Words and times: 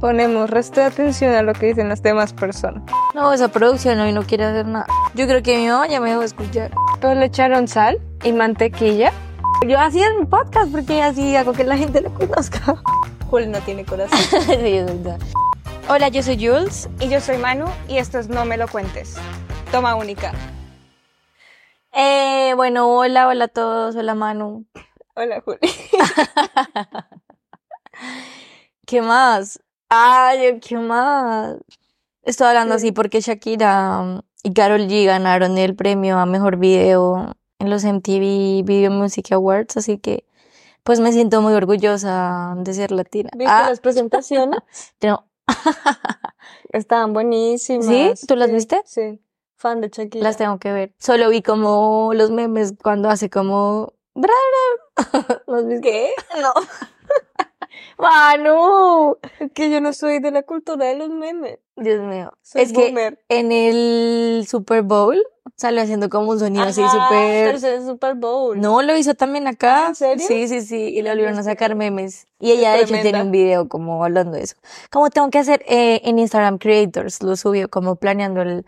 ponemos 0.00 0.50
resto 0.50 0.80
de 0.80 0.86
atención 0.86 1.34
a 1.34 1.42
lo 1.42 1.52
que 1.52 1.66
dicen 1.66 1.88
las 1.88 2.02
demás 2.02 2.32
personas. 2.32 2.82
No, 3.14 3.32
esa 3.32 3.48
producción 3.48 3.98
hoy 4.00 4.12
no 4.12 4.22
quiere 4.22 4.44
hacer 4.44 4.66
nada. 4.66 4.86
Yo 5.14 5.26
creo 5.26 5.42
que 5.42 5.56
mi 5.58 5.68
mamá 5.68 5.86
ya 5.88 6.00
me 6.00 6.10
dejó 6.10 6.22
escuchar. 6.22 6.70
Todos 7.00 7.16
le 7.16 7.26
echaron 7.26 7.68
sal 7.68 7.98
y 8.24 8.32
mantequilla. 8.32 9.12
Yo 9.66 9.80
hacía 9.80 10.08
mi 10.18 10.26
podcast 10.26 10.70
porque 10.70 11.02
así 11.02 11.34
hago 11.34 11.52
que 11.52 11.64
la 11.64 11.76
gente 11.76 12.00
lo 12.02 12.12
conozca. 12.12 12.82
Jul 13.30 13.50
no 13.50 13.58
tiene 13.60 13.84
corazón. 13.84 14.18
Sí, 14.46 14.76
es 14.76 14.86
verdad. 14.86 15.18
Hola, 15.88 16.08
yo 16.08 16.22
soy 16.22 16.36
Jules. 16.36 16.88
y 17.00 17.08
yo 17.08 17.20
soy 17.20 17.38
Manu 17.38 17.66
y 17.88 17.98
esto 17.98 18.18
es 18.18 18.28
No 18.28 18.44
Me 18.44 18.56
Lo 18.56 18.68
Cuentes. 18.68 19.16
Toma 19.72 19.94
única. 19.94 20.32
Eh, 21.92 22.52
bueno, 22.54 22.88
hola, 22.88 23.28
hola 23.28 23.46
a 23.46 23.48
todos. 23.48 23.96
Hola, 23.96 24.14
Manu. 24.14 24.66
Hola, 25.14 25.40
Juli. 25.44 25.58
¿Qué 28.86 29.00
más? 29.00 29.60
Ay, 29.88 30.58
¿qué 30.60 30.76
más? 30.76 31.56
Estoy 32.22 32.48
hablando 32.48 32.74
así 32.74 32.90
porque 32.92 33.20
Shakira 33.20 34.00
um, 34.00 34.20
y 34.42 34.52
Karol 34.52 34.88
G 34.88 35.06
ganaron 35.06 35.58
el 35.58 35.76
premio 35.76 36.18
a 36.18 36.26
mejor 36.26 36.56
video 36.56 37.36
en 37.58 37.70
los 37.70 37.84
MTV 37.84 38.64
Video 38.64 38.90
Music 38.90 39.30
Awards, 39.32 39.76
así 39.76 39.98
que 39.98 40.24
pues 40.82 41.00
me 41.00 41.12
siento 41.12 41.40
muy 41.40 41.52
orgullosa 41.54 42.54
de 42.58 42.74
ser 42.74 42.90
latina. 42.92 43.30
¿Viste 43.36 43.52
Ah, 43.52 43.68
las 43.70 43.80
presentaciones? 43.80 44.60
no. 45.02 45.24
Estaban 46.72 47.12
buenísimas. 47.12 47.86
¿Sí? 47.86 48.26
¿Tú 48.26 48.36
las 48.36 48.50
viste? 48.50 48.82
Sí. 48.84 49.20
Fan 49.56 49.80
de 49.80 49.88
Shakira. 49.88 50.22
Las 50.24 50.36
tengo 50.36 50.58
que 50.58 50.72
ver. 50.72 50.94
Solo 50.98 51.28
vi 51.30 51.42
como 51.42 52.12
los 52.14 52.30
memes 52.30 52.74
cuando 52.82 53.08
hace 53.08 53.30
como... 53.30 53.94
¿Los 55.46 55.66
viste? 55.68 55.80
¿Qué? 55.80 56.10
No. 56.40 56.52
Manu. 57.98 59.16
Es 59.40 59.50
que 59.52 59.70
yo 59.70 59.80
no 59.80 59.92
soy 59.92 60.18
de 60.20 60.30
la 60.30 60.42
cultura 60.42 60.86
de 60.86 60.96
los 60.96 61.10
memes. 61.10 61.58
Dios 61.76 62.00
mío. 62.02 62.32
Soy 62.42 62.62
es 62.62 62.72
que 62.72 63.16
en 63.28 63.52
el 63.52 64.46
Super 64.48 64.82
Bowl 64.82 65.22
salió 65.56 65.82
haciendo 65.82 66.08
como 66.08 66.30
un 66.30 66.38
sonido 66.38 66.64
así 66.64 66.82
Ajá, 66.82 66.90
súper... 67.08 67.50
tercer 67.52 67.82
Super 67.82 68.14
Bowl. 68.14 68.60
No, 68.60 68.82
lo 68.82 68.96
hizo 68.96 69.14
también 69.14 69.46
acá. 69.46 69.88
¿En 69.88 69.94
serio? 69.94 70.24
Sí, 70.26 70.48
sí, 70.48 70.60
sí. 70.62 70.76
Y 70.76 71.02
le 71.02 71.10
Ay, 71.10 71.16
volvieron 71.16 71.38
a 71.38 71.42
sé. 71.42 71.50
sacar 71.50 71.74
memes. 71.74 72.26
Y 72.38 72.52
ella, 72.52 72.72
de 72.72 72.82
hecho, 72.82 72.94
tiene 73.00 73.22
un 73.22 73.30
video 73.30 73.68
como 73.68 74.04
hablando 74.04 74.32
de 74.36 74.44
eso. 74.44 74.56
Como 74.90 75.10
tengo 75.10 75.30
que 75.30 75.38
hacer 75.38 75.62
eh, 75.66 76.00
en 76.04 76.18
Instagram 76.18 76.58
Creators, 76.58 77.22
lo 77.22 77.36
subió 77.36 77.68
como 77.70 77.96
planeando 77.96 78.42
el, 78.42 78.64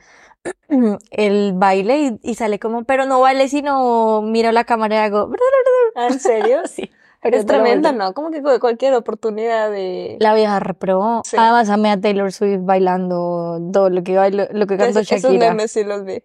el 1.10 1.52
baile 1.54 1.98
y, 1.98 2.20
y 2.22 2.34
sale 2.34 2.58
como, 2.58 2.84
pero 2.84 3.04
no 3.06 3.20
baile, 3.20 3.48
sino 3.48 4.22
miro 4.22 4.52
la 4.52 4.64
cámara 4.64 4.94
y 4.96 4.98
hago... 4.98 5.30
¿Ah, 5.94 6.08
¿En 6.08 6.20
serio? 6.20 6.60
Sí. 6.68 6.90
Pero 7.20 7.36
es 7.36 7.46
tremenda. 7.46 7.92
¿no? 7.92 8.14
Como 8.14 8.30
que 8.30 8.42
cu- 8.42 8.60
cualquier 8.60 8.94
oportunidad 8.94 9.70
de... 9.70 10.16
La 10.20 10.34
vieja 10.34 10.60
reprobó. 10.60 11.22
Sí. 11.24 11.36
Además, 11.38 11.68
amé 11.68 11.90
a 11.90 12.00
Taylor 12.00 12.30
Swift 12.32 12.60
bailando 12.62 13.58
todo 13.72 13.90
lo 13.90 14.02
que 14.04 14.16
bailó, 14.16 14.46
lo 14.52 14.66
que 14.66 14.76
cantó 14.76 15.00
Es- 15.00 15.10
esos 15.10 15.22
Shakira. 15.22 15.48
memes 15.50 15.72
sí 15.72 15.82
los 15.84 16.04
vi. 16.04 16.22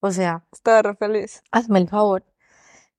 O 0.00 0.10
sea, 0.12 0.44
Estaba 0.52 0.82
re 0.82 0.94
feliz. 0.94 1.42
hazme 1.50 1.78
el 1.80 1.88
favor. 1.88 2.22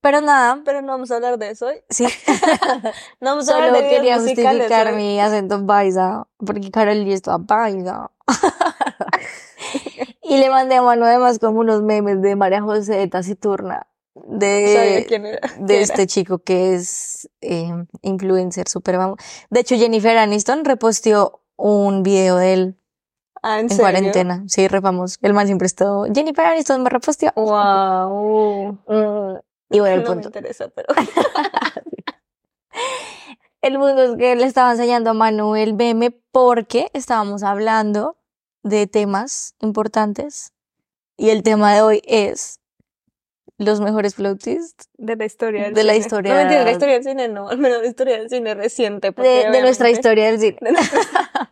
Pero 0.01 0.19
nada, 0.19 0.61
Pero 0.65 0.81
no 0.81 0.89
vamos 0.93 1.11
a 1.11 1.15
hablar 1.15 1.37
de 1.37 1.51
eso 1.51 1.67
hoy. 1.67 1.75
sí. 1.89 2.05
No 3.21 3.29
vamos 3.31 3.47
a 3.49 3.53
Solo 3.53 3.65
hablar 3.67 3.83
de 3.83 3.89
quería 3.89 4.15
justificar 4.19 4.87
hoy. 4.87 4.95
mi 4.95 5.19
acento 5.19 5.65
paisa, 5.65 6.27
porque 6.45 6.69
Carol 6.71 6.97
G 7.05 7.11
está 7.13 7.37
paisa. 7.39 8.11
y 10.23 10.37
le 10.37 10.49
mandé 10.49 10.75
a 10.75 10.81
mano 10.81 11.05
además 11.05 11.39
como 11.39 11.59
unos 11.59 11.81
memes 11.81 12.21
de 12.21 12.35
María 12.35 12.61
José 12.61 12.95
de 12.95 13.07
Taciturna, 13.07 13.87
de, 14.15 15.05
quién 15.07 15.25
era. 15.25 15.39
de 15.59 15.65
quién 15.65 15.81
este 15.81 16.07
chico 16.07 16.39
que 16.39 16.75
es 16.75 17.29
eh, 17.41 17.71
influencer 18.01 18.67
súper 18.67 18.95
famoso. 18.95 19.17
De 19.49 19.59
hecho, 19.61 19.75
Jennifer 19.75 20.17
Aniston 20.17 20.65
reposteó 20.65 21.41
un 21.55 22.03
video 22.03 22.37
de 22.37 22.53
él. 22.53 22.77
Ah, 23.43 23.59
¿en 23.59 23.69
cuarentena. 23.69 24.43
Sí, 24.47 24.67
re 24.67 24.81
famoso. 24.81 25.17
El 25.21 25.33
man 25.33 25.47
siempre 25.47 25.65
estuvo, 25.65 26.05
Jennifer 26.13 26.45
Aniston 26.45 26.83
me 26.83 26.89
reposteó. 26.89 27.31
Wow. 27.35 28.79
Mm, 28.87 29.75
Y 29.75 29.79
bueno, 29.79 29.95
el 29.95 30.03
no 30.03 30.09
me 30.09 30.15
punto. 30.15 30.27
interesa, 30.27 30.67
pero... 30.69 30.87
El 33.61 33.77
mundo 33.77 34.03
es 34.03 34.17
que 34.17 34.35
le 34.35 34.45
estaba 34.45 34.71
enseñando 34.71 35.11
a 35.11 35.13
Manu 35.13 35.55
el 35.55 35.75
meme 35.75 36.09
porque 36.31 36.89
estábamos 36.93 37.43
hablando 37.43 38.17
de 38.63 38.87
temas 38.87 39.55
importantes 39.59 40.51
y 41.15 41.29
el 41.29 41.43
tema 41.43 41.73
de 41.75 41.81
hoy 41.81 42.01
es 42.05 42.59
los 43.61 43.79
mejores 43.81 44.15
floatists 44.15 44.89
De 44.97 45.15
la 45.15 45.25
historia 45.25 45.63
del 45.65 45.73
De 45.73 45.83
la 45.83 45.95
historia- 45.95 46.33
No, 46.33 46.37
mentira, 46.39 46.59
de 46.59 46.65
la 46.65 46.71
historia 46.71 46.93
del 46.95 47.03
cine 47.03 47.27
no. 47.27 47.49
Al 47.49 47.57
menos 47.57 47.81
la 47.81 47.87
historia 47.87 48.17
del 48.17 48.29
cine 48.29 48.53
reciente. 48.55 49.11
porque 49.11 49.29
de, 49.45 49.51
de 49.51 49.61
nuestra 49.61 49.89
historia 49.89 50.25
del 50.25 50.39
cine 50.39 50.57
De 50.61 50.71
nuestra, 50.71 50.99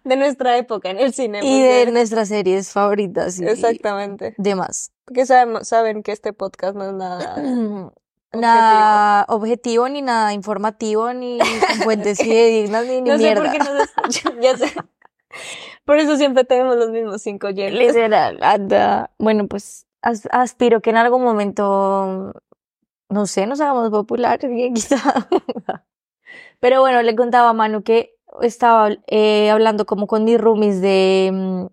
de 0.03 0.15
nuestra 0.15 0.57
época 0.57 0.89
en 0.89 0.99
el 0.99 1.13
cine. 1.13 1.39
y 1.43 1.61
de 1.61 1.91
nuestras 1.91 2.27
series 2.29 2.71
favoritas 2.71 3.39
y 3.39 3.45
Exactamente. 3.45 4.33
demás. 4.37 4.91
Porque 5.05 5.25
sabemos, 5.25 5.67
saben 5.67 6.03
que 6.03 6.11
este 6.11 6.33
podcast 6.33 6.75
no 6.75 6.85
es 6.87 6.93
nada... 6.93 7.35
Nada 8.31 9.25
objetivo 9.27 9.89
ni 9.89 10.03
nada 10.03 10.33
informativo 10.33 11.11
ni 11.13 11.39
con 11.39 11.47
fuentes 11.83 12.19
fidedignas 12.21 12.85
ni, 12.85 13.01
ni 13.01 13.09
no 13.09 13.17
sé 13.17 13.23
mierda. 13.23 13.41
por 13.41 13.51
qué 13.51 13.57
nos 13.57 13.81
escuchan, 13.81 14.33
ya 14.41 14.55
sé. 14.55 14.71
Por 15.83 15.97
eso 15.97 16.15
siempre 16.15 16.43
tenemos 16.43 16.75
los 16.75 16.91
mismos 16.91 17.23
cinco 17.23 17.47
oyentes. 17.47 17.79
Literal, 17.95 18.37
anda. 18.43 19.09
Bueno, 19.17 19.47
pues 19.47 19.87
aspiro 20.01 20.81
que 20.81 20.89
en 20.89 20.97
algún 20.97 21.23
momento, 21.23 22.33
no 23.09 23.25
sé, 23.25 23.47
nos 23.47 23.61
hagamos 23.61 23.89
populares, 23.89 24.49
quizá. 24.73 25.27
Pero 26.59 26.81
bueno, 26.81 27.01
le 27.01 27.15
contaba 27.15 27.49
a 27.49 27.53
Manu 27.53 27.83
que 27.83 28.15
estaba 28.41 28.89
eh, 29.07 29.49
hablando 29.49 29.85
como 29.85 30.07
con 30.07 30.25
mis 30.25 30.39
roomies 30.39 30.81
de, 30.81 31.31
mm, 31.33 31.65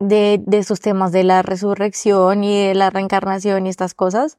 de, 0.00 0.40
de 0.44 0.64
temas 0.82 1.12
de 1.12 1.24
la 1.24 1.42
resurrección 1.42 2.44
y 2.44 2.68
de 2.68 2.74
la 2.74 2.90
reencarnación 2.90 3.66
y 3.66 3.70
estas 3.70 3.94
cosas. 3.94 4.38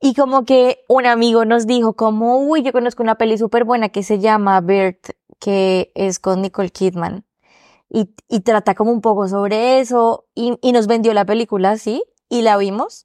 Y 0.00 0.14
como 0.14 0.44
que 0.44 0.84
un 0.88 1.06
amigo 1.06 1.44
nos 1.44 1.66
dijo 1.66 1.94
como, 1.94 2.38
uy, 2.38 2.62
yo 2.62 2.72
conozco 2.72 3.02
una 3.02 3.16
peli 3.16 3.38
súper 3.38 3.64
buena 3.64 3.90
que 3.90 4.02
se 4.02 4.18
llama 4.18 4.60
Bert, 4.60 5.10
que 5.38 5.92
es 5.94 6.18
con 6.18 6.42
Nicole 6.42 6.70
Kidman 6.70 7.24
y, 7.94 8.14
y 8.28 8.40
trata 8.40 8.74
como 8.74 8.90
un 8.92 9.00
poco 9.00 9.28
sobre 9.28 9.80
eso 9.80 10.24
y, 10.34 10.56
y 10.62 10.72
nos 10.72 10.86
vendió 10.86 11.12
la 11.14 11.24
película 11.24 11.72
así 11.72 12.02
y 12.28 12.42
la 12.42 12.56
vimos 12.56 13.04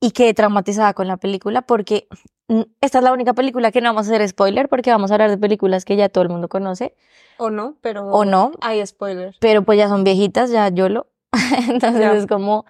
y 0.00 0.10
quedé 0.12 0.34
traumatizada 0.34 0.92
con 0.94 1.08
la 1.08 1.16
película 1.16 1.62
porque 1.62 2.06
mm, 2.48 2.62
esta 2.80 2.98
es 2.98 3.04
la 3.04 3.12
única 3.12 3.32
película 3.34 3.72
que 3.72 3.80
no 3.80 3.88
vamos 3.88 4.06
a 4.08 4.10
hacer 4.14 4.28
spoiler 4.28 4.68
porque 4.68 4.90
vamos 4.90 5.10
a 5.10 5.14
hablar 5.14 5.30
de 5.30 5.38
películas 5.38 5.84
que 5.84 5.96
ya 5.96 6.08
todo 6.08 6.22
el 6.22 6.28
mundo 6.30 6.48
conoce 6.48 6.94
O 7.38 7.50
no, 7.50 7.76
pero... 7.80 8.06
o 8.08 8.24
no, 8.24 8.52
Hay 8.60 8.86
spoiler. 8.86 9.34
pero 9.40 9.62
pues 9.62 9.78
ya 9.78 9.88
son 9.88 10.04
viejitas, 10.04 10.50
ya 10.50 10.68
YOLO. 10.68 11.06
Entonces 11.68 12.00
Ya. 12.00 12.12
es 12.14 12.26
como, 12.26 12.64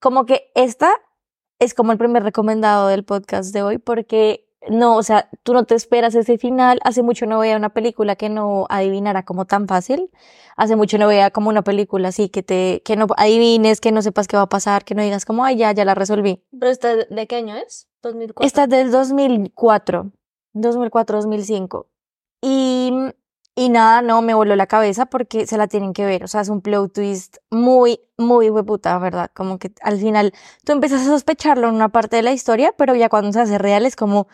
como 0.00 0.26
que 0.26 0.50
esta 0.54 0.90
es 1.60 1.74
como 1.74 1.92
el 1.92 1.98
primer 1.98 2.22
recomendado 2.22 2.88
del 2.88 3.04
podcast 3.04 3.52
de 3.52 3.62
hoy 3.62 3.78
porque 3.78 4.47
no, 4.70 4.96
o 4.96 5.02
sea, 5.02 5.28
tú 5.42 5.52
no 5.52 5.64
te 5.64 5.74
esperas 5.74 6.14
ese 6.14 6.38
final. 6.38 6.78
Hace 6.84 7.02
mucho 7.02 7.26
no 7.26 7.38
veía 7.38 7.56
una 7.56 7.70
película 7.70 8.16
que 8.16 8.28
no 8.28 8.66
adivinara 8.68 9.24
como 9.24 9.46
tan 9.46 9.66
fácil. 9.66 10.10
Hace 10.56 10.76
mucho 10.76 10.98
no 10.98 11.06
veía 11.06 11.30
como 11.30 11.48
una 11.48 11.62
película 11.62 12.08
así 12.08 12.28
que 12.28 12.42
te, 12.42 12.82
que 12.84 12.96
no 12.96 13.06
adivines, 13.16 13.80
que 13.80 13.92
no 13.92 14.02
sepas 14.02 14.28
qué 14.28 14.36
va 14.36 14.44
a 14.44 14.48
pasar, 14.48 14.84
que 14.84 14.94
no 14.94 15.02
digas 15.02 15.24
como, 15.24 15.44
ay, 15.44 15.56
ya, 15.56 15.72
ya 15.72 15.84
la 15.84 15.94
resolví. 15.94 16.44
¿Pero 16.50 16.70
esta 16.70 16.96
de 16.96 17.26
qué 17.26 17.36
año 17.36 17.56
es? 17.56 17.88
2004. 18.02 18.46
Esta 18.46 18.64
es 18.64 18.68
del 18.70 18.90
2004, 18.90 20.12
2004-2005. 20.54 21.86
Y, 22.40 22.92
y 23.54 23.68
nada, 23.70 24.02
no, 24.02 24.22
me 24.22 24.34
voló 24.34 24.54
la 24.54 24.66
cabeza 24.66 25.06
porque 25.06 25.46
se 25.46 25.58
la 25.58 25.66
tienen 25.66 25.92
que 25.92 26.04
ver. 26.04 26.24
O 26.24 26.28
sea, 26.28 26.40
es 26.40 26.48
un 26.48 26.60
plot 26.60 26.92
twist 26.92 27.38
muy, 27.50 28.00
muy 28.16 28.50
hueputa, 28.50 28.98
¿verdad? 28.98 29.30
Como 29.34 29.58
que 29.58 29.72
al 29.82 29.98
final 29.98 30.32
tú 30.64 30.72
empiezas 30.72 31.02
a 31.02 31.06
sospecharlo 31.06 31.68
en 31.68 31.74
una 31.74 31.88
parte 31.88 32.16
de 32.16 32.22
la 32.22 32.32
historia, 32.32 32.72
pero 32.76 32.94
ya 32.94 33.08
cuando 33.08 33.32
se 33.32 33.40
hace 33.40 33.58
real 33.58 33.84
es 33.86 33.96
como, 33.96 34.28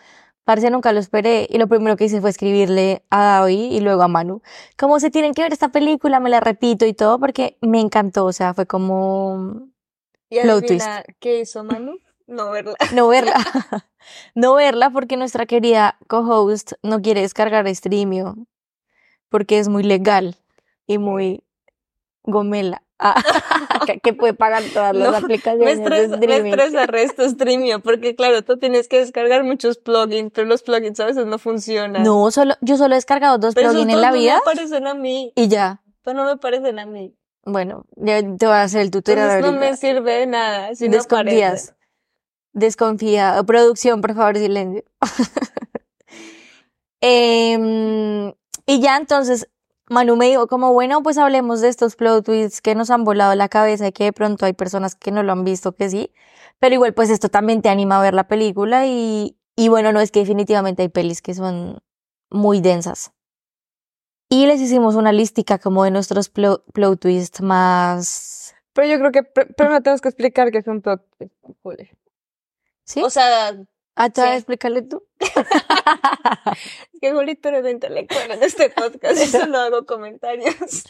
parece 0.45 0.69
nunca 0.69 0.93
lo 0.93 0.99
esperé. 0.99 1.47
Y 1.49 1.57
lo 1.57 1.67
primero 1.67 1.97
que 1.97 2.05
hice 2.05 2.21
fue 2.21 2.29
escribirle 2.29 3.03
a 3.09 3.39
David 3.39 3.71
y 3.71 3.81
luego 3.81 4.03
a 4.03 4.07
Manu. 4.07 4.41
Como 4.77 4.99
se 4.99 5.11
tienen 5.11 5.33
que 5.33 5.41
ver 5.41 5.51
esta 5.51 5.69
película, 5.69 6.19
me 6.19 6.29
la 6.29 6.39
repito 6.39 6.85
y 6.85 6.93
todo 6.93 7.19
porque 7.19 7.57
me 7.61 7.81
encantó. 7.81 8.25
O 8.25 8.33
sea, 8.33 8.53
fue 8.53 8.65
como 8.65 9.67
¿Y 10.29 10.39
qué 11.19 11.39
hizo 11.41 11.63
Manu? 11.63 11.97
No 12.27 12.51
verla. 12.51 12.75
no 12.93 13.07
verla. 13.07 13.35
no 14.35 14.55
verla 14.55 14.89
porque 14.89 15.17
nuestra 15.17 15.45
querida 15.45 15.97
co-host 16.07 16.73
no 16.81 17.01
quiere 17.01 17.21
descargar 17.21 17.67
Streamio 17.75 18.35
porque 19.29 19.59
es 19.59 19.67
muy 19.67 19.83
legal 19.83 20.37
y 20.87 20.97
muy 20.97 21.43
gomela. 22.23 22.81
Ah, 22.99 23.15
que- 24.03 24.13
puede 24.13 24.33
pagar 24.33 24.63
todas 24.73 24.95
las 24.95 25.11
No, 25.11 25.17
aplicaciones 25.17 25.65
Me 25.65 25.75
de 25.75 25.83
estresa, 25.83 26.17
me 26.17 26.25
streaming. 26.25 26.49
estresa 26.51 26.85
resto 26.85 27.29
Streamio, 27.29 27.79
porque 27.81 28.15
claro, 28.15 28.41
tú 28.43 28.57
tienes 28.57 28.87
que 28.87 28.99
descargar 28.99 29.43
muchos 29.43 29.77
plugins, 29.77 30.31
pero 30.33 30.47
los 30.47 30.63
plugins 30.63 30.99
a 30.99 31.05
veces 31.05 31.25
no 31.25 31.37
funcionan. 31.39 32.03
No, 32.03 32.29
solo, 32.31 32.55
yo 32.61 32.77
solo 32.77 32.93
he 32.93 32.97
descargado 32.97 33.37
dos 33.37 33.53
pero 33.55 33.69
plugins 33.71 33.93
en 33.93 34.01
la 34.01 34.09
no 34.11 34.15
vida 34.17 34.35
me 34.35 34.41
parecen 34.53 34.87
a 34.87 34.93
mí, 34.93 35.31
y 35.35 35.47
ya. 35.47 35.81
pero 36.03 36.17
no 36.17 36.25
me 36.25 36.37
parecen 36.37 36.79
a 36.79 36.85
mí. 36.85 37.15
Bueno, 37.47 37.85
ya 37.95 38.19
te 38.21 38.45
voy 38.47 38.55
a 38.55 38.63
hacer 38.63 38.81
el 38.81 38.89
tutorial 38.91 39.29
Entonces 39.29 39.53
no 39.53 39.59
me 39.59 39.77
sirve 39.77 40.13
de 40.19 40.25
nada 40.25 40.73
si 40.75 40.89
no 40.89 40.97
Desconfías. 40.97 41.51
aparecen. 41.69 41.75
Desconfía. 42.53 43.43
Producción, 43.45 44.01
por 44.01 44.15
favor, 44.15 44.37
silencio. 44.37 44.83
Em, 47.01 48.29
y 48.65 48.79
ya 48.81 48.97
entonces 48.97 49.47
Manu 49.89 50.15
me 50.15 50.25
dijo 50.27 50.47
como, 50.47 50.73
bueno, 50.73 51.03
pues 51.03 51.17
hablemos 51.17 51.61
de 51.61 51.67
estos 51.69 51.95
plot 51.95 52.25
twists 52.25 52.61
que 52.61 52.73
nos 52.75 52.89
han 52.89 53.03
volado 53.03 53.35
la 53.35 53.49
cabeza 53.49 53.87
y 53.87 53.91
que 53.91 54.05
de 54.05 54.13
pronto 54.13 54.45
hay 54.45 54.53
personas 54.53 54.95
que 54.95 55.11
no 55.11 55.21
lo 55.23 55.31
han 55.31 55.43
visto 55.43 55.75
que 55.75 55.89
sí, 55.89 56.11
pero 56.59 56.73
igual 56.75 56.93
pues 56.93 57.09
esto 57.09 57.29
también 57.29 57.61
te 57.61 57.69
anima 57.69 57.99
a 57.99 58.01
ver 58.01 58.13
la 58.13 58.27
película 58.27 58.87
y, 58.87 59.37
y 59.55 59.69
bueno, 59.69 59.91
no 59.91 59.99
es 59.99 60.11
que 60.11 60.21
definitivamente 60.21 60.81
hay 60.81 60.89
pelis 60.89 61.21
que 61.21 61.33
son 61.33 61.79
muy 62.31 62.61
densas. 62.61 63.11
Y 64.27 64.47
les 64.47 64.59
hicimos 64.59 64.95
una 64.95 65.11
listica 65.11 65.59
como 65.59 65.83
de 65.83 65.91
nuestros 65.91 66.29
plot, 66.29 66.63
plot 66.73 66.99
twists 66.99 67.41
más... 67.41 68.55
Pero 68.73 68.87
yo 68.87 68.97
creo 68.97 69.11
que 69.11 69.21
pr- 69.21 69.55
primero 69.55 69.81
tenemos 69.81 70.01
que 70.01 70.09
explicar 70.09 70.51
que 70.51 70.57
es 70.57 70.67
un 70.67 70.81
plot 70.81 71.05
twist. 71.17 71.93
¿Sí? 72.83 73.01
O 73.03 73.09
sea, 73.09 73.55
ah, 73.95 74.09
¿te 74.09 74.21
vas 74.21 74.29
a 74.29 74.33
sí. 74.33 74.37
explicarle 74.37 74.81
tú? 74.81 75.03
Es 75.35 76.99
que 77.01 77.11
Julito 77.11 77.49
eres 77.49 77.71
intelectual 77.71 78.31
en 78.31 78.43
este 78.43 78.69
podcast 78.69 79.21
y 79.21 79.27
solo 79.27 79.57
hago 79.57 79.85
comentarios 79.85 80.85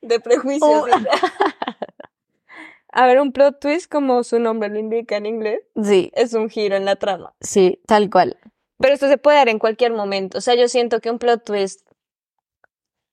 de 0.00 0.20
prejuicios. 0.20 0.70
Oh. 0.70 0.86
A 2.94 3.06
ver, 3.06 3.20
un 3.20 3.32
plot 3.32 3.58
twist, 3.58 3.90
como 3.90 4.22
su 4.22 4.38
nombre 4.38 4.68
lo 4.68 4.78
indica 4.78 5.16
en 5.16 5.24
inglés, 5.24 5.60
sí, 5.82 6.12
es 6.14 6.34
un 6.34 6.50
giro 6.50 6.76
en 6.76 6.84
la 6.84 6.96
trama. 6.96 7.34
sí, 7.40 7.80
tal 7.86 8.10
cual. 8.10 8.38
Pero 8.78 8.94
esto 8.94 9.08
se 9.08 9.16
puede 9.16 9.38
dar 9.38 9.48
en 9.48 9.58
cualquier 9.58 9.92
momento. 9.92 10.38
O 10.38 10.40
sea, 10.40 10.54
yo 10.56 10.68
siento 10.68 11.00
que 11.00 11.10
un 11.10 11.18
plot 11.18 11.44
twist, 11.44 11.88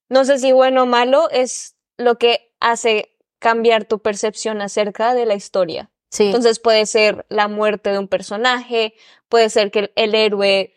no 0.09 0.25
sé 0.25 0.39
si 0.39 0.51
bueno 0.51 0.83
o 0.83 0.85
malo, 0.85 1.29
es 1.29 1.75
lo 1.97 2.17
que 2.17 2.51
hace 2.59 3.15
cambiar 3.37 3.85
tu 3.85 3.99
percepción 3.99 4.61
acerca 4.61 5.13
de 5.13 5.25
la 5.25 5.35
historia. 5.35 5.91
Sí, 6.09 6.25
Entonces 6.25 6.59
puede 6.59 6.85
ser 6.85 7.25
la 7.29 7.47
muerte 7.47 7.91
de 7.91 7.99
un 7.99 8.07
personaje, 8.07 8.95
puede 9.27 9.49
ser 9.49 9.69
que 9.69 9.79
el, 9.79 9.91
el 9.95 10.15
héroe 10.15 10.73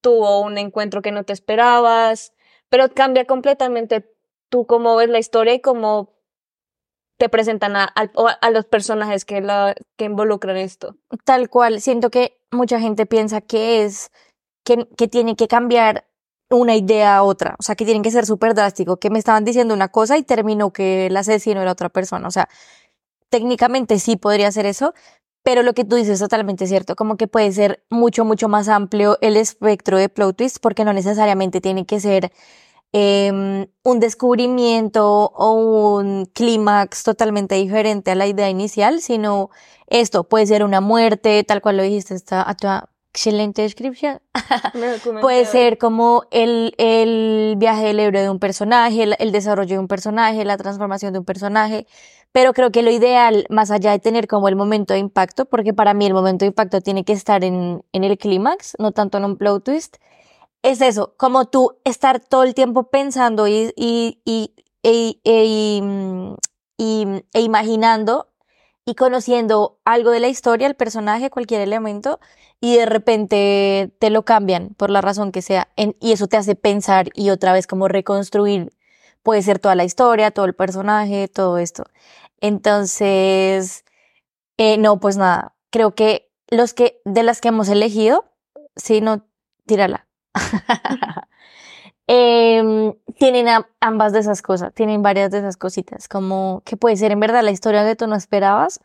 tuvo 0.00 0.40
un 0.40 0.58
encuentro 0.58 1.00
que 1.00 1.12
no 1.12 1.24
te 1.24 1.32
esperabas, 1.32 2.34
pero 2.68 2.92
cambia 2.92 3.24
completamente 3.24 4.12
tú 4.48 4.66
cómo 4.66 4.96
ves 4.96 5.08
la 5.08 5.18
historia 5.18 5.54
y 5.54 5.60
cómo 5.60 6.12
te 7.22 7.28
presentan 7.28 7.76
a, 7.76 7.92
los 8.50 8.64
personajes 8.66 9.24
que, 9.24 9.40
la, 9.40 9.76
que 9.96 10.06
involucran 10.06 10.56
esto. 10.56 10.96
tal 11.24 11.48
cual. 11.48 11.80
Siento 11.80 12.10
que 12.10 12.36
mucha 12.50 12.80
gente 12.80 13.06
piensa 13.06 13.40
que 13.40 13.84
es, 13.84 14.10
que, 14.64 14.88
que 14.96 15.06
tiene 15.06 15.36
que 15.36 15.46
cambiar 15.46 16.04
una 16.50 16.74
idea 16.74 17.16
a 17.16 17.22
otra. 17.22 17.54
O 17.60 17.62
sea, 17.62 17.76
que 17.76 17.84
tienen 17.84 18.02
que 18.02 18.10
ser 18.10 18.26
súper 18.26 18.54
drástico, 18.54 18.96
que 18.96 19.08
me 19.08 19.20
estaban 19.20 19.44
diciendo 19.44 19.72
una 19.72 19.88
cosa 19.88 20.18
y 20.18 20.24
terminó 20.24 20.72
que 20.72 21.06
el 21.06 21.16
asesino 21.16 21.62
era 21.62 21.70
otra 21.70 21.90
persona. 21.90 22.26
O 22.26 22.32
sea, 22.32 22.48
técnicamente 23.32 23.98
sí 23.98 24.16
podría 24.16 24.52
ser 24.52 24.66
eso, 24.66 24.92
pero 25.42 25.62
lo 25.62 25.72
que 25.72 25.84
tú 25.84 25.96
dices 25.96 26.14
es 26.14 26.20
totalmente 26.20 26.66
cierto, 26.66 26.94
como 26.96 27.16
que 27.16 27.26
puede 27.26 27.50
ser 27.50 27.82
mucho, 27.90 28.24
mucho 28.26 28.48
más 28.48 28.68
amplio 28.68 29.16
el 29.22 29.36
espectro 29.36 29.96
de 29.98 30.10
plot 30.10 30.36
twist, 30.36 30.58
porque 30.60 30.84
no 30.84 30.92
necesariamente 30.92 31.62
tiene 31.62 31.86
que 31.86 31.98
ser 31.98 32.30
em, 32.92 33.66
un 33.84 34.00
descubrimiento 34.00 35.32
o 35.34 35.52
un 35.54 36.26
clímax 36.26 37.04
totalmente 37.04 37.54
diferente 37.54 38.10
a 38.10 38.14
la 38.14 38.26
idea 38.26 38.50
inicial, 38.50 39.00
sino 39.00 39.48
esto 39.86 40.24
puede 40.28 40.46
ser 40.46 40.62
una 40.62 40.82
muerte, 40.82 41.42
tal 41.44 41.62
cual 41.62 41.78
lo 41.78 41.82
dijiste, 41.82 42.14
está 42.14 42.42
excelente 43.12 43.62
descripción. 43.62 44.20
Puede 45.20 45.44
ser 45.46 45.78
como 45.78 46.24
el, 46.30 46.74
el 46.78 47.54
viaje 47.58 47.84
del 47.84 48.00
héroe 48.00 48.22
de 48.22 48.30
un 48.30 48.38
personaje, 48.38 49.02
el, 49.02 49.16
el 49.18 49.32
desarrollo 49.32 49.74
de 49.74 49.78
un 49.78 49.88
personaje, 49.88 50.44
la 50.44 50.56
transformación 50.56 51.12
de 51.12 51.18
un 51.18 51.24
personaje. 51.24 51.86
Pero 52.32 52.54
creo 52.54 52.70
que 52.72 52.82
lo 52.82 52.90
ideal, 52.90 53.44
más 53.50 53.70
allá 53.70 53.90
de 53.90 53.98
tener 53.98 54.26
como 54.26 54.48
el 54.48 54.56
momento 54.56 54.94
de 54.94 55.00
impacto, 55.00 55.44
porque 55.44 55.74
para 55.74 55.92
mí 55.92 56.06
el 56.06 56.14
momento 56.14 56.44
de 56.44 56.48
impacto 56.48 56.80
tiene 56.80 57.04
que 57.04 57.12
estar 57.12 57.44
en, 57.44 57.84
en 57.92 58.04
el 58.04 58.16
clímax, 58.16 58.76
no 58.78 58.92
tanto 58.92 59.18
en 59.18 59.26
un 59.26 59.36
plot 59.36 59.62
twist, 59.64 59.96
es 60.62 60.80
eso, 60.80 61.12
como 61.18 61.44
tú 61.46 61.76
estar 61.84 62.20
todo 62.20 62.44
el 62.44 62.54
tiempo 62.54 62.84
pensando 62.84 63.46
y, 63.48 63.72
y, 63.76 64.20
y, 64.24 64.54
e- 64.82 65.18
e- 65.24 65.44
y, 65.44 65.80
mm, 65.82 66.34
y- 66.78 67.22
e 67.34 67.40
imaginando 67.42 68.28
y 68.84 68.94
conociendo 68.94 69.78
algo 69.84 70.10
de 70.10 70.20
la 70.20 70.28
historia, 70.28 70.66
el 70.66 70.74
personaje, 70.74 71.30
cualquier 71.30 71.60
elemento, 71.60 72.20
y 72.60 72.76
de 72.76 72.86
repente 72.86 73.92
te 73.98 74.10
lo 74.10 74.24
cambian 74.24 74.74
por 74.76 74.90
la 74.90 75.00
razón 75.00 75.32
que 75.32 75.42
sea, 75.42 75.68
y 75.76 76.12
eso 76.12 76.26
te 76.28 76.36
hace 76.36 76.54
pensar 76.54 77.08
y 77.14 77.30
otra 77.30 77.52
vez 77.52 77.66
como 77.66 77.88
reconstruir, 77.88 78.72
puede 79.22 79.42
ser 79.42 79.58
toda 79.58 79.74
la 79.74 79.84
historia, 79.84 80.30
todo 80.30 80.46
el 80.46 80.54
personaje, 80.54 81.28
todo 81.28 81.58
esto. 81.58 81.84
Entonces, 82.40 83.84
eh, 84.58 84.78
no, 84.78 85.00
pues 85.00 85.16
nada, 85.16 85.54
creo 85.70 85.94
que 85.94 86.30
los 86.50 86.74
que, 86.74 87.00
de 87.04 87.22
las 87.22 87.40
que 87.40 87.48
hemos 87.48 87.68
elegido, 87.68 88.26
sí, 88.76 89.00
no, 89.00 89.26
tírala. 89.66 90.06
Em, 92.14 92.92
tienen 93.18 93.48
a- 93.48 93.66
ambas 93.80 94.12
de 94.12 94.18
esas 94.18 94.42
cosas, 94.42 94.74
tienen 94.74 95.00
varias 95.02 95.30
de 95.30 95.38
esas 95.38 95.56
cositas, 95.56 96.08
como 96.08 96.60
que 96.66 96.76
puede 96.76 96.96
ser 96.96 97.10
en 97.10 97.20
verdad 97.20 97.42
la 97.42 97.52
historia 97.52 97.86
que 97.86 97.96
tú 97.96 98.06
no 98.06 98.16
esperabas, 98.16 98.80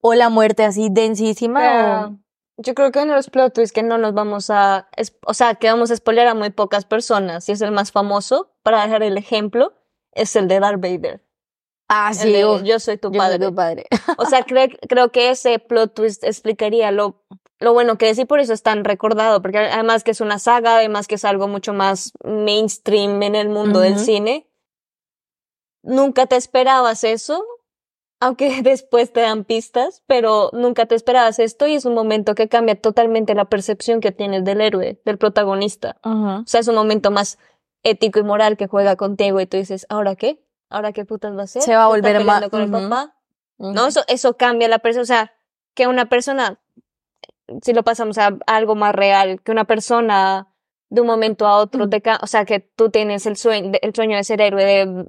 o 0.00 0.14
la 0.14 0.28
muerte 0.28 0.64
así 0.64 0.88
densísima, 0.90 2.08
o... 2.08 2.16
Yo 2.56 2.74
creo 2.74 2.90
que 2.90 3.00
de 3.00 3.06
los 3.06 3.30
plot 3.30 3.52
twists 3.54 3.72
que 3.72 3.82
no 3.84 3.96
nos 3.98 4.12
vamos 4.14 4.50
a, 4.50 4.88
es- 4.96 5.16
o 5.24 5.34
sea, 5.34 5.54
que 5.54 5.68
vamos 5.68 5.92
a 5.92 5.96
spoiler 5.96 6.26
a 6.26 6.34
muy 6.34 6.50
pocas 6.50 6.84
personas, 6.84 7.48
y 7.48 7.52
es 7.52 7.60
el 7.60 7.70
más 7.70 7.92
famoso, 7.92 8.50
para 8.64 8.82
dejar 8.82 9.04
el 9.04 9.16
ejemplo, 9.18 9.72
es 10.12 10.34
el 10.34 10.48
de 10.48 10.58
Darth 10.58 10.80
Vader. 10.80 11.20
Ah, 11.88 12.12
sí, 12.12 12.32
de, 12.32 12.40
yo 12.64 12.80
soy 12.80 12.96
tu 12.96 13.12
yo 13.12 13.20
soy 13.20 13.30
padre. 13.30 13.46
tu 13.46 13.54
padre. 13.54 13.86
O 14.18 14.24
sea, 14.24 14.44
cre- 14.46 14.76
creo 14.88 15.12
que 15.12 15.30
ese 15.30 15.58
plot 15.60 15.94
twist 15.94 16.24
explicaría 16.24 16.90
lo, 16.90 17.22
lo 17.64 17.72
bueno 17.72 17.98
que 17.98 18.10
es 18.10 18.18
y 18.18 18.24
por 18.24 18.40
eso 18.40 18.52
es 18.52 18.62
tan 18.62 18.84
recordado, 18.84 19.42
porque 19.42 19.58
además 19.58 20.04
que 20.04 20.10
es 20.12 20.20
una 20.20 20.38
saga, 20.38 20.76
además 20.76 21.06
que 21.08 21.16
es 21.16 21.24
algo 21.24 21.48
mucho 21.48 21.72
más 21.72 22.12
mainstream 22.24 23.22
en 23.22 23.34
el 23.34 23.48
mundo 23.48 23.80
del 23.80 23.98
cine. 23.98 24.46
Nunca 25.82 26.26
te 26.26 26.36
esperabas 26.36 27.04
eso, 27.04 27.44
aunque 28.20 28.48
después 28.62 29.12
te 29.12 29.20
dan 29.20 29.44
pistas, 29.44 30.02
pero 30.06 30.50
nunca 30.52 30.86
te 30.86 30.94
esperabas 30.94 31.38
esto 31.38 31.66
y 31.66 31.74
es 31.74 31.84
un 31.84 31.94
momento 31.94 32.34
que 32.34 32.48
cambia 32.48 32.80
totalmente 32.80 33.34
la 33.34 33.46
percepción 33.46 34.00
que 34.00 34.12
tienes 34.12 34.44
del 34.44 34.60
héroe, 34.60 35.00
del 35.04 35.18
protagonista. 35.18 35.96
O 36.02 36.42
sea, 36.46 36.60
es 36.60 36.68
un 36.68 36.74
momento 36.74 37.10
más 37.10 37.38
ético 37.82 38.18
y 38.18 38.22
moral 38.22 38.56
que 38.56 38.66
juega 38.66 38.96
contigo 38.96 39.40
y 39.40 39.46
tú 39.46 39.56
dices, 39.58 39.86
¿ahora 39.90 40.16
qué? 40.16 40.42
¿Ahora 40.70 40.92
qué 40.92 41.04
putas 41.04 41.36
va 41.36 41.42
a 41.42 41.44
hacer? 41.44 41.62
Se 41.62 41.76
va 41.76 41.84
a 41.84 41.90
¿Se 41.90 41.96
está 41.98 42.08
volver 42.08 42.16
peleando 42.18 42.50
con 42.50 42.62
el 42.62 42.72
Ujú. 42.74 42.88
papá? 42.88 43.14
Ujú. 43.58 43.72
¿no? 43.72 43.86
Eso, 43.86 44.02
eso 44.08 44.36
cambia 44.36 44.68
la 44.68 44.78
persona, 44.78 45.02
o 45.02 45.06
sea, 45.06 45.32
que 45.74 45.86
una 45.86 46.08
persona, 46.08 46.58
si 47.62 47.72
lo 47.72 47.82
pasamos 47.82 48.18
a, 48.18 48.38
algo 48.46 48.74
más 48.74 48.94
real, 48.94 49.40
que 49.42 49.52
una 49.52 49.64
persona 49.64 50.48
de 50.90 51.00
un 51.00 51.06
momento 51.06 51.46
a 51.46 51.56
otro, 51.58 51.86
Mm. 51.86 51.90
o 52.22 52.26
sea, 52.26 52.44
que 52.44 52.60
tú 52.60 52.90
tienes 52.90 53.26
el 53.26 53.36
sueño, 53.36 53.72
el 53.82 53.94
sueño 53.94 54.16
de 54.16 54.24
ser 54.24 54.40
héroe, 54.40 54.64
de, 54.64 55.06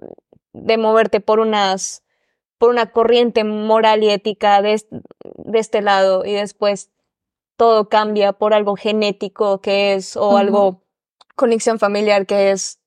de 0.54 0.78
moverte 0.78 1.20
por 1.20 1.40
unas, 1.40 2.04
por 2.58 2.70
una 2.70 2.92
corriente 2.92 3.44
moral 3.44 4.04
y 4.04 4.10
ética 4.10 4.62
de, 4.62 4.74
est- 4.74 4.92
de 4.92 5.60
este 5.60 5.82
lado 5.82 6.26
y 6.26 6.34
después 6.34 6.92
todo 7.58 7.88
cambia 7.90 8.34
por 8.34 8.54
algo 8.54 8.76
genético 8.76 9.62
que 9.62 9.94
es, 9.94 10.18
o 10.18 10.38
algo 10.38 10.82
conexión 11.36 11.80
familiar 11.80 12.26
que 12.26 12.52
es, 12.52 12.80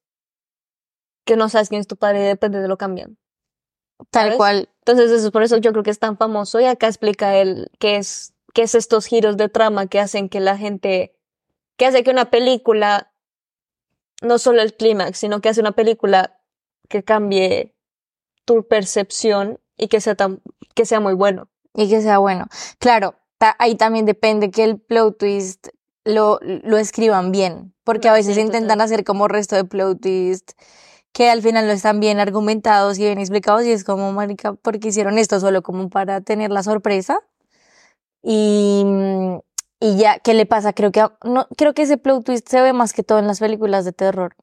que 1.25 1.37
no 1.37 1.49
sabes 1.49 1.69
quién 1.69 1.81
es 1.81 1.87
tu 1.87 1.97
padre 1.97 2.21
y 2.21 2.27
depende 2.27 2.61
de 2.61 2.69
lo 2.69 2.79
cambian. 2.79 3.19
Tal 4.11 4.25
¿sabes? 4.27 4.37
cual. 4.37 4.69
Entonces, 4.81 5.11
eso, 5.11 5.31
por 5.31 5.43
eso 5.43 5.57
yo 5.59 5.73
creo 5.73 5.83
que 5.83 5.91
es 5.91 5.99
tan 5.99 6.17
famoso 6.17 6.61
y 6.61 6.65
acá 6.65 6.87
explica 6.87 7.37
él 7.37 7.71
qué 7.79 7.97
es, 7.97 8.35
qué 8.59 8.65
es 8.65 8.75
estos 8.75 9.07
giros 9.07 9.37
de 9.37 9.49
trama 9.49 9.87
que 9.87 10.01
hacen 10.01 10.29
que 10.29 10.41
la 10.41 10.59
gente, 10.59 11.15
que 11.77 11.87
hace 11.87 12.03
que 12.03 12.11
una 12.11 12.29
película, 12.29 13.13
no 14.21 14.39
solo 14.39 14.63
el 14.63 14.75
clímax, 14.75 15.17
sino 15.17 15.41
que 15.41 15.49
hace 15.49 15.61
una 15.61 15.71
película 15.71 16.41
que 16.89 17.05
cambie 17.05 17.77
tu 18.45 18.67
percepción 18.67 19.61
y 19.77 19.87
que 19.87 20.01
sea 20.01 20.17
tan, 20.17 20.43
que 20.75 20.87
sea 20.87 20.99
muy 20.99 21.15
bueno. 21.15 21.49
Y 21.73 21.89
que 21.89 22.03
sea 22.03 22.19
bueno. 22.19 22.47
Claro, 22.81 23.15
ta- 23.39 23.55
ahí 23.61 23.77
también 23.77 24.07
depende 24.07 24.51
que 24.51 24.65
el 24.65 24.81
plot 24.81 25.19
twist 25.19 25.69
lo, 26.05 26.41
lo 26.43 26.79
escriban 26.79 27.31
bien, 27.31 27.73
porque 27.85 28.09
a 28.09 28.13
veces 28.13 28.35
sí, 28.35 28.41
intentan 28.41 28.79
total. 28.79 28.81
hacer 28.81 29.05
como 29.05 29.29
resto 29.29 29.55
de 29.55 29.67
plot 29.67 30.01
twist 30.01 30.51
que 31.13 31.31
al 31.31 31.43
final 31.43 31.65
no 31.69 31.73
están 31.73 32.01
bien 32.01 32.19
argumentados 32.19 32.99
y 32.99 33.03
bien 33.05 33.21
explicados 33.21 33.65
y 33.67 33.71
es 33.71 33.85
como, 33.85 34.11
marica, 34.13 34.55
¿por 34.55 34.81
qué 34.81 34.89
hicieron 34.89 35.17
esto 35.17 35.39
solo 35.39 35.63
como 35.63 35.91
para 35.91 36.23
tener 36.23 36.51
la 36.51 36.65
sorpresa? 36.65 37.21
Y, 38.23 38.83
mm, 38.85 39.39
y 39.81 39.97
ya, 39.97 40.19
¿qué 40.19 40.35
le 40.35 40.47
pasa? 40.47 40.73
Creo 40.73 40.91
que, 40.93 41.05
no, 41.25 41.47
creo 41.57 41.73
que 41.75 41.83
ese 41.83 41.99
plot 41.99 42.25
twist 42.25 42.49
se 42.49 42.61
ve 42.61 42.73
más 42.73 42.93
que 42.93 43.03
todo 43.03 43.19
en 43.19 43.27
las 43.27 43.39
películas 43.41 43.85
de 43.85 43.93
terror, 43.93 44.35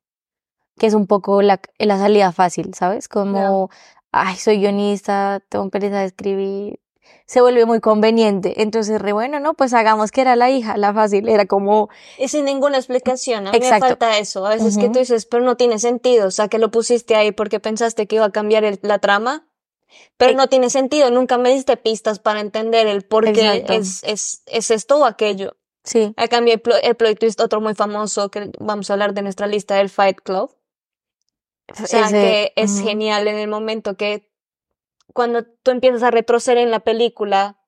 que 0.78 0.88
es 0.88 0.94
un 0.94 1.08
poco 1.08 1.42
la, 1.42 1.60
la 1.80 1.98
salida 1.98 2.32
fácil, 2.32 2.74
¿sabes? 2.74 3.08
Como, 3.10 3.70
ay, 4.12 4.36
soy 4.38 4.60
guionista, 4.60 5.42
tengo 5.50 5.70
pereza 5.70 6.00
de 6.00 6.06
escribir, 6.06 6.80
se 7.28 7.42
vuelve 7.42 7.66
muy 7.66 7.82
conveniente. 7.82 8.62
Entonces, 8.62 9.02
re 9.02 9.12
bueno, 9.12 9.40
no, 9.42 9.54
pues 9.56 9.74
hagamos 9.74 10.12
que 10.12 10.22
era 10.22 10.36
la 10.38 10.50
hija, 10.50 10.78
la 10.78 10.94
fácil, 10.94 11.28
era 11.28 11.46
como, 11.46 11.90
Y 12.18 12.30
sin 12.30 12.46
ninguna 12.46 12.78
explicación. 12.78 13.48
A 13.48 13.52
mí 13.52 13.60
me 13.60 13.66
falta 13.90 14.18
eso. 14.18 14.46
A 14.46 14.50
veces 14.52 14.78
que 14.78 14.90
tú 14.90 15.00
dices, 15.00 15.26
pero 15.26 15.44
no 15.44 15.58
tiene 15.58 15.80
sentido. 15.80 16.28
O 16.28 16.32
sea, 16.32 16.48
que 16.48 16.60
lo 16.60 16.72
pusiste 16.72 17.16
ahí 17.16 17.32
porque 17.32 17.60
pensaste 17.60 18.08
que 18.08 18.16
iba 18.18 18.26
a 18.26 18.32
cambiar 18.32 18.64
el- 18.64 18.80
la 18.84 19.00
trama. 19.00 19.48
Pero 20.18 20.32
Ex- 20.32 20.38
no 20.38 20.48
tiene 20.48 20.70
sentido. 20.70 21.12
Nunca 21.12 21.38
me 21.38 21.52
diste 21.52 21.78
pistas 21.78 22.20
para 22.20 22.40
entender 22.40 22.88
el 22.88 23.04
por 23.04 23.26
qué 23.34 23.66
es, 23.70 24.04
es, 24.04 24.44
es 24.46 24.72
esto 24.72 24.98
o 25.00 25.06
aquello. 25.06 25.56
sí, 25.84 26.14
A 26.18 26.28
cambio, 26.28 26.54
el, 26.56 26.64
plo- 26.64 26.80
el 26.82 26.96
plot 26.96 27.20
twist, 27.20 27.40
otro 27.40 27.62
muy 27.62 27.76
famoso 27.76 28.30
que 28.30 28.52
vamos 28.60 28.90
a 28.90 28.94
hablar 28.94 29.14
de 29.14 29.22
nuestra 29.22 29.48
lista, 29.48 29.80
el 29.82 29.90
Fight 29.90 30.20
Club. 30.22 30.56
O 31.82 31.86
sea, 31.88 32.06
Ese- 32.08 32.12
que 32.22 32.54
es 32.56 32.82
genial 32.82 33.28
en 33.28 33.38
el 33.38 33.48
momento 33.48 33.98
que 33.98 34.32
cuando 35.14 35.44
tú 35.64 35.72
empiezas 35.72 36.04
a 36.04 36.12
retroceder 36.12 36.60
en 36.60 36.72
la 36.72 36.82
película, 36.82 37.60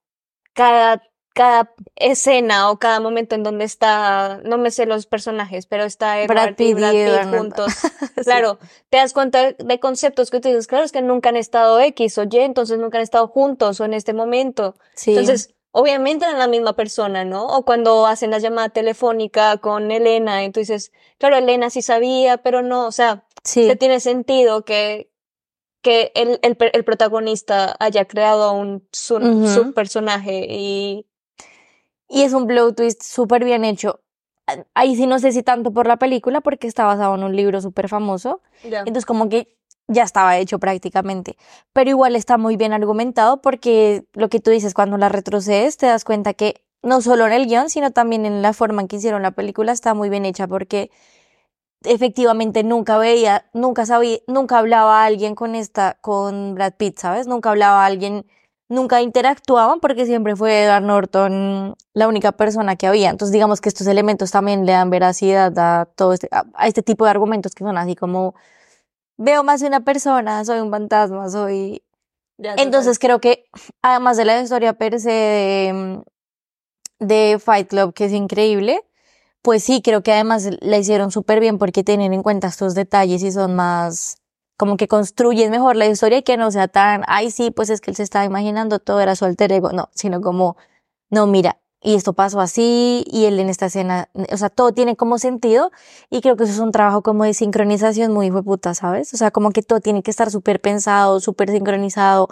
cada, 0.53 1.01
cada 1.37 1.71
escena 1.95 2.71
o 2.71 2.79
cada 2.79 2.99
momento 2.99 3.35
en 3.35 3.43
donde 3.43 3.63
está, 3.63 4.41
no 4.43 4.57
me 4.57 4.71
sé 4.71 4.87
los 4.87 5.05
personajes, 5.05 5.67
pero 5.67 5.83
está 5.83 6.15
Brad 6.25 6.49
y 6.49 6.53
Pitt 6.53 6.75
Brad 6.77 6.93
y 6.93 6.95
Pitt 6.95 7.07
Edward 7.07 7.27
Norton. 7.27 7.39
juntos. 7.39 7.73
Claro, 8.23 8.57
te 8.89 8.97
das 8.97 9.13
cuenta 9.13 9.51
de 9.51 9.79
conceptos 9.79 10.31
que 10.31 10.39
tú 10.39 10.47
dices, 10.47 10.65
claro, 10.65 10.83
es 10.83 10.91
que 10.91 11.03
nunca 11.03 11.29
han 11.29 11.35
estado 11.35 11.79
X 11.79 12.17
o 12.17 12.23
Y, 12.23 12.39
entonces 12.39 12.79
nunca 12.79 12.97
han 12.97 13.03
estado 13.03 13.27
juntos 13.27 13.79
o 13.79 13.85
en 13.85 13.93
este 13.93 14.13
momento. 14.13 14.73
Sí. 14.95 15.11
Entonces, 15.11 15.53
obviamente 15.69 16.25
eran 16.25 16.39
la 16.39 16.47
misma 16.47 16.73
persona, 16.73 17.23
¿no? 17.23 17.45
O 17.45 17.63
cuando 17.65 18.07
hacen 18.07 18.31
la 18.31 18.39
llamada 18.39 18.69
telefónica 18.69 19.57
con 19.57 19.91
Elena, 19.91 20.43
entonces, 20.43 20.91
claro, 21.19 21.37
Elena 21.37 21.69
sí 21.69 21.83
sabía, 21.83 22.37
pero 22.37 22.63
no, 22.63 22.87
o 22.87 22.91
sea, 22.91 23.27
sí. 23.43 23.67
se 23.67 23.75
tiene 23.75 23.99
sentido 23.99 24.65
que, 24.65 25.11
que 25.83 26.11
el, 26.15 26.39
el, 26.41 26.83
protagonista 26.83 27.75
haya 27.79 28.05
creado 28.05 28.53
un, 28.53 28.87
su, 28.91 29.19
su 29.47 29.73
personaje 29.75 30.47
y 30.49 31.05
Y 32.07 32.23
es 32.23 32.33
un 32.33 32.47
plot 32.47 32.75
twist 32.75 33.03
súper 33.03 33.43
bien 33.43 33.65
hecho. 33.65 34.01
Ah, 34.47 34.63
Ahí 34.73 34.95
sí 34.95 35.07
no 35.07 35.19
sé 35.19 35.31
si 35.31 35.43
tanto 35.43 35.71
por 35.71 35.87
la 35.87 35.97
película, 35.97 36.41
porque 36.41 36.67
está 36.67 36.85
basado 36.85 37.15
en 37.15 37.23
un 37.23 37.35
libro 37.35 37.61
súper 37.61 37.89
famoso. 37.89 38.41
Entonces 38.63 39.05
como 39.05 39.29
que 39.29 39.57
ya 39.87 40.03
estaba 40.03 40.37
hecho 40.37 40.59
prácticamente. 40.59 41.37
Pero 41.73 41.89
igual 41.89 42.15
está 42.15 42.37
muy 42.37 42.57
bien 42.57 42.73
argumentado 42.73 43.41
porque 43.41 44.05
lo 44.13 44.29
que 44.29 44.39
tú 44.39 44.51
dices, 44.51 44.73
cuando 44.73 44.97
la 44.97 45.09
retrocedes 45.09 45.77
te 45.77 45.85
das 45.85 46.03
cuenta 46.03 46.33
que 46.33 46.63
no 46.83 47.01
solo 47.01 47.25
en 47.25 47.33
el 47.33 47.47
guion, 47.47 47.69
sino 47.69 47.91
también 47.91 48.25
en 48.25 48.41
la 48.41 48.53
forma 48.53 48.81
en 48.81 48.87
que 48.87 48.97
hicieron 48.97 49.21
la 49.21 49.31
película 49.31 49.71
está 49.71 49.93
muy 49.93 50.09
bien 50.09 50.25
hecha 50.25 50.47
porque 50.47 50.91
efectivamente 51.83 52.63
nunca 52.63 52.97
veía, 52.97 53.45
nunca 53.53 53.85
sabía, 53.85 54.19
nunca 54.27 54.57
hablaba 54.59 55.05
alguien 55.05 55.35
con 55.35 55.55
esta, 55.55 55.97
con 56.01 56.55
Brad 56.55 56.73
Pitt, 56.77 56.99
¿sabes? 56.99 57.27
Nunca 57.27 57.49
hablaba 57.49 57.85
alguien, 57.85 58.25
nunca 58.69 59.01
interactuaban 59.01 59.79
porque 59.79 60.05
siempre 60.05 60.35
fue 60.35 60.63
Edward 60.63 60.83
Norton 60.83 61.75
la 61.93 62.07
única 62.07 62.31
persona 62.33 62.75
que 62.75 62.87
había. 62.87 63.09
Entonces 63.09 63.33
digamos 63.33 63.61
que 63.61 63.69
estos 63.69 63.87
elementos 63.87 64.31
también 64.31 64.65
le 64.65 64.73
dan 64.73 64.89
veracidad 64.89 65.57
a 65.57 65.85
todo 65.85 66.13
este, 66.13 66.27
a, 66.31 66.45
a 66.53 66.67
este 66.67 66.83
tipo 66.83 67.05
de 67.05 67.11
argumentos 67.11 67.53
que 67.53 67.63
son 67.63 67.77
así 67.77 67.95
como 67.95 68.35
veo 69.17 69.43
más 69.43 69.61
de 69.61 69.67
una 69.67 69.81
persona, 69.81 70.45
soy 70.45 70.59
un 70.59 70.71
fantasma, 70.71 71.29
soy... 71.29 71.83
Entonces 72.37 72.99
creo 72.99 73.19
que 73.19 73.45
además 73.81 74.15
de 74.15 74.25
la 74.25 74.39
historia 74.39 74.73
per 74.73 74.99
se 74.99 75.09
de, 75.09 76.03
de 76.99 77.39
Fight 77.39 77.67
Club, 77.67 77.95
que 77.95 78.05
es 78.05 78.11
increíble, 78.11 78.81
pues 79.41 79.63
sí, 79.63 79.81
creo 79.81 80.03
que 80.03 80.11
además 80.11 80.47
la 80.61 80.77
hicieron 80.77 81.09
súper 81.09 81.39
bien 81.39 81.57
porque 81.57 81.83
tienen 81.83 82.13
en 82.13 82.21
cuenta 82.21 82.47
estos 82.47 82.75
detalles 82.75 83.23
y 83.23 83.31
son 83.31 83.55
más, 83.55 84.17
como 84.57 84.77
que 84.77 84.87
construyen 84.87 85.51
mejor 85.51 85.75
la 85.75 85.87
historia 85.87 86.19
y 86.19 86.23
que 86.23 86.37
no 86.37 86.51
sea 86.51 86.67
tan, 86.67 87.03
ay 87.07 87.31
sí, 87.31 87.51
pues 87.51 87.69
es 87.69 87.81
que 87.81 87.91
él 87.91 87.95
se 87.97 88.03
estaba 88.03 88.25
imaginando, 88.25 88.79
todo 88.79 88.99
era 88.99 89.15
su 89.15 89.25
alter 89.25 89.51
ego, 89.51 89.71
no, 89.71 89.89
sino 89.93 90.21
como, 90.21 90.57
no, 91.09 91.27
mira, 91.27 91.59
y 91.81 91.95
esto 91.95 92.13
pasó 92.13 92.41
así, 92.41 93.05
y 93.07 93.25
él 93.25 93.39
en 93.39 93.49
esta 93.49 93.67
escena, 93.67 94.09
o 94.31 94.37
sea, 94.37 94.49
todo 94.49 94.73
tiene 94.73 94.95
como 94.95 95.19
sentido, 95.19 95.71
y 96.09 96.21
creo 96.21 96.35
que 96.35 96.43
eso 96.45 96.53
es 96.53 96.59
un 96.59 96.71
trabajo 96.71 97.03
como 97.03 97.23
de 97.23 97.33
sincronización 97.33 98.11
muy 98.13 98.31
puta, 98.31 98.73
¿sabes? 98.73 99.13
O 99.13 99.17
sea, 99.17 99.31
como 99.31 99.51
que 99.51 99.61
todo 99.61 99.79
tiene 99.79 100.03
que 100.03 100.11
estar 100.11 100.31
súper 100.31 100.59
pensado, 100.59 101.19
súper 101.19 101.51
sincronizado, 101.51 102.27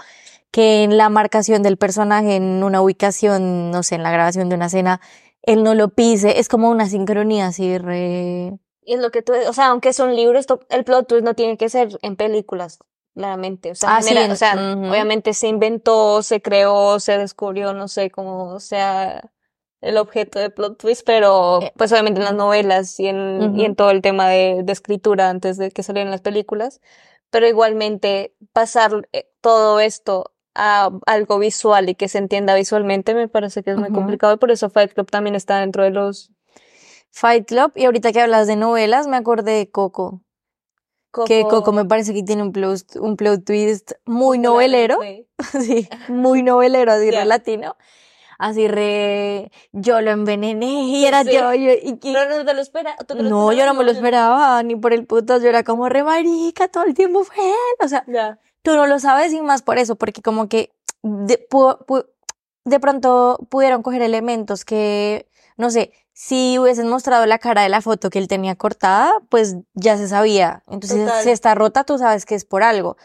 que 0.51 0.84
en 0.84 0.98
la 0.98 1.10
marcación 1.10 1.63
del 1.63 1.77
personaje, 1.77 2.36
en 2.38 2.63
una 2.63 2.82
ubicación, 2.82 3.72
no 3.72 3.84
sé, 3.84 3.96
en 3.96 4.03
la 4.03 4.12
grabación 4.12 4.50
de 4.50 4.55
una 4.55 4.67
escena, 4.67 5.01
él 5.44 5.63
no 5.63 5.75
lo 5.75 5.89
pise, 5.89 6.39
es 6.39 6.50
como 6.50 6.70
una 6.70 6.88
sincronía 6.89 7.48
así 7.48 7.77
re... 7.77 8.58
Y 8.86 8.94
es 8.94 9.00
lo 9.00 9.12
que 9.12 9.22
tú, 9.22 9.34
o 9.48 9.54
sea, 9.54 9.68
aunque 9.68 9.94
son 9.94 10.15
libros, 10.15 10.39
esto- 10.42 10.60
el 10.70 10.84
plot 10.84 11.08
twist 11.08 11.24
no 11.25 11.34
tiene 11.34 11.58
que 11.58 11.70
ser 11.70 11.98
en 12.01 12.15
películas, 12.15 12.80
claramente. 13.15 13.72
O 13.72 13.75
sea, 13.75 13.96
Ah, 13.98 14.01
sí, 14.01 14.10
genera- 14.10 14.34
o 14.34 14.36
sea, 14.36 14.54
obviamente 14.54 15.34
se 15.34 15.48
inventó, 15.48 16.22
se 16.22 16.42
creó, 16.42 17.00
se 17.00 17.18
descubrió, 17.18 17.74
no 17.74 17.88
sé 17.88 18.12
cómo 18.12 18.60
sea 18.60 19.32
el 19.82 19.98
objeto 19.98 20.39
de 20.39 20.50
plot 20.50 20.77
twist, 20.77 21.04
pero 21.06 21.62
Eh. 21.62 21.74
pues 21.77 21.92
obviamente 21.92 22.20
en 22.20 22.25
las 22.25 22.34
novelas 22.34 23.00
y 23.00 23.08
en, 23.08 23.58
y 23.60 23.65
en 23.65 23.75
todo 23.75 23.92
el 23.92 24.01
tema 24.01 24.30
de, 24.30 24.62
de 24.63 24.74
escritura 24.74 25.30
antes 25.30 25.58
de 25.58 25.72
que 25.72 25.84
salieran 25.84 26.12
las 26.12 26.22
películas. 26.22 26.80
Pero 27.30 27.48
igualmente 27.48 28.36
pasar 28.54 29.08
eh, 29.13 29.27
todo 29.42 29.80
esto 29.80 30.32
a 30.56 30.89
algo 31.06 31.38
visual 31.38 31.89
y 31.89 31.96
que 31.96 32.08
se 32.08 32.18
entienda 32.18 32.56
visualmente 32.56 33.13
me 33.13 33.27
parece 33.27 33.62
que 33.62 33.72
es 33.72 33.77
muy 33.77 33.92
complicado 33.92 34.34
y 34.34 34.38
por 34.38 34.51
eso 34.51 34.70
Fight 34.70 34.94
Club 34.94 35.12
también 35.12 35.36
está 35.36 35.60
dentro 35.60 35.84
de 35.84 35.89
los 35.89 36.32
Fight 37.17 37.48
Club, 37.48 37.72
y 37.75 37.86
ahorita 37.86 38.12
que 38.12 38.19
hablas 38.19 38.45
de 38.45 38.57
novelas, 38.57 39.07
me 39.07 39.15
acordé 39.15 39.53
de 39.53 39.72
Coco, 39.72 40.22
que 41.25 41.43
Coco- 41.43 41.57
Coco 41.60 41.72
me 41.72 41.86
parece 41.86 42.13
que 42.13 42.24
tiene 42.24 42.41
un 42.43 42.51
plot, 42.51 42.98
un 42.98 43.15
plot 43.15 43.45
twist 43.45 43.93
muy 44.05 44.38
novelero, 44.38 45.00
Sí. 45.01 45.25
sí, 45.88 45.89
muy 46.10 46.43
novelero, 46.43 46.91
así 46.91 47.10
Ya. 47.12 47.22
re 47.22 47.25
latino, 47.25 47.77
así 48.38 48.67
re, 48.67 49.50
yo 49.72 50.01
lo 50.01 50.12
envenené 50.12 50.84
y 50.84 51.05
era 51.05 51.24
Sí. 51.24 51.31
yo, 51.34 51.53
yo- 51.53 51.72
y 51.81 51.98
que- 52.00 52.12
No, 52.12 52.25
no 52.27 52.43
te 52.43 52.53
lo 52.53 52.60
espera. 52.62 52.98
¿tú 53.07 53.15
te 53.15 53.24
lo 53.24 53.29
no, 53.29 53.53
yo 53.53 53.65
no 53.65 53.74
me 53.75 53.86
lo 53.86 53.91
esperaba, 53.91 54.62
ni 54.63 54.75
por 54.75 54.91
el 54.91 55.05
putas, 55.05 55.41
yo 55.41 55.48
era 55.48 55.63
como 55.63 55.88
re 55.88 56.03
marica, 56.03 56.67
todo 56.67 56.84
el 56.84 56.93
tiempo 56.93 57.24
fue 57.24 57.38
él, 57.48 57.86
o 57.86 57.88
sea, 57.88 58.03
tú 58.62 58.75
no 58.75 58.88
lo 58.88 59.00
sabes 59.00 59.31
y 59.31 59.41
más 59.41 59.62
por 59.62 59.77
eso, 59.77 59.95
porque 59.95 60.22
como 60.22 60.50
que 60.50 60.74
de, 61.01 61.48
pu- 61.48 61.77
pu- 61.86 62.07
de 62.65 62.79
pronto 62.81 63.39
pudieron 63.50 63.84
coger 63.84 64.01
elementos 64.01 64.65
que, 64.65 65.29
no 65.55 65.69
sé, 65.69 65.93
si 66.17 66.57
hubiesen 66.57 66.88
mostrado 66.88 67.25
la 67.25 67.39
cara 67.39 67.62
de 67.63 67.67
la 67.69 67.81
foto 67.81 68.10
que 68.10 68.19
él 68.19 68.29
tenía 68.29 68.55
cortada, 68.55 69.12
pues 69.27 69.57
ya 69.74 69.98
se 69.98 70.07
sabía. 70.07 70.63
Entonces, 70.67 71.05
Total. 71.05 71.24
si 71.24 71.29
está 71.29 71.55
rota, 71.55 71.84
tú 71.84 71.98
sabes 71.98 72.25
que 72.25 72.36
es 72.36 72.45
por 72.45 72.63
algo. 72.63 72.95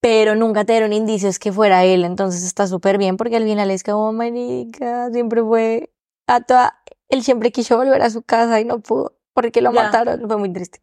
Pero 0.00 0.34
nunca 0.34 0.64
te 0.64 0.72
dieron 0.72 0.92
indicios 0.92 1.38
que 1.38 1.52
fuera 1.52 1.84
él, 1.84 2.04
entonces 2.04 2.42
está 2.42 2.66
súper 2.66 2.98
bien, 2.98 3.16
porque 3.16 3.36
al 3.36 3.44
final 3.44 3.70
es 3.70 3.84
como, 3.84 4.12
marica, 4.12 5.10
siempre 5.12 5.42
fue 5.44 5.92
a 6.26 6.40
toda, 6.40 6.82
él 7.08 7.22
siempre 7.22 7.52
quiso 7.52 7.76
volver 7.76 8.02
a 8.02 8.10
su 8.10 8.22
casa 8.22 8.58
y 8.60 8.64
no 8.64 8.80
pudo, 8.80 9.14
porque 9.32 9.60
lo 9.60 9.72
Ya. 9.72 9.82
mataron, 9.84 10.26
fue 10.26 10.36
muy 10.36 10.52
triste. 10.52 10.80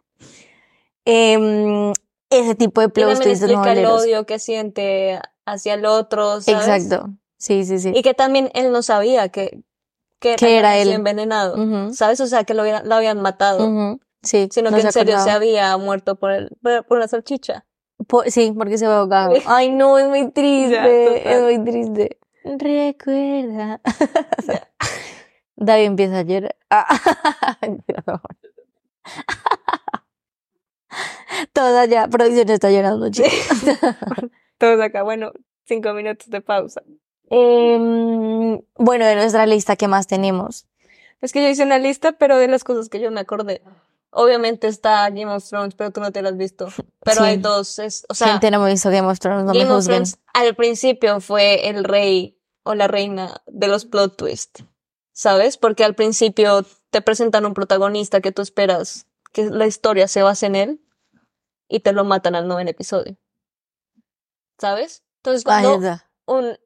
Em, 1.03 1.91
ese 2.29 2.55
tipo 2.55 2.79
de 2.79 2.89
plot 2.89 3.15
twists 3.21 3.41
explica 3.43 3.73
el 3.73 3.85
odio 3.87 4.25
que 4.25 4.39
siente 4.39 5.19
hacia 5.45 5.73
el 5.73 5.85
otro, 5.85 6.39
¿sabes? 6.41 6.67
Exacto. 6.85 7.09
Sí, 7.37 7.65
sí, 7.65 7.79
sí. 7.79 7.91
Y 7.93 8.03
que 8.03 8.13
también 8.13 8.51
él 8.53 8.71
no 8.71 8.81
sabía 8.83 9.29
que, 9.29 9.63
que, 10.19 10.35
Que 10.35 10.57
era 10.57 10.71
había 10.71 10.81
él. 10.83 10.91
envenenado, 10.93 11.93
¿sabes? 11.93 12.19
O 12.21 12.27
sea, 12.27 12.43
que 12.43 12.53
lo, 12.53 12.63
lo 12.63 12.95
habían 12.95 13.21
matado, 13.21 13.99
Sí, 14.23 14.49
sino 14.51 14.71
no 14.71 14.77
que 14.77 14.83
en 14.83 14.91
serio 14.91 15.19
se 15.19 15.29
había 15.31 15.77
muerto 15.77 16.15
por, 16.15 16.31
el, 16.31 16.49
por, 16.61 16.85
por 16.85 16.97
una 16.97 17.07
salchicha. 17.07 17.65
Sí, 18.27 18.53
porque 18.57 18.77
se 18.77 18.87
ve 18.87 18.93
ahogado. 18.93 19.33
Ay, 19.45 19.69
no, 19.69 19.97
es 19.97 20.07
muy 20.07 20.31
triste. 20.33 20.71
Ya, 20.73 20.85
es 20.87 21.41
muy 21.43 21.63
triste. 21.63 22.19
Recuerda. 22.43 23.79
David 25.55 25.85
empieza 25.85 26.19
a 26.19 26.21
llorar. 26.23 26.55
Todos 31.53 31.75
allá, 31.77 32.07
producción 32.07 32.49
está 32.49 32.71
llorando, 32.71 33.09
chicos. 33.09 33.31
Todos 34.57 34.81
acá, 34.81 35.03
bueno, 35.03 35.31
cinco 35.65 35.93
minutos 35.93 36.29
de 36.29 36.41
pausa. 36.41 36.81
Em, 37.29 38.61
bueno, 38.75 39.05
de 39.05 39.15
nuestra 39.15 39.45
lista, 39.45 39.75
¿qué 39.75 39.87
más 39.87 40.07
tenemos? 40.07 40.65
Es 41.21 41.31
que 41.33 41.41
yo 41.43 41.49
hice 41.49 41.63
una 41.63 41.79
lista, 41.79 42.13
pero 42.13 42.37
de 42.37 42.47
las 42.47 42.63
cosas 42.63 42.89
que 42.89 42.99
yo 42.99 43.11
me 43.11 43.19
acordé. 43.19 43.61
Obviamente 44.11 44.67
está 44.67 45.09
Game 45.09 45.27
of 45.27 45.47
Thrones, 45.47 45.75
pero 45.75 45.91
tú 45.91 45.99
no 45.99 46.11
te 46.11 46.21
la 46.21 46.29
has 46.29 46.37
visto. 46.37 46.67
Pero 47.03 47.21
Sí. 47.21 47.27
hay 47.27 47.37
dos, 47.37 47.79
es, 47.79 48.05
o 48.09 48.13
sea, 48.13 48.29
Gente 48.29 48.51
no 48.51 48.61
me 48.61 48.71
visto 48.71 48.89
Game 48.89 49.07
of 49.07 49.19
Thrones, 49.19 49.43
no 49.45 49.53
me 49.53 49.59
Game 49.59 49.71
of 49.71 49.77
juzguen. 49.77 50.03
Thrones 50.03 50.19
al 50.33 50.55
principio 50.55 51.19
fue 51.19 51.69
el 51.69 51.83
rey 51.83 52.37
o 52.63 52.75
la 52.75 52.87
reina 52.87 53.41
de 53.47 53.67
los 53.67 53.85
plot 53.85 54.15
twists, 54.17 54.63
¿sabes? 55.11 55.57
Porque 55.57 55.83
al 55.83 55.95
principio 55.95 56.65
te 56.89 57.01
presentan 57.01 57.45
un 57.45 57.53
protagonista 57.53 58.21
que 58.21 58.31
tú 58.31 58.41
esperas 58.41 59.07
que 59.33 59.45
la 59.45 59.67
historia 59.67 60.07
se 60.07 60.23
base 60.23 60.45
en 60.45 60.55
él 60.55 60.81
y 61.67 61.81
te 61.81 61.91
lo 61.91 62.05
matan 62.05 62.35
al 62.35 62.47
noveno 62.47 62.69
episodio, 62.69 63.17
¿sabes? 64.57 65.03
Entonces 65.17 65.43
cuando 65.43 65.79
un... 66.25 66.57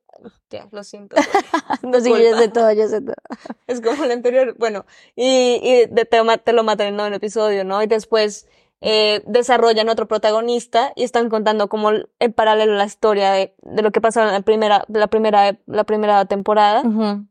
Ya, 0.49 0.67
lo 0.71 0.83
siento. 0.83 1.15
No, 1.81 1.99
sí, 1.99 2.09
yo 2.09 2.37
sé 2.37 2.47
todo, 2.49 2.71
yo 2.73 2.87
sé 2.87 3.01
todo. 3.01 3.15
Es 3.67 3.81
como 3.81 4.03
el 4.03 4.11
anterior, 4.11 4.55
bueno, 4.59 4.85
y, 5.15 5.59
y 5.63 5.85
de- 5.87 6.05
te, 6.05 6.21
te 6.43 6.53
lo 6.53 6.63
matan 6.63 6.87
en 6.87 6.93
el 6.93 6.97
noveno 6.97 7.15
episodio, 7.15 7.63
¿no? 7.63 7.81
Y 7.81 7.87
después 7.87 8.47
eh, 8.81 9.23
desarrollan 9.27 9.89
otro 9.89 10.07
protagonista 10.07 10.91
y 10.95 11.03
están 11.03 11.29
contando 11.29 11.69
como 11.69 11.89
el- 11.89 12.09
en 12.19 12.33
paralelo 12.33 12.73
la 12.75 12.85
historia 12.85 13.31
de, 13.31 13.55
de 13.61 13.81
lo 13.81 13.91
que 13.91 14.01
pasó 14.01 14.21
en 14.21 14.27
la 14.31 14.41
primera, 14.41 14.85
la 14.89 15.07
primera, 15.07 15.59
la 15.65 15.83
primera 15.85 16.25
temporada, 16.25 16.81
Ujú, 16.81 17.25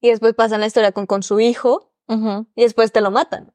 y 0.00 0.10
después 0.10 0.34
pasan 0.34 0.60
la 0.60 0.66
historia 0.66 0.92
con, 0.92 1.06
con 1.06 1.22
su 1.22 1.40
hijo, 1.40 1.92
ujú. 2.08 2.46
y 2.54 2.62
después 2.62 2.92
te 2.92 3.00
lo 3.00 3.10
matan. 3.10 3.52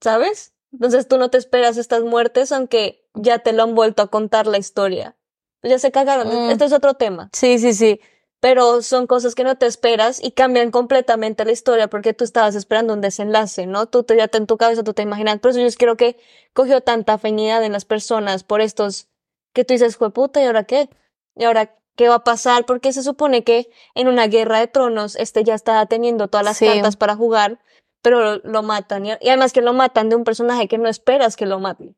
¿Sabes? 0.00 0.54
Entonces 0.72 1.08
tú 1.08 1.18
no 1.18 1.30
te 1.30 1.38
esperas 1.38 1.76
estas 1.76 2.02
muertes, 2.02 2.52
aunque 2.52 3.08
ya 3.14 3.38
te 3.40 3.52
lo 3.52 3.62
han 3.64 3.74
vuelto 3.74 4.02
a 4.02 4.08
contar 4.08 4.46
la 4.46 4.58
historia. 4.58 5.16
Ya 5.62 5.78
se 5.78 5.90
cagaron. 5.90 6.28
Mm. 6.28 6.50
Esto 6.50 6.64
es 6.66 6.72
otro 6.72 6.94
tema. 6.94 7.30
Sí, 7.32 7.58
sí, 7.58 7.74
sí. 7.74 8.00
pero 8.40 8.82
son 8.82 9.08
cosas 9.08 9.34
que 9.34 9.42
no 9.42 9.56
te 9.58 9.66
esperas 9.66 10.22
y 10.22 10.30
cambian 10.30 10.70
completamente 10.70 11.44
la 11.44 11.50
historia 11.50 11.88
porque 11.88 12.14
tú 12.14 12.22
estabas 12.22 12.54
esperando 12.54 12.94
un 12.94 13.00
desenlace, 13.00 13.66
¿no? 13.66 13.86
Tú 13.86 14.04
te, 14.04 14.16
ya 14.16 14.28
te, 14.28 14.38
en 14.38 14.46
tu 14.46 14.56
cabeza 14.56 14.84
tú 14.84 14.94
te 14.94 15.02
imaginas, 15.02 15.40
por 15.40 15.50
eso 15.50 15.58
yo 15.60 15.68
creo 15.76 15.96
que 15.96 16.16
cogió 16.52 16.80
tanta 16.80 17.14
afinidad 17.14 17.64
en 17.64 17.72
las 17.72 17.84
personas 17.84 18.44
por 18.44 18.60
estos 18.60 19.08
que 19.52 19.64
tú 19.64 19.74
dices, 19.74 19.96
puta, 19.96 20.40
¿y 20.40 20.44
ahora 20.44 20.62
qué? 20.64 20.88
¿Y 21.34 21.44
ahora 21.44 21.74
qué 21.96 22.08
va 22.08 22.14
a 22.16 22.24
pasar? 22.24 22.64
Porque 22.64 22.92
se 22.92 23.02
supone 23.02 23.42
que 23.42 23.70
en 23.96 24.06
una 24.06 24.28
guerra 24.28 24.60
de 24.60 24.68
tronos 24.68 25.16
este 25.16 25.42
ya 25.42 25.54
está 25.54 25.84
teniendo 25.86 26.28
todas 26.28 26.44
las 26.46 26.58
Sí. 26.58 26.66
cartas 26.66 26.96
para 26.96 27.16
jugar, 27.16 27.58
pero 28.02 28.36
lo 28.44 28.62
matan. 28.62 29.04
Y, 29.04 29.10
y 29.20 29.28
además 29.30 29.52
que 29.52 29.62
lo 29.62 29.72
matan 29.72 30.10
de 30.10 30.14
un 30.16 30.22
personaje 30.22 30.68
que 30.68 30.78
no 30.78 30.88
esperas 30.88 31.34
que 31.34 31.46
lo 31.46 31.58
maten, 31.58 31.96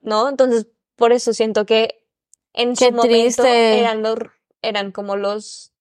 ¿no? 0.00 0.30
Entonces, 0.30 0.66
por 0.96 1.12
eso 1.12 1.34
siento 1.34 1.66
que 1.66 2.03
en 2.54 2.74
Qué 2.74 2.86
su 2.86 2.92
momento 2.92 3.42
triste. 3.42 3.80
eran 3.80 4.02
los, 4.02 4.16
eran 4.62 4.92
como 4.92 5.16
los, 5.16 5.72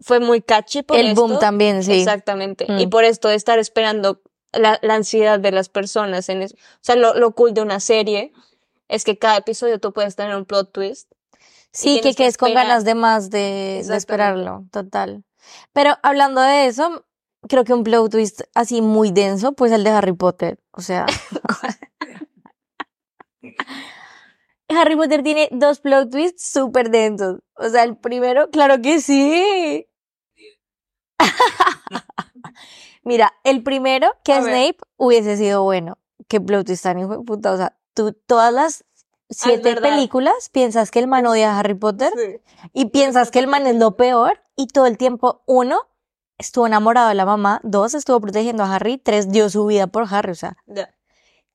fue 0.00 0.20
muy 0.20 0.42
catchy 0.42 0.82
por 0.82 0.98
El 0.98 1.14
boom 1.14 1.38
también, 1.38 1.82
sí. 1.82 2.00
Exactamente. 2.00 2.66
Mm. 2.68 2.78
Y 2.80 2.86
por 2.88 3.04
esto 3.04 3.28
de 3.28 3.36
estar 3.36 3.58
esperando 3.58 4.20
la, 4.52 4.78
la 4.82 4.94
ansiedad 4.94 5.40
de 5.40 5.52
las 5.52 5.68
personas 5.68 6.28
en 6.28 6.42
eso. 6.42 6.56
O 6.56 6.78
sea, 6.80 6.96
lo, 6.96 7.14
lo 7.14 7.34
cool 7.34 7.54
de 7.54 7.62
una 7.62 7.80
serie 7.80 8.32
es 8.88 9.04
que 9.04 9.18
cada 9.18 9.38
episodio 9.38 9.80
tú 9.80 9.92
puedes 9.92 10.16
tener 10.16 10.36
un 10.36 10.44
plot 10.44 10.72
twist. 10.72 11.10
Sí, 11.72 12.00
que 12.00 12.14
quedes 12.14 12.36
con 12.36 12.54
ganas 12.54 12.84
de 12.84 12.94
más 12.94 13.30
de, 13.30 13.82
de 13.84 13.96
esperarlo, 13.96 14.64
total. 14.70 15.24
Pero 15.72 15.96
hablando 16.02 16.40
de 16.40 16.66
eso, 16.66 17.04
creo 17.48 17.64
que 17.64 17.74
un 17.74 17.82
plot 17.82 18.12
twist 18.12 18.42
así 18.54 18.80
muy 18.80 19.10
denso, 19.10 19.52
pues 19.52 19.72
el 19.72 19.82
de 19.82 19.90
Harry 19.90 20.12
Potter. 20.12 20.60
O 20.70 20.80
sea. 20.80 21.06
Harry 24.68 24.96
Potter 24.96 25.22
tiene 25.22 25.48
dos 25.52 25.80
plot 25.80 26.10
twists 26.10 26.50
súper 26.50 26.90
densos. 26.90 27.40
O 27.56 27.68
sea, 27.68 27.82
el 27.84 27.96
primero, 27.96 28.50
claro 28.50 28.80
que 28.80 29.00
sí. 29.00 29.86
Mira, 33.04 33.34
el 33.44 33.62
primero, 33.62 34.08
que 34.24 34.32
A 34.32 34.40
ver. 34.40 34.50
Snape 34.50 34.78
hubiese 34.96 35.36
sido 35.36 35.62
bueno. 35.62 35.98
Qué 36.28 36.40
plot 36.40 36.66
twist 36.66 36.82
tan 36.84 36.98
hijo 36.98 37.18
de 37.18 37.24
puta. 37.24 37.52
O 37.52 37.56
sea, 37.56 37.76
tú, 37.92 38.12
todas 38.26 38.52
las 38.52 38.84
siete 39.28 39.74
verdad. 39.74 39.90
películas 39.90 40.48
piensas 40.50 40.90
que 40.90 41.00
el 41.00 41.06
man 41.08 41.26
odia 41.26 41.52
a 41.54 41.58
Harry 41.58 41.74
Potter 41.74 42.12
Sí. 42.16 42.40
y 42.72 42.86
piensas 42.86 43.30
que 43.30 43.38
el 43.40 43.46
man 43.46 43.66
es 43.66 43.76
lo 43.76 43.96
peor 43.96 44.40
y 44.56 44.68
todo 44.68 44.86
el 44.86 44.96
tiempo, 44.96 45.42
uno, 45.46 45.80
estuvo 46.38 46.66
enamorado 46.66 47.08
de 47.08 47.14
la 47.14 47.26
mamá, 47.26 47.60
dos, 47.64 47.94
estuvo 47.94 48.20
protegiendo 48.20 48.62
a 48.64 48.74
Harry, 48.74 48.98
tres, 48.98 49.30
dio 49.30 49.50
su 49.50 49.66
vida 49.66 49.86
por 49.86 50.06
Harry, 50.12 50.32
o 50.32 50.34
sea. 50.34 50.56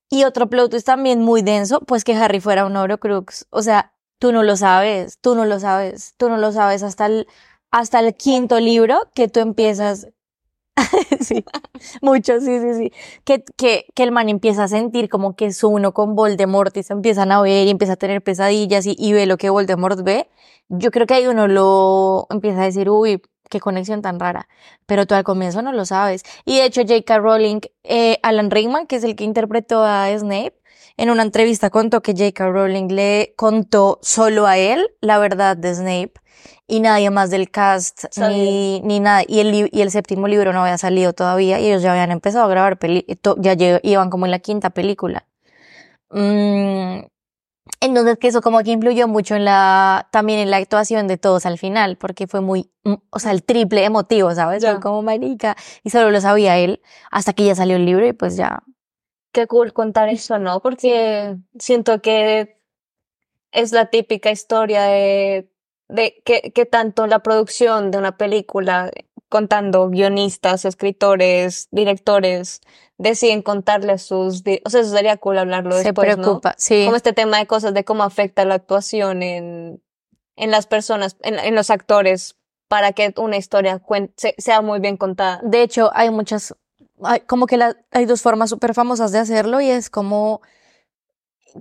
Y 0.09 0.23
otro 0.23 0.49
plot 0.49 0.71
twist 0.71 0.85
también 0.85 1.21
muy 1.21 1.41
denso, 1.41 1.81
pues 1.81 2.03
que 2.03 2.15
Harry 2.15 2.39
fuera 2.39 2.65
un 2.65 2.75
Horcrux, 2.75 3.47
o 3.51 3.61
sea, 3.61 3.93
tú 4.19 4.31
no 4.31 4.43
lo 4.43 4.57
sabes, 4.57 5.19
tú 5.21 5.35
no 5.35 5.45
lo 5.45 5.59
sabes, 5.59 6.15
tú 6.17 6.29
no 6.29 6.37
lo 6.37 6.51
sabes 6.51 6.83
hasta 6.83 7.05
el, 7.05 7.27
hasta 7.71 7.99
el 7.99 8.15
quinto 8.15 8.59
libro 8.59 8.99
que 9.13 9.27
tú 9.27 9.39
empiezas... 9.39 10.07
sí, 11.19 11.43
mucho, 12.01 12.39
sí, 12.39 12.59
sí, 12.59 12.73
sí. 12.73 12.91
Que, 13.25 13.43
que, 13.57 13.85
que 13.93 14.03
el 14.03 14.11
man 14.11 14.29
empieza 14.29 14.63
a 14.63 14.67
sentir 14.67 15.09
como 15.09 15.35
que 15.35 15.47
es 15.47 15.63
uno 15.63 15.93
con 15.93 16.15
Voldemort 16.15 16.75
y 16.77 16.83
se 16.83 16.93
empiezan 16.93 17.31
a 17.31 17.41
ver 17.41 17.67
y 17.67 17.69
empieza 17.71 17.93
a 17.93 17.95
tener 17.97 18.23
pesadillas 18.23 18.85
y, 18.85 18.95
y 18.97 19.13
ve 19.13 19.25
lo 19.25 19.37
que 19.37 19.49
Voldemort 19.49 20.01
ve. 20.03 20.29
Yo 20.69 20.91
creo 20.91 21.05
que 21.07 21.15
ahí 21.15 21.27
uno 21.27 21.47
lo 21.47 22.27
empieza 22.29 22.61
a 22.61 22.65
decir, 22.65 22.89
uy, 22.89 23.21
qué 23.49 23.59
conexión 23.59 24.01
tan 24.01 24.19
rara. 24.19 24.47
Pero 24.85 25.05
tú 25.05 25.15
al 25.15 25.23
comienzo 25.23 25.61
no 25.61 25.71
lo 25.73 25.85
sabes. 25.85 26.23
Y 26.45 26.57
de 26.57 26.65
hecho, 26.65 26.81
J.K. 26.81 27.17
Rowling, 27.19 27.59
eh, 27.83 28.19
Alan 28.23 28.51
Rickman, 28.51 28.87
que 28.87 28.97
es 28.97 29.03
el 29.03 29.15
que 29.15 29.23
interpretó 29.25 29.83
a 29.83 30.07
Snape, 30.17 30.53
en 30.97 31.09
una 31.09 31.23
entrevista 31.23 31.69
contó 31.69 32.01
que 32.01 32.11
J.K. 32.13 32.47
Rowling 32.49 32.87
le 32.89 33.33
contó 33.37 33.99
solo 34.01 34.45
a 34.47 34.57
él 34.57 34.89
la 35.01 35.17
verdad 35.17 35.55
de 35.57 35.73
Snape 35.73 36.13
y 36.67 36.81
nadie 36.81 37.09
más 37.09 37.29
del 37.31 37.49
cast 37.51 38.05
ni, 38.29 38.81
ni 38.81 38.99
nada. 38.99 39.23
Y 39.27 39.39
el, 39.39 39.69
y 39.71 39.81
el 39.81 39.91
séptimo 39.91 40.27
libro 40.27 40.53
no 40.53 40.61
había 40.63 40.77
salido 40.77 41.13
todavía 41.13 41.59
y 41.59 41.67
ellos 41.67 41.81
ya 41.81 41.91
habían 41.91 42.11
empezado 42.11 42.45
a 42.45 42.49
grabar, 42.49 42.77
peli 42.79 43.03
to- 43.21 43.35
ya 43.39 43.55
iban 43.83 44.09
como 44.09 44.25
en 44.25 44.31
la 44.31 44.39
quinta 44.39 44.69
película. 44.71 45.25
Mm, 46.11 47.01
entonces 47.81 48.17
que 48.17 48.27
eso 48.27 48.41
como 48.41 48.59
que 48.63 48.71
influyó 48.71 49.07
mucho 49.07 49.35
en 49.35 49.45
la, 49.45 50.07
también 50.11 50.39
en 50.39 50.51
la 50.51 50.57
actuación 50.57 51.07
de 51.07 51.17
todos 51.17 51.45
al 51.45 51.57
final, 51.57 51.97
porque 51.97 52.27
fue 52.27 52.41
muy, 52.41 52.71
mm, 52.83 52.95
o 53.09 53.19
sea, 53.19 53.31
el 53.31 53.43
triple 53.43 53.85
emotivo, 53.85 54.33
¿sabes? 54.35 54.63
Fue 54.63 54.79
como 54.79 55.01
marica, 55.01 55.55
y 55.83 55.89
solo 55.89 56.11
lo 56.11 56.21
sabía 56.21 56.57
él, 56.57 56.81
hasta 57.11 57.33
que 57.33 57.45
ya 57.45 57.55
salió 57.55 57.77
el 57.77 57.85
libro 57.85 58.05
y 58.05 58.13
pues 58.13 58.35
ya. 58.35 58.63
Qué 59.31 59.47
cool 59.47 59.73
contar 59.73 60.09
eso, 60.09 60.39
¿no? 60.39 60.61
Porque 60.61 61.37
siento 61.57 62.01
que 62.01 62.59
es 63.51 63.71
la 63.71 63.85
típica 63.87 64.31
historia 64.31 64.83
de, 64.83 65.51
de 65.87 66.21
que, 66.25 66.51
que 66.53 66.65
tanto 66.65 67.07
la 67.07 67.19
producción 67.19 67.91
de 67.91 67.97
una 67.97 68.17
película, 68.17 68.91
contando 69.29 69.89
guionistas, 69.89 70.65
escritores, 70.65 71.67
directores, 71.71 72.61
deciden 72.99 73.41
contarle 73.41 73.93
a 73.93 73.97
sus... 73.97 74.43
O 74.63 74.69
sea, 74.69 74.81
eso 74.81 74.91
sería 74.91 75.17
cool 75.17 75.39
hablarlo 75.39 75.75
se 75.75 75.85
después, 75.85 76.15
¿no? 76.17 76.23
preocupa, 76.23 76.53
sí. 76.57 76.83
Como 76.85 76.95
este 76.97 77.13
tema 77.13 77.39
de 77.39 77.47
cosas 77.47 77.73
de 77.73 77.83
cómo 77.83 78.03
afecta 78.03 78.45
la 78.45 78.53
actuación 78.55 79.23
en, 79.23 79.81
en 80.35 80.51
las 80.51 80.67
personas, 80.67 81.17
en, 81.23 81.39
en 81.39 81.55
los 81.55 81.71
actores, 81.71 82.35
para 82.67 82.91
que 82.91 83.13
una 83.17 83.37
historia 83.37 83.81
se- 84.15 84.35
sea 84.37 84.61
muy 84.61 84.79
bien 84.79 84.95
contada. 84.97 85.39
De 85.43 85.63
hecho, 85.63 85.89
hay 85.95 86.11
muchas, 86.11 86.53
hay, 87.01 87.21
como 87.21 87.47
que 87.47 87.57
la- 87.57 87.75
hay 87.91 88.05
dos 88.05 88.21
formas 88.21 88.49
súper 88.51 88.73
famosas 88.75 89.11
de 89.11 89.17
hacerlo 89.19 89.59
y 89.61 89.69
es 89.71 89.89
como 89.89 90.41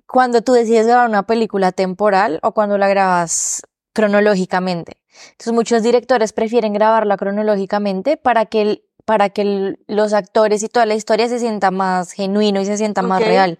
cuando 0.06 0.42
tú 0.42 0.52
decides 0.52 0.86
grabar 0.86 1.08
una 1.08 1.22
película 1.26 1.72
temporal 1.72 2.40
o 2.42 2.52
cuando 2.52 2.76
la 2.78 2.88
grabas 2.88 3.62
cronológicamente. 3.94 4.98
Entonces 5.30 5.52
muchos 5.52 5.82
directores 5.82 6.32
prefieren 6.32 6.72
grabarla 6.72 7.16
cronológicamente 7.16 8.16
para 8.16 8.46
que, 8.46 8.62
el- 8.62 8.84
para 9.08 9.30
que 9.30 9.78
los 9.86 10.12
actores 10.12 10.62
y 10.62 10.68
toda 10.68 10.84
la 10.84 10.94
historia 10.94 11.30
se 11.30 11.38
sienta 11.38 11.70
más 11.70 12.12
genuino 12.12 12.60
y 12.60 12.66
se 12.66 12.76
sienta 12.76 13.00
más 13.00 13.22
real. 13.22 13.58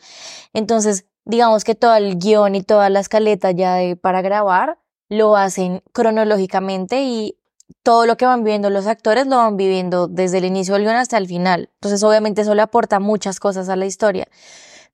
Entonces, 0.53 1.07
digamos 1.25 1.65
que 1.65 1.75
todo 1.75 1.95
el 1.95 2.19
guion 2.19 2.55
y 2.55 2.63
toda 2.63 2.91
la 2.91 3.01
escaleta 3.01 3.51
ya 3.53 3.77
de, 3.77 3.97
para 3.97 4.21
grabar 4.21 4.79
lo 5.09 5.37
hacen 5.37 5.83
cronológicamente 5.95 7.01
y 7.01 7.39
todo 7.83 8.05
lo 8.05 8.19
que 8.19 8.27
van 8.27 8.45
viviendo 8.45 8.69
los 8.69 8.87
actores 8.87 9.27
lo 9.27 9.39
van 9.39 9.57
viviendo 9.57 10.07
desde 10.07 10.37
el 10.37 10.45
inicio 10.45 10.75
del 10.75 10.83
guion 10.83 10.97
hasta 10.97 11.17
el 11.17 11.27
final. 11.27 11.71
Entonces, 11.77 12.03
obviamente, 12.03 12.43
eso 12.43 12.55
le 12.55 12.61
aporta 12.61 13.01
muchas 13.01 13.41
cosas 13.41 13.71
a 13.71 13.77
la 13.77 13.87
historia. 13.87 14.29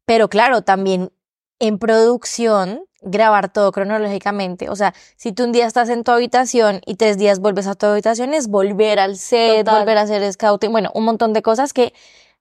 Pero 0.06 0.28
claro, 0.28 0.62
también 0.62 1.10
en 1.58 1.78
producción, 1.78 2.84
grabar 3.02 3.52
todo 3.52 3.72
cronológicamente. 3.72 4.68
O 4.68 4.76
sea, 4.76 4.94
si 5.16 5.32
tú 5.32 5.44
un 5.44 5.52
día 5.52 5.66
estás 5.66 5.88
en 5.88 6.04
tu 6.04 6.12
habitación 6.12 6.80
y 6.86 6.96
tres 6.96 7.18
días 7.18 7.38
vuelves 7.38 7.66
a 7.66 7.74
tu 7.74 7.86
habitación, 7.86 8.34
es 8.34 8.48
volver 8.48 8.98
al 8.98 9.16
set, 9.16 9.64
Total. 9.64 9.80
volver 9.80 9.98
a 9.98 10.02
hacer 10.02 10.32
scouting, 10.32 10.72
bueno, 10.72 10.90
un 10.94 11.04
montón 11.04 11.32
de 11.32 11.42
cosas 11.42 11.72
que 11.72 11.92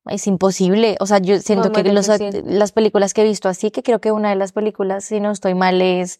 es 0.07 0.27
imposible. 0.27 0.97
O 0.99 1.05
sea, 1.05 1.19
yo 1.19 1.39
siento 1.39 1.69
muy 1.69 1.83
que 1.83 1.93
los, 1.93 2.09
las 2.45 2.71
películas 2.71 3.13
que 3.13 3.21
he 3.21 3.25
visto 3.25 3.49
así, 3.49 3.71
que 3.71 3.83
creo 3.83 3.99
que 3.99 4.11
una 4.11 4.29
de 4.29 4.35
las 4.35 4.51
películas, 4.51 5.05
si 5.05 5.19
no 5.19 5.31
estoy 5.31 5.53
mal, 5.53 5.81
es 5.81 6.19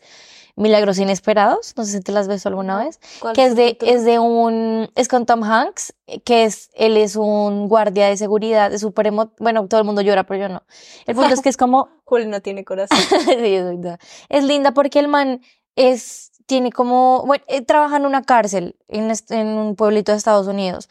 Milagros 0.55 0.99
Inesperados. 0.99 1.73
No 1.75 1.85
sé 1.85 1.93
si 1.93 2.01
te 2.01 2.11
las 2.11 2.27
visto 2.27 2.47
alguna 2.49 2.77
vez 2.77 2.99
¿Cuál 3.19 3.35
que 3.35 3.45
es 3.45 3.55
de, 3.55 3.77
es 3.81 4.05
de 4.05 4.19
un, 4.19 4.89
es 4.95 5.07
con 5.07 5.25
Tom 5.25 5.43
Hanks, 5.43 5.93
que 6.25 6.45
es, 6.45 6.69
él 6.75 6.97
es 6.97 7.15
un 7.15 7.67
guardia 7.67 8.07
de 8.07 8.17
seguridad, 8.17 8.71
es 8.71 8.81
súper 8.81 9.11
bueno, 9.11 9.67
todo 9.67 9.79
el 9.79 9.85
mundo 9.85 10.01
llora, 10.01 10.25
pero 10.25 10.41
yo 10.41 10.49
no. 10.49 10.63
El 11.05 11.15
punto 11.15 11.33
es 11.33 11.41
que 11.41 11.49
es 11.49 11.57
como, 11.57 11.89
Juli 12.05 12.25
no 12.27 12.41
tiene 12.41 12.63
corazón. 12.63 12.97
Sí, 13.25 13.55
es 13.55 13.65
linda. 13.65 13.99
Es 14.29 14.43
linda 14.43 14.73
porque 14.73 14.99
el 14.99 15.07
man 15.07 15.41
es, 15.75 16.31
tiene 16.45 16.71
como, 16.71 17.23
bueno, 17.25 17.43
eh, 17.47 17.61
trabaja 17.61 17.97
en 17.97 18.05
una 18.05 18.21
cárcel 18.21 18.75
en, 18.87 19.11
en 19.29 19.47
un 19.47 19.75
pueblito 19.75 20.11
de 20.11 20.17
Estados 20.17 20.47
Unidos. 20.47 20.89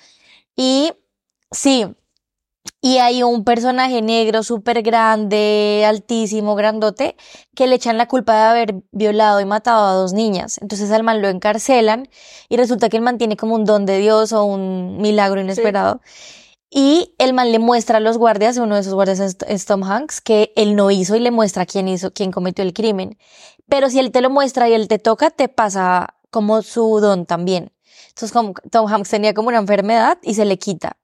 Y 0.57 0.93
sí, 1.51 1.95
y 2.85 2.99
hay 2.99 3.23
un 3.23 3.45
personaje 3.45 4.03
negro 4.03 4.43
súper 4.43 4.83
grande, 4.83 5.85
altísimo, 5.87 6.57
grandote, 6.57 7.17
que 7.55 7.69
le 7.69 7.77
echan 7.77 7.97
la 7.97 8.09
culpa 8.09 8.35
de 8.35 8.43
haber 8.43 8.75
violado 8.91 9.41
y 9.41 9.45
matado 9.45 9.87
a 9.87 9.95
dos 9.95 10.13
niñas. 10.13 10.59
Entonces 10.61 10.91
al 10.91 11.05
man 11.05 11.23
lo 11.23 11.29
encarcelan 11.29 12.09
y 12.49 12.57
resulta 12.57 12.89
que 12.89 12.97
el 12.97 13.03
man 13.05 13.19
tiene 13.19 13.37
como 13.37 13.55
un 13.55 13.65
don 13.65 13.87
de 13.87 13.99
Dios 13.99 14.33
o 14.33 14.45
un 14.45 14.99
milagro 15.01 15.41
inesperado. 15.41 16.01
Y 16.71 17.15
el 17.19 17.35
man 17.35 17.53
le 17.53 17.59
muestra 17.61 17.99
a 17.99 18.01
los 18.01 18.19
guardias, 18.19 18.57
uno 18.57 18.75
de 18.75 18.81
esos 18.81 18.95
guardias 18.95 19.21
es, 19.21 19.37
es 19.47 19.67
Tom 19.67 19.85
Hanks, 19.85 20.21
que 20.21 20.53
él 20.57 20.75
no 20.75 20.91
hizo 20.91 21.15
y 21.15 21.21
le 21.21 21.31
muestra 21.31 21.67
quién 21.67 21.87
hizo, 21.87 22.13
quién 22.13 22.33
cometió 22.33 22.65
el 22.65 22.73
crimen. 22.73 23.19
Pero 23.69 23.91
si 23.91 24.01
él 24.01 24.11
te 24.11 24.23
lo 24.23 24.31
muestra 24.31 24.69
y 24.69 24.73
él 24.73 24.89
te 24.89 24.99
toca, 24.99 25.31
te 25.31 25.49
pasa 25.49 26.15
como 26.31 26.63
su 26.63 26.99
don 27.01 27.27
también. 27.27 27.73
Entonces, 28.09 28.33
como 28.33 28.55
Tom 28.71 28.89
Hanks 28.93 29.11
tenía 29.11 29.35
como 29.35 29.49
una 29.49 29.59
enfermedad 29.59 30.19
y 30.23 30.35
se 30.35 30.45
le 30.47 30.59
quita. 30.59 30.97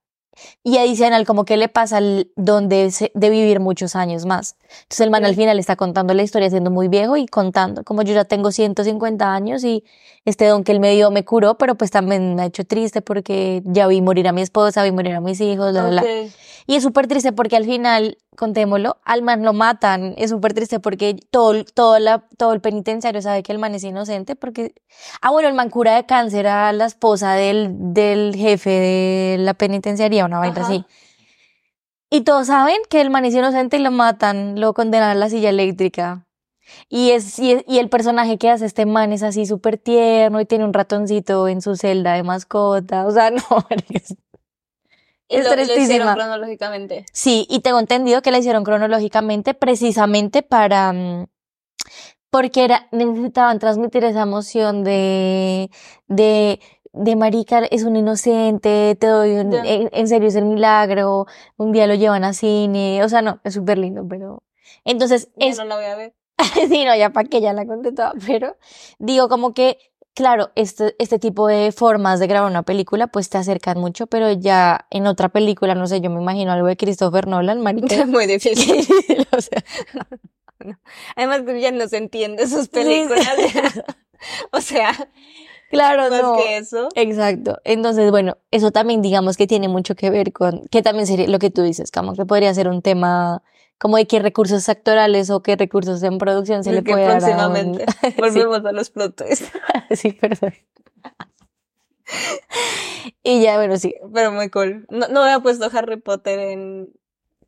Y 0.63 0.79
adicional, 0.79 1.27
como 1.27 1.45
que 1.45 1.57
le 1.57 1.69
pasa 1.69 1.99
el 1.99 2.33
don 2.37 2.69
de, 2.69 2.93
vivir 3.15 3.61
muchos 3.61 3.97
años 3.97 4.27
más. 4.27 4.57
Entonces 4.83 5.01
el 5.01 5.11
man 5.11 5.25
al 5.25 5.35
final 5.35 5.59
está 5.59 5.77
contando 5.77 6.15
la 6.15 6.23
historia 6.23 6.51
siendo 6.51 6.71
muy 6.71 6.89
viejo 6.89 7.17
y 7.17 7.27
contando, 7.27 7.85
como 7.85 8.03
yo 8.03 8.15
ya 8.15 8.25
tengo 8.25 8.53
150 8.53 9.33
años 9.33 9.65
y 9.65 9.85
este 10.25 10.47
don 10.47 10.65
que 10.65 10.73
él 10.73 10.81
me 10.81 10.93
dio 10.93 11.11
me 11.11 11.25
curó, 11.25 11.57
pero 11.57 11.75
pues 11.75 11.91
también 11.91 12.35
me 12.35 12.43
ha 12.43 12.47
hecho 12.47 12.65
triste 12.65 13.03
porque 13.03 13.63
ya 13.65 13.87
vi 13.87 14.01
morir 14.01 14.29
a 14.29 14.33
mi 14.33 14.43
esposa, 14.43 14.83
vi 14.83 14.93
morir 14.93 15.15
a 15.15 15.21
mis 15.21 15.41
hijos, 15.41 15.73
bla, 15.73 15.89
bla, 15.89 16.03
bla. 16.03 16.03
Ok. 16.03 16.33
Y 16.67 16.77
es 16.77 16.83
súper 16.83 17.07
triste 17.07 17.33
porque 17.33 17.57
al 17.57 17.65
final, 17.65 18.19
contémoslo, 18.39 18.97
al 19.05 19.23
man 19.23 19.43
lo 19.45 19.53
matan, 19.53 20.15
es 20.17 20.31
súper 20.31 20.55
triste 20.55 20.79
porque 20.81 21.17
todo, 21.31 21.65
todo, 21.65 21.99
la, 21.99 22.21
todo 22.39 22.53
el 22.53 22.61
penitenciario 22.61 23.21
sabe 23.21 23.43
que 23.43 23.53
el 23.53 23.59
man 23.59 23.75
es 23.75 23.83
inocente 23.85 24.37
porque, 24.37 24.75
ah 25.21 25.31
bueno, 25.31 25.49
el 25.49 25.55
man 25.55 25.71
cura 25.71 25.97
de 25.97 26.07
cáncer 26.07 26.47
a 26.47 26.73
la 26.73 26.87
esposa 26.87 27.33
del, 27.35 27.75
del 27.93 28.35
jefe 28.37 28.71
de 28.71 29.37
la 29.41 29.55
penitenciaría, 29.55 30.25
una 30.25 30.39
vaina 30.39 30.55
así. 30.63 30.85
Y 32.11 32.23
todos 32.23 32.47
saben 32.47 32.79
que 32.89 33.01
el 33.03 33.11
man 33.11 33.25
es 33.25 33.35
inocente 33.35 33.77
y 33.77 33.81
lo 33.81 33.91
matan, 33.91 34.59
lo 34.61 34.73
condenan 34.73 35.11
a 35.11 35.15
la 35.15 35.29
silla 35.29 35.51
eléctrica. 35.51 36.27
Y 36.89 37.11
es, 37.11 37.39
y, 37.39 37.53
es- 37.53 37.65
y 37.67 37.79
el 37.79 37.89
personaje 37.91 38.39
que 38.39 38.51
hace 38.51 38.65
este 38.67 38.87
man 38.87 39.13
es 39.13 39.23
así 39.23 39.47
súper 39.47 39.79
tierno 39.79 40.41
y 40.41 40.47
tiene 40.47 40.65
un 40.65 40.73
ratoncito 40.73 41.49
en 41.49 41.61
su 41.61 41.77
celda 41.77 42.13
de 42.15 42.23
mascota. 42.23 43.07
O 43.07 43.11
sea, 43.11 43.31
no, 43.31 43.41
es- 43.91 44.15
Es 45.29 45.45
lo, 45.45 45.55
lo 45.55 45.63
hicieron 45.63 46.15
cronológicamente. 46.15 47.05
Sí, 47.13 47.47
y 47.51 47.61
tengo 47.61 47.79
entendido 47.79 48.23
que 48.23 48.31
la 48.31 48.39
hicieron 48.39 48.65
cronológicamente 48.65 49.55
precisamente 49.55 50.43
para, 50.43 50.93
mm, 50.93 51.27
porque 52.31 52.65
era, 52.65 52.89
necesitaban 52.93 53.59
transmitir 53.59 54.05
esa 54.05 54.23
emoción 54.23 54.85
de, 54.85 55.71
de, 56.07 56.61
de 56.93 57.17
marica, 57.17 57.61
es 57.71 57.85
un 57.85 57.97
inocente, 57.97 58.97
te 58.99 59.07
doy 59.07 59.33
un, 59.33 59.53
en 59.55 60.09
serio 60.09 60.29
es 60.29 60.35
el 60.35 60.45
milagro, 60.45 61.27
un 61.57 61.73
día 61.73 61.87
lo 61.87 61.95
llevan 61.95 62.25
a 62.25 62.33
cine, 62.33 63.03
o 63.05 63.09
sea, 63.09 63.23
no, 63.23 63.41
es 63.45 63.55
súper 63.55 63.79
lindo, 63.79 64.07
pero, 64.09 64.43
entonces, 64.85 65.29
Ya 65.37 65.47
es, 65.49 65.59
no 65.59 65.65
la 65.65 65.77
voy 65.77 65.85
a 65.85 65.97
ver. 65.97 66.15
sí, 66.69 66.85
no, 66.85 66.95
ya 66.97 67.11
para 67.11 67.29
que 67.29 67.41
ya 67.41 67.53
la 67.53 67.67
conté 67.67 67.93
toda, 67.93 68.13
pero 68.27 68.57
digo 68.99 69.29
como 69.29 69.53
que, 69.55 69.79
claro, 70.19 70.51
este, 70.57 70.97
este 70.99 71.21
tipo 71.21 71.47
de 71.47 71.71
formas 71.71 72.19
de 72.19 72.27
grabar 72.27 72.51
una 72.51 72.65
película 72.65 73.07
pues 73.07 73.29
te 73.29 73.39
acercan 73.39 73.79
mucho, 73.79 74.09
pero 74.09 74.33
ya 74.33 74.85
en 74.91 75.07
otra 75.07 75.29
película, 75.29 75.77
no 75.77 75.87
sé, 75.87 76.01
yo 76.01 76.11
me 76.11 76.21
imagino 76.21 76.51
algo 76.51 76.67
de 76.67 76.77
Christopher 76.77 77.29
Nolan, 77.29 77.61
marica. 77.61 77.95
Es 77.95 78.07
muy 78.09 78.27
difícil. 78.27 78.85
o 79.31 79.41
sea, 79.41 79.65
Además, 81.15 81.43
que 81.47 81.61
ya 81.61 81.71
no 81.71 81.87
se 81.87 81.99
entiende 81.99 82.49
sus 82.49 82.69
películas. 82.69 83.29
o 84.51 84.61
sea, 84.61 84.91
claro, 85.71 86.11
más 86.11 86.21
no. 86.21 86.37
que 86.37 86.57
eso. 86.57 86.89
Exacto. 86.97 87.59
Entonces, 87.63 88.11
bueno, 88.11 88.39
eso 88.51 88.73
también 88.73 89.03
digamos 89.03 89.37
que 89.37 89.47
tiene 89.47 89.69
mucho 89.69 89.95
que 89.95 90.11
ver 90.11 90.33
con, 90.33 90.67
que 90.67 90.83
también 90.83 91.07
sería 91.07 91.29
lo 91.29 91.39
que 91.39 91.51
tú 91.51 91.63
dices, 91.63 91.93
como 91.93 92.15
que 92.15 92.27
podría 92.27 92.53
ser 92.55 92.67
un 92.67 92.83
tema 92.83 93.45
como 93.79 93.97
de 93.97 94.07
qué 94.07 94.19
recursos 94.19 94.69
actorales 94.69 95.31
o 95.31 95.41
qué 95.43 95.57
recursos 95.57 96.03
en 96.03 96.19
producción 96.19 96.65
se 96.65 96.73
le 96.73 96.83
puede 96.83 97.03
dar 97.05 97.13
a 97.13 97.15
un- 97.15 97.21
próximamente 97.55 97.87
volvemos 98.19 98.65
a 98.65 98.73
los 98.73 98.91
plot 98.91 99.15
twists. 99.17 99.51
sí, 99.93 100.13
perdón. 100.13 100.53
y 103.23 103.43
ya, 103.43 103.57
bueno, 103.57 103.77
sí. 103.77 103.95
Pero 104.13 104.33
muy 104.33 104.49
cool. 104.51 104.87
No, 104.91 105.09
no 105.09 105.23
había 105.23 105.41
puesto 105.41 105.69
Harry 105.77 106.01
Potter 106.01 106.39
en, 106.39 106.93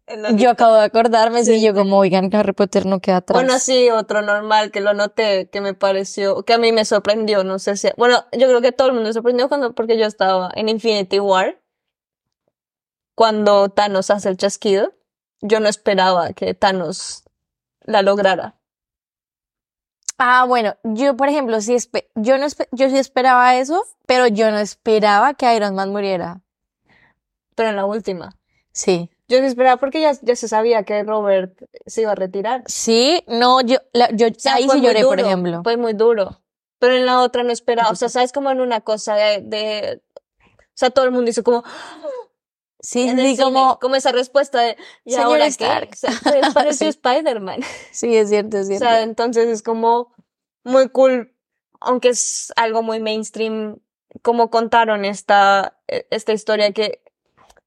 en 0.07 0.23
la 0.23 0.29
Yo 0.31 0.35
lista. 0.37 0.51
acabo 0.51 0.75
de 0.75 0.85
acordarme, 0.85 1.45
sí, 1.45 1.55
Sí. 1.59 1.65
yo 1.65 1.75
como, 1.75 1.99
oigan, 1.99 2.35
Harry 2.35 2.53
Potter 2.53 2.87
no 2.87 3.01
queda 3.01 3.19
atrás. 3.19 3.35
Bueno, 3.43 3.59
sí, 3.59 3.91
otro 3.91 4.23
normal 4.23 4.71
que 4.71 4.81
lo 4.81 4.93
noté, 4.95 5.49
que 5.51 5.61
me 5.61 5.75
pareció, 5.75 6.43
que 6.45 6.53
a 6.53 6.59
mí 6.59 6.73
me 6.73 6.85
sorprendió, 6.85 7.43
no 7.45 7.59
sé 7.59 7.77
si, 7.77 7.89
bueno, 7.97 8.25
yo 8.33 8.47
creo 8.49 8.61
que 8.61 8.73
todo 8.73 8.89
el 8.89 8.95
mundo 8.95 9.09
se 9.09 9.15
sorprendió 9.15 9.49
cuando, 9.49 9.75
porque 9.75 9.99
yo 9.99 10.07
estaba 10.07 10.51
en 10.55 10.69
Infinity 10.69 11.19
War, 11.21 11.61
cuando 13.15 13.69
Thanos 13.71 14.11
hace 14.11 14.29
el 14.29 14.37
chasquido, 14.37 14.93
yo 15.41 15.61
no 15.61 15.69
esperaba 15.69 16.33
que 16.33 16.55
Thanos 16.55 17.25
la 17.83 18.03
lograra. 18.03 18.57
Ah, 20.19 20.45
bueno, 20.47 20.77
yo 20.85 21.17
por 21.17 21.29
ejemplo, 21.29 21.61
sí 21.63 21.77
yo 22.15 22.37
no 22.37 22.47
yo 22.73 22.91
sí 22.91 22.99
esperaba 22.99 23.57
eso, 23.57 23.83
pero 24.07 24.27
yo 24.27 24.51
no 24.51 24.59
esperaba 24.59 25.35
que 25.35 25.55
Iron 25.55 25.75
Man 25.75 25.91
muriera. 25.91 26.43
Pero 27.55 27.71
en 27.71 27.77
la 27.77 27.87
última. 27.87 28.37
Sí. 28.73 29.11
Yo 29.29 29.39
sí 29.39 29.45
esperaba 29.45 29.79
porque 29.79 30.01
ya, 30.01 30.13
ya 30.23 30.37
se 30.37 30.49
sabía 30.49 30.83
que 30.83 31.03
Robert 31.05 31.59
se 31.87 32.03
iba 32.03 32.13
a 32.13 32.17
retirar. 32.17 32.63
Sí, 32.67 33.23
no, 33.29 33.61
yo, 33.61 33.79
la- 33.93 34.11
yo 34.11 34.27
O 34.29 34.31
sea, 34.37 34.55
ahí 34.55 34.69
sí 34.69 34.81
lloré, 34.81 35.05
por 35.05 35.21
ejemplo. 35.21 35.63
Fue 35.63 35.77
muy 35.77 35.93
duro. 35.95 36.43
Pero 36.79 36.95
en 36.97 37.07
la 37.07 37.21
otra 37.21 37.43
no 37.43 37.53
esperaba. 37.53 37.91
O 37.91 37.95
sea, 37.95 38.09
¿sabes? 38.09 38.33
Como 38.33 38.51
en 38.51 38.61
una 38.61 38.81
cosa 38.81 39.15
de, 39.15 39.41
de... 39.43 40.03
O 40.43 40.73
sea, 40.75 40.91
todo 40.91 41.05
el 41.05 41.11
mundo 41.13 41.31
hizo 41.31 41.43
como... 41.43 41.63
Sí, 42.83 43.03
en 43.09 43.19
el 43.19 43.37
cine, 43.37 43.53
como, 43.81 43.95
esa 43.95 44.11
respuesta 44.13 44.61
de... 44.61 44.77
¿Y 45.05 45.15
ahora 45.17 45.47
Stark. 45.47 45.91
O 45.93 45.97
sea, 45.97 46.11
pues, 46.23 46.55
pareció 46.55 46.87
Sí. 46.87 46.99
Spider-Man. 46.99 47.61
sí, 47.93 48.17
es 48.17 48.31
cierto, 48.31 48.57
es 48.59 48.65
O 48.65 48.67
cierto. 48.69 48.85
sea, 48.87 49.03
entonces 49.03 49.49
es 49.49 49.63
como 49.63 50.15
muy 50.65 50.89
cool, 50.89 51.35
aunque 51.81 52.09
es 52.09 52.53
algo 52.57 52.83
muy 52.83 53.01
mainstream, 53.01 53.79
como 54.23 54.51
contaron 54.51 55.05
esta, 55.05 55.79
e- 55.89 56.07
esta 56.11 56.33
historia 56.33 56.73
que 56.73 57.03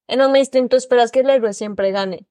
en 0.07 0.21
un 0.21 0.31
mainstream 0.31 0.67
tú 0.67 0.75
esperas 0.77 1.11
que 1.11 1.19
el 1.21 1.29
héroe 1.29 1.53
siempre 1.53 1.91
gane. 1.91 2.27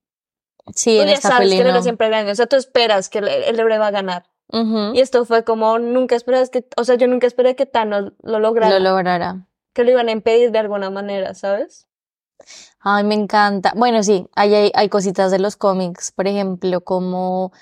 Sí, 0.74 0.96
Tú 0.96 1.02
en 1.02 1.08
ya 1.08 1.14
esta 1.14 1.28
sabes 1.28 1.48
que 1.50 1.60
el 1.60 1.66
héroe 1.66 1.82
siempre 1.82 2.08
gane. 2.08 2.30
O 2.30 2.34
sea, 2.34 2.46
tú 2.46 2.56
esperas 2.56 3.08
que 3.08 3.18
el, 3.18 3.28
el 3.28 3.58
héroe 3.58 3.78
va 3.78 3.88
a 3.88 3.90
ganar. 3.92 4.24
Y 4.92 5.00
esto 5.00 5.24
fue 5.24 5.44
como, 5.44 5.78
nunca 5.78 6.14
esperas 6.14 6.50
que, 6.50 6.66
o 6.76 6.84
sea, 6.84 6.96
yo 6.96 7.06
nunca 7.06 7.26
esperé 7.26 7.56
que 7.56 7.64
Thanos 7.64 8.12
lo 8.22 8.38
lograra, 8.38 8.78
Lo 8.78 8.90
logrará. 8.90 9.48
que 9.72 9.82
lo 9.82 9.92
iban 9.92 10.08
a 10.08 10.12
impedir 10.12 10.50
de 10.50 10.58
alguna 10.58 10.90
manera, 10.90 11.32
¿sabes? 11.32 11.88
Ay, 12.80 13.04
me 13.04 13.14
encanta. 13.14 13.72
Bueno, 13.76 14.02
sí, 14.02 14.26
hay, 14.34 14.54
hay, 14.54 14.72
hay 14.74 14.88
cositas 14.88 15.30
de 15.30 15.38
los 15.38 15.56
cómics, 15.56 16.10
por 16.12 16.26
ejemplo, 16.26 16.80
como 16.82 17.52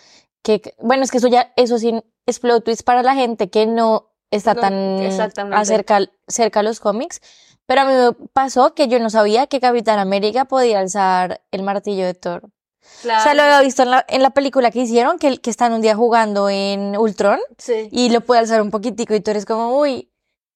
que, 0.43 0.75
bueno, 0.79 1.03
es 1.03 1.11
que 1.11 1.19
eso 1.19 1.29
ya, 1.29 1.53
eso 1.57 1.79
sí 1.79 2.03
es 2.27 2.39
plot 2.41 2.65
twist 2.65 2.83
para 2.83 3.03
la 3.03 3.15
gente 3.15 3.51
que 3.51 3.67
no 3.67 4.11
está 4.31 4.55
No, 4.55 4.61
tan 4.61 5.53
acerca, 5.53 6.01
cerca 6.29 6.61
a 6.61 6.63
los 6.63 6.81
cómics. 6.81 7.21
Pero 7.67 7.83
a 7.83 7.85
mí 7.85 7.93
me 7.93 8.29
pasó 8.33 8.75
que 8.75 8.89
yo 8.89 8.99
no 8.99 9.11
sabía 9.11 9.47
que 9.47 9.61
Capitán 9.61 9.99
América 9.99 10.47
podía 10.47 10.81
alzar 10.81 11.43
el 11.53 11.63
martillo 11.63 12.05
de 12.05 12.15
Thor. 12.15 12.43
O 12.45 13.03
sea, 13.03 13.35
lo 13.35 13.43
había 13.43 13.61
visto 13.61 13.83
en 13.85 13.91
la, 13.91 14.05
en 14.09 14.23
la 14.23 14.31
película 14.31 14.71
que 14.73 14.81
hicieron, 14.81 15.19
que, 15.19 15.39
que 15.39 15.51
están 15.51 15.73
un 15.73 15.81
día 15.81 15.95
jugando 15.95 16.49
en 16.51 16.97
Ultron 16.97 17.39
Sí. 17.59 17.89
y 17.93 18.09
lo 18.11 18.23
puede 18.23 18.41
alzar 18.41 18.61
un 18.63 18.71
poquitico 18.71 19.15
y 19.15 19.21
tú 19.21 19.31
eres 19.31 19.47
como, 19.47 19.79
uy, 19.79 20.11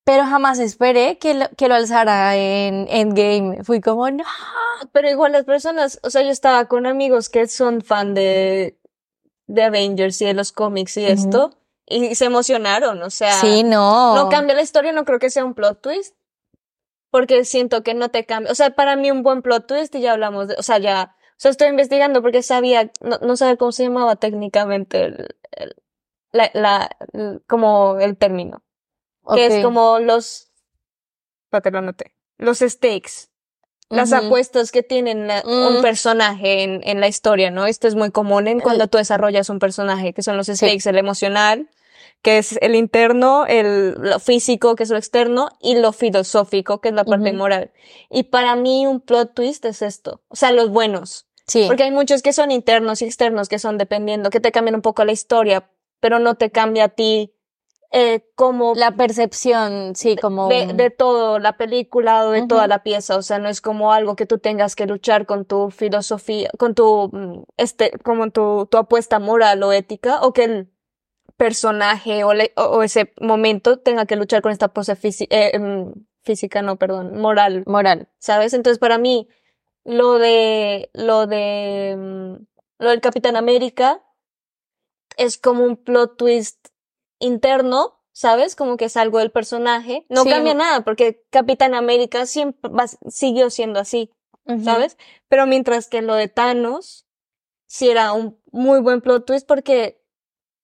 pero 0.04 0.24
jamás 0.24 0.58
esperé 0.58 1.18
que 1.18 1.34
lo, 1.34 1.48
que 1.56 1.68
lo 1.68 1.74
alzara 1.74 2.36
en 2.36 2.86
Endgame. 2.90 3.64
Fui 3.64 3.80
como, 3.80 4.10
no. 4.10 4.24
Pero 4.92 5.08
igual 5.08 5.32
las 5.32 5.44
personas, 5.44 5.98
o 6.02 6.10
sea, 6.10 6.22
yo 6.22 6.30
estaba 6.30 6.66
con 6.66 6.86
amigos 6.86 7.28
que 7.30 7.46
son 7.46 7.80
fan 7.82 8.12
de, 8.14 8.78
de 9.46 9.62
Avengers 9.62 10.20
y 10.20 10.26
de 10.26 10.34
los 10.34 10.52
cómics 10.52 10.96
y 10.98 11.06
esto, 11.06 11.56
y 11.86 12.14
se 12.14 12.24
emocionaron, 12.26 13.02
o 13.02 13.10
sea, 13.10 13.32
Sí, 13.40 13.62
no. 13.62 14.14
no 14.14 14.28
cambia 14.28 14.54
la 14.54 14.62
historia, 14.62 14.92
no 14.92 15.04
creo 15.04 15.18
que 15.18 15.30
sea 15.30 15.44
un 15.44 15.54
plot 15.54 15.80
twist, 15.80 16.14
porque 17.10 17.44
siento 17.44 17.82
que 17.82 17.94
no 17.94 18.08
te 18.10 18.26
cambia, 18.26 18.50
o 18.50 18.54
sea, 18.54 18.70
para 18.74 18.96
mí 18.96 19.10
un 19.10 19.22
buen 19.22 19.40
plot 19.42 19.66
twist, 19.66 19.94
y 19.94 20.00
ya 20.00 20.12
hablamos 20.12 20.48
de, 20.48 20.54
o 20.58 20.62
sea, 20.62 20.78
ya, 20.78 21.14
o 21.30 21.34
sea, 21.36 21.50
estoy 21.52 21.68
investigando 21.68 22.20
porque 22.22 22.42
sabía, 22.42 22.90
no, 23.00 23.18
no 23.18 23.36
sabía 23.36 23.56
cómo 23.56 23.70
se 23.72 23.84
llamaba 23.84 24.16
técnicamente 24.16 25.04
el, 25.04 25.36
el- 25.52 25.76
la, 26.32 26.50
la, 26.54 26.90
el- 27.12 27.42
como 27.48 27.98
el 28.00 28.16
término, 28.16 28.63
que 29.34 29.46
es 29.46 29.64
como 29.64 29.98
los, 30.00 30.50
espérate, 31.46 31.70
lo 31.70 31.78
anoté, 31.78 32.14
los 32.38 32.58
stakes 32.58 33.28
las 33.90 34.12
apuestas 34.12 34.72
que 34.72 34.82
tienen 34.82 35.28
la- 35.28 35.42
un 35.44 35.78
Mm. 35.78 35.82
personaje 35.82 36.64
en, 36.64 36.80
en 36.84 37.00
la 37.00 37.06
historia, 37.06 37.50
¿no? 37.52 37.66
Esto 37.66 37.86
es 37.86 37.94
muy 37.94 38.10
común 38.10 38.48
en 38.48 38.58
cuando 38.58 38.88
tú 38.88 38.98
desarrollas 38.98 39.50
un 39.50 39.60
personaje, 39.60 40.12
que 40.14 40.22
son 40.22 40.36
los 40.36 40.46
stakes, 40.48 40.88
el 40.88 40.96
emocional, 40.98 41.68
que 42.22 42.38
es 42.38 42.58
el 42.60 42.74
interno, 42.74 43.44
el 43.46 43.92
lo 43.92 44.18
físico, 44.18 44.74
que 44.74 44.82
es 44.82 44.90
lo 44.90 44.96
externo, 44.96 45.50
y 45.60 45.76
lo 45.76 45.92
filosófico, 45.92 46.80
que 46.80 46.88
es 46.88 46.94
la 46.94 47.04
parte 47.04 47.32
moral. 47.34 47.70
Y 48.10 48.24
para 48.24 48.56
mí 48.56 48.86
un 48.86 49.00
plot 49.00 49.34
twist 49.34 49.64
es 49.66 49.80
esto, 49.82 50.22
o 50.28 50.34
sea, 50.34 50.50
los 50.50 50.70
buenos. 50.70 51.26
Sí. 51.46 51.64
Porque 51.68 51.82
hay 51.84 51.90
muchos 51.92 52.22
que 52.22 52.32
son 52.32 52.50
internos 52.50 53.00
y 53.02 53.04
externos, 53.04 53.48
que 53.50 53.58
son 53.60 53.76
dependiendo, 53.78 54.30
que 54.30 54.40
te 54.40 54.50
cambian 54.50 54.74
un 54.76 54.82
poco 54.82 55.04
la 55.04 55.12
historia, 55.12 55.70
pero 56.00 56.18
no 56.18 56.34
te 56.36 56.50
cambia 56.50 56.84
a 56.84 56.88
ti 56.88 57.33
eh, 57.96 58.28
como 58.34 58.74
La 58.74 58.90
percepción, 58.96 59.94
sí, 59.94 60.16
como. 60.16 60.48
de, 60.48 60.72
de 60.74 60.90
todo 60.90 61.38
la 61.38 61.56
película 61.56 62.26
o 62.26 62.30
de 62.32 62.46
toda 62.46 62.66
la 62.66 62.82
pieza, 62.82 63.16
o 63.16 63.22
sea, 63.22 63.38
no 63.38 63.48
es 63.48 63.60
como 63.60 63.92
algo 63.92 64.16
que 64.16 64.26
tú 64.26 64.38
tengas 64.38 64.74
que 64.74 64.86
luchar 64.86 65.26
con 65.26 65.44
tu 65.44 65.70
filosofía, 65.70 66.50
con 66.58 66.74
tu, 66.74 67.08
mm, 67.12 67.44
este, 67.56 67.92
como 68.02 68.30
tu, 68.30 68.66
tu 68.70 68.78
apuesta 68.78 69.18
moral 69.20 69.62
o 69.62 69.72
ética, 69.72 70.20
o 70.22 70.32
que 70.32 70.44
el 70.44 70.70
personaje 71.36 72.24
o, 72.24 72.34
le- 72.34 72.52
o, 72.56 72.62
o 72.64 72.82
ese 72.82 73.12
momento 73.20 73.78
tenga 73.78 74.06
que 74.06 74.16
luchar 74.16 74.42
con 74.42 74.52
esta 74.52 74.68
pose 74.68 74.96
eh, 75.30 75.58
mm, 75.58 75.92
física, 76.22 76.62
no, 76.62 76.76
perdón, 76.76 77.18
moral, 77.20 77.62
moral. 77.66 78.08
¿sabes? 78.18 78.54
Entonces, 78.54 78.78
para 78.78 78.98
mí, 78.98 79.28
lo 79.84 80.18
de, 80.18 80.90
lo 80.94 81.26
de, 81.26 81.94
mm, 81.96 82.44
lo 82.82 82.90
del 82.90 83.00
Capitán 83.00 83.36
América 83.36 84.02
es 85.16 85.38
como 85.38 85.64
un 85.64 85.76
plot 85.76 86.16
twist 86.16 86.68
interno, 87.18 88.00
¿sabes? 88.12 88.56
Como 88.56 88.76
que 88.76 88.86
es 88.86 88.96
algo 88.96 89.18
del 89.18 89.30
personaje. 89.30 90.06
No 90.08 90.22
Sí. 90.24 90.30
cambia 90.30 90.54
nada, 90.54 90.82
porque 90.82 91.24
Capitán 91.30 91.74
América 91.74 92.26
siempre 92.26 92.70
va- 92.70 92.86
siguió 93.10 93.50
siendo 93.50 93.80
así. 93.80 94.10
¿sabes? 94.62 94.98
Pero 95.28 95.46
mientras 95.46 95.88
que 95.88 96.02
lo 96.02 96.14
de 96.14 96.28
Thanos, 96.28 97.06
sí 97.66 97.88
era 97.88 98.12
un 98.12 98.38
muy 98.52 98.78
buen 98.80 99.00
plot 99.00 99.24
twist 99.24 99.46
porque 99.48 100.02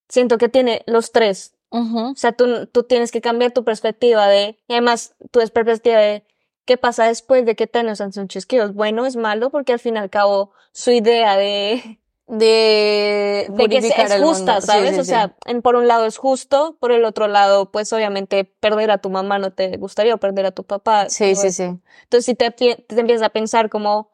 siento 0.07 0.37
que 0.37 0.51
tiene 0.51 0.83
los 0.87 1.13
tres. 1.13 1.55
O 1.71 2.13
sea, 2.15 2.33
tú, 2.33 2.67
tú 2.67 2.83
tienes 2.83 3.11
que 3.11 3.23
cambiar 3.23 3.53
tu 3.53 3.65
perspectiva 3.65 4.27
de, 4.27 4.59
y 4.69 4.73
además 4.75 5.15
tu 5.31 5.41
perspectiva 5.55 5.97
de 5.99 6.27
qué 6.67 6.77
pasa 6.77 7.07
después 7.07 7.47
de 7.47 7.57
que 7.57 7.67
Thanos 7.69 8.03
hace 8.03 8.21
un 8.21 8.29
chasquido. 8.29 8.67
¿Es 8.67 8.75
bueno? 8.75 9.07
¿Es 9.07 9.17
malo? 9.17 9.49
Porque 9.49 9.73
al 9.73 9.79
fin 9.79 9.95
y 9.97 9.99
al 9.99 10.11
cabo 10.11 10.53
su 10.73 10.91
idea 10.91 11.39
de, 11.39 12.00
de, 12.31 13.47
de 13.51 13.69
que 13.69 13.79
es, 13.79 13.85
es 13.85 14.11
el 14.13 14.25
justa, 14.25 14.61
¿sabes? 14.61 14.95
sí, 14.95 15.01
o 15.01 15.05
sea, 15.05 15.37
en, 15.47 15.63
por 15.63 15.77
un 15.77 15.89
lado 15.89 16.07
es 16.07 16.17
justo, 16.17 16.77
por 16.81 16.93
el 16.93 17.05
otro 17.05 17.27
lado, 17.29 17.71
pues 17.73 17.93
obviamente 17.93 18.45
perder 18.45 18.91
a 18.91 18.99
tu 18.99 19.11
mamá 19.11 19.39
no 19.39 19.53
te 19.53 19.77
gustaría, 19.77 20.15
o 20.15 20.19
perder 20.19 20.47
a 20.47 20.53
tu 20.53 20.65
papá. 20.65 21.09
Sí, 21.11 21.35
sí, 21.35 21.51
sí. 21.51 21.65
Entonces, 21.65 22.25
si 22.25 22.35
te, 22.35 22.51
te 22.51 23.01
empiezas 23.01 23.27
a 23.27 23.31
pensar 23.31 23.69
como, 23.69 24.11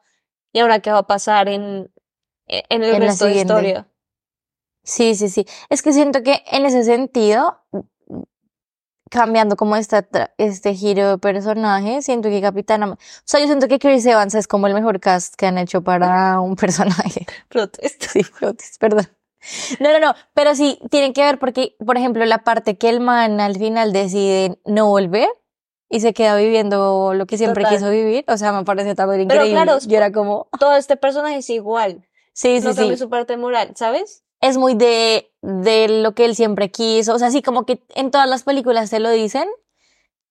¿y 0.51 0.59
ahora 0.59 0.79
qué 0.79 0.91
va 0.91 0.99
a 0.99 1.07
pasar 1.07 1.47
en, 1.47 1.91
en 2.47 2.83
el 2.83 2.95
En 2.95 2.99
la 3.01 3.07
resto 3.07 3.25
de 3.25 3.31
siguiente. 3.31 3.53
historia? 3.53 3.87
Sí, 4.83 5.15
sí, 5.15 5.29
sí. 5.29 5.45
Es 5.69 5.81
que 5.81 5.93
siento 5.93 6.23
que 6.23 6.43
en 6.51 6.65
ese 6.65 6.83
sentido, 6.83 7.59
cambiando 9.09 9.55
como 9.55 9.75
esta, 9.75 10.05
este 10.37 10.73
giro 10.73 11.09
de 11.09 11.17
personaje, 11.17 12.01
siento 12.01 12.29
que 12.29 12.41
Capitana, 12.41 12.91
o 12.91 12.97
sea, 13.23 13.39
yo 13.39 13.45
siento 13.47 13.67
que 13.67 13.79
Chris 13.79 14.05
Evans 14.05 14.35
es 14.35 14.47
como 14.47 14.67
el 14.67 14.73
mejor 14.73 14.99
cast 14.99 15.35
que 15.35 15.45
han 15.47 15.57
hecho 15.57 15.81
para 15.83 16.39
un 16.41 16.55
personaje. 16.55 17.25
Protesto. 17.49 18.07
Sí, 18.11 18.23
flotis, 18.23 18.77
perdón. 18.79 19.07
No, 19.79 19.91
no, 19.93 19.99
no, 19.99 20.13
pero 20.33 20.55
sí, 20.55 20.79
tienen 20.89 21.13
que 21.13 21.21
ver 21.23 21.39
porque, 21.39 21.75
por 21.85 21.95
ejemplo, 21.97 22.25
la 22.25 22.39
parte 22.43 22.77
que 22.77 22.89
el 22.89 22.99
man 22.99 23.39
al 23.39 23.55
final 23.55 23.93
decide 23.93 24.59
no 24.65 24.87
volver 24.87 25.29
y 25.89 26.01
se 26.01 26.13
queda 26.13 26.35
viviendo 26.35 27.13
lo 27.13 27.25
que 27.27 27.37
siempre 27.37 27.63
Total. 27.63 27.77
quiso 27.77 27.89
vivir, 27.89 28.25
o 28.27 28.35
sea, 28.37 28.51
me 28.51 28.65
parece 28.65 28.93
también 28.93 29.25
Pero 29.27 29.45
increíble. 29.45 29.63
claro, 29.63 29.79
yo 29.79 29.97
era 29.97 30.11
como, 30.11 30.49
Todo 30.59 30.75
este 30.75 30.97
personaje 30.97 31.37
es 31.37 31.49
igual. 31.49 32.05
sí, 32.33 32.59
sí, 32.59 32.65
no 32.65 32.73
sí. 32.73 32.79
cambia 32.79 32.97
su 32.97 33.09
parte 33.09 33.37
moral, 33.37 33.71
¿sabes? 33.75 34.23
Es 34.41 34.57
muy 34.57 34.75
de, 34.75 35.31
de 35.41 35.87
lo 36.01 36.13
que 36.13 36.25
él 36.25 36.35
siempre 36.35 36.71
quiso. 36.71 37.13
O 37.13 37.19
sea, 37.19 37.27
así 37.27 37.41
como 37.41 37.65
que 37.65 37.83
en 37.95 38.11
todas 38.11 38.29
las 38.29 38.43
películas 38.43 38.89
te 38.89 38.99
lo 38.99 39.09
dicen, 39.09 39.47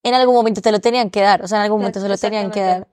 en 0.02 0.14
algún 0.14 0.34
momento 0.34 0.60
te 0.60 0.72
lo 0.72 0.80
tenían 0.80 1.10
que 1.10 1.20
dar. 1.20 1.42
O 1.42 1.48
sea, 1.48 1.58
en 1.58 1.64
algún 1.64 1.80
momento 1.80 2.00
se 2.00 2.08
lo 2.08 2.16
tenían 2.16 2.50
que 2.50 2.60
dar. 2.60 2.88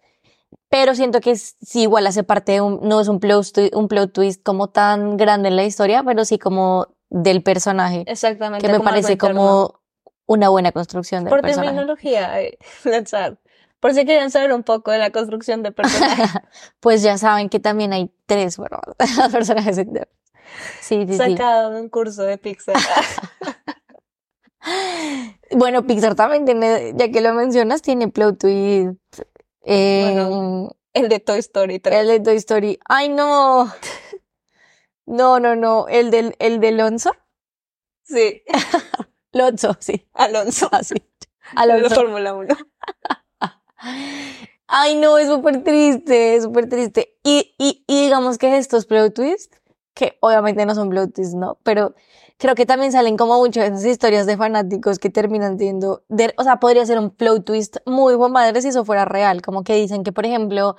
Pero 0.69 0.95
siento 0.95 1.21
que 1.21 1.35
sí, 1.35 1.81
igual 1.83 2.07
hace 2.07 2.23
parte 2.23 2.53
de 2.53 2.61
un, 2.61 2.79
no 2.81 2.99
es 2.99 3.07
un 3.07 3.19
plot, 3.19 3.45
un 3.73 3.87
plot 3.87 4.11
twist 4.11 4.43
como 4.43 4.69
tan 4.69 5.17
grande 5.17 5.49
en 5.49 5.55
la 5.55 5.65
historia, 5.65 6.03
pero 6.03 6.25
sí 6.25 6.39
como 6.39 6.87
del 7.09 7.43
personaje, 7.43 8.03
Exactamente. 8.07 8.65
que 8.65 8.73
me 8.73 8.79
parece 8.79 9.19
como 9.19 9.81
una 10.25 10.49
buena 10.49 10.71
construcción 10.71 11.23
del 11.23 11.29
Por 11.29 11.41
personaje. 11.41 11.67
terminología, 11.67 12.33
lanzar. 12.85 13.37
Por 13.79 13.93
si 13.93 14.05
quieren 14.05 14.31
saber 14.31 14.53
un 14.53 14.63
poco 14.63 14.91
de 14.91 14.97
la 14.97 15.11
construcción 15.11 15.61
de 15.61 15.71
personaje. 15.71 16.23
Pues 16.79 17.03
ya 17.03 17.17
saben 17.17 17.49
que 17.49 17.59
también 17.59 17.93
hay 17.93 18.11
tres 18.25 18.57
bueno, 18.57 18.79
personajes 19.31 19.77
internos. 19.77 20.22
Sí, 20.81 21.05
sí, 21.07 21.13
sí. 21.13 21.17
Sacado 21.17 21.71
de 21.71 21.81
un 21.81 21.89
curso 21.89 22.23
de 22.23 22.37
Pixar. 22.37 22.75
Bueno, 25.51 25.85
Pixar 25.85 26.15
también 26.15 26.45
tiene, 26.45 26.93
ya 26.95 27.11
que 27.11 27.21
lo 27.21 27.33
mencionas, 27.33 27.81
tiene 27.81 28.07
plot 28.07 28.39
twist. 28.39 28.97
eh, 29.63 30.13
Bueno, 30.15 30.71
el 30.93 31.09
de 31.09 31.19
Toy 31.19 31.39
Story 31.39 31.79
3. 31.79 31.99
el 31.99 32.07
de 32.07 32.19
Toy 32.21 32.35
Story. 32.37 32.79
¡Ay, 32.87 33.09
no! 33.09 33.71
No, 35.05 35.37
no, 35.41 35.53
no. 35.57 35.89
El 35.89 36.11
del, 36.11 36.33
el 36.39 36.61
de 36.61 36.71
Lonzo. 36.71 37.11
Sí, 38.03 38.41
Lonzo, 39.33 39.75
sí. 39.81 40.07
Alonso. 40.13 40.69
Así. 40.71 40.93
De 40.93 41.01
la 41.55 41.61
Alonso. 41.61 41.95
Fórmula 41.95 42.33
1. 42.33 42.55
Ay, 44.67 44.95
no, 44.95 45.17
es 45.17 45.27
súper 45.27 45.61
triste, 45.61 46.35
es 46.37 46.43
súper 46.43 46.69
triste. 46.69 47.17
Y, 47.21 47.53
y, 47.57 47.83
y 47.85 48.03
digamos 48.05 48.37
que 48.37 48.57
estos 48.57 48.85
plot 48.85 49.13
twists, 49.13 49.59
que 49.93 50.17
obviamente 50.21 50.65
no 50.65 50.73
son 50.75 50.89
plot 50.89 51.13
twists, 51.13 51.35
¿no? 51.35 51.57
Pero 51.63 51.93
creo 52.37 52.55
que 52.55 52.65
también 52.65 52.91
salen 52.91 53.15
como 53.17 53.37
muchas 53.37 53.65
esas 53.69 53.85
historias 53.85 54.25
de 54.25 54.37
fanáticos 54.37 54.97
que 54.99 55.09
terminan 55.09 55.57
siendo, 55.59 56.03
de- 56.09 56.33
o 56.37 56.43
sea, 56.43 56.59
podría 56.59 56.85
ser 56.85 56.97
un 56.99 57.09
plot 57.11 57.45
twist 57.45 57.77
muy 57.85 58.15
buen 58.15 58.31
madre 58.31 58.61
si 58.61 58.69
eso 58.69 58.83
fuera 58.85 59.05
real. 59.05 59.41
Como 59.41 59.63
que 59.63 59.75
dicen 59.75 60.03
que, 60.03 60.11
por 60.11 60.25
ejemplo, 60.25 60.75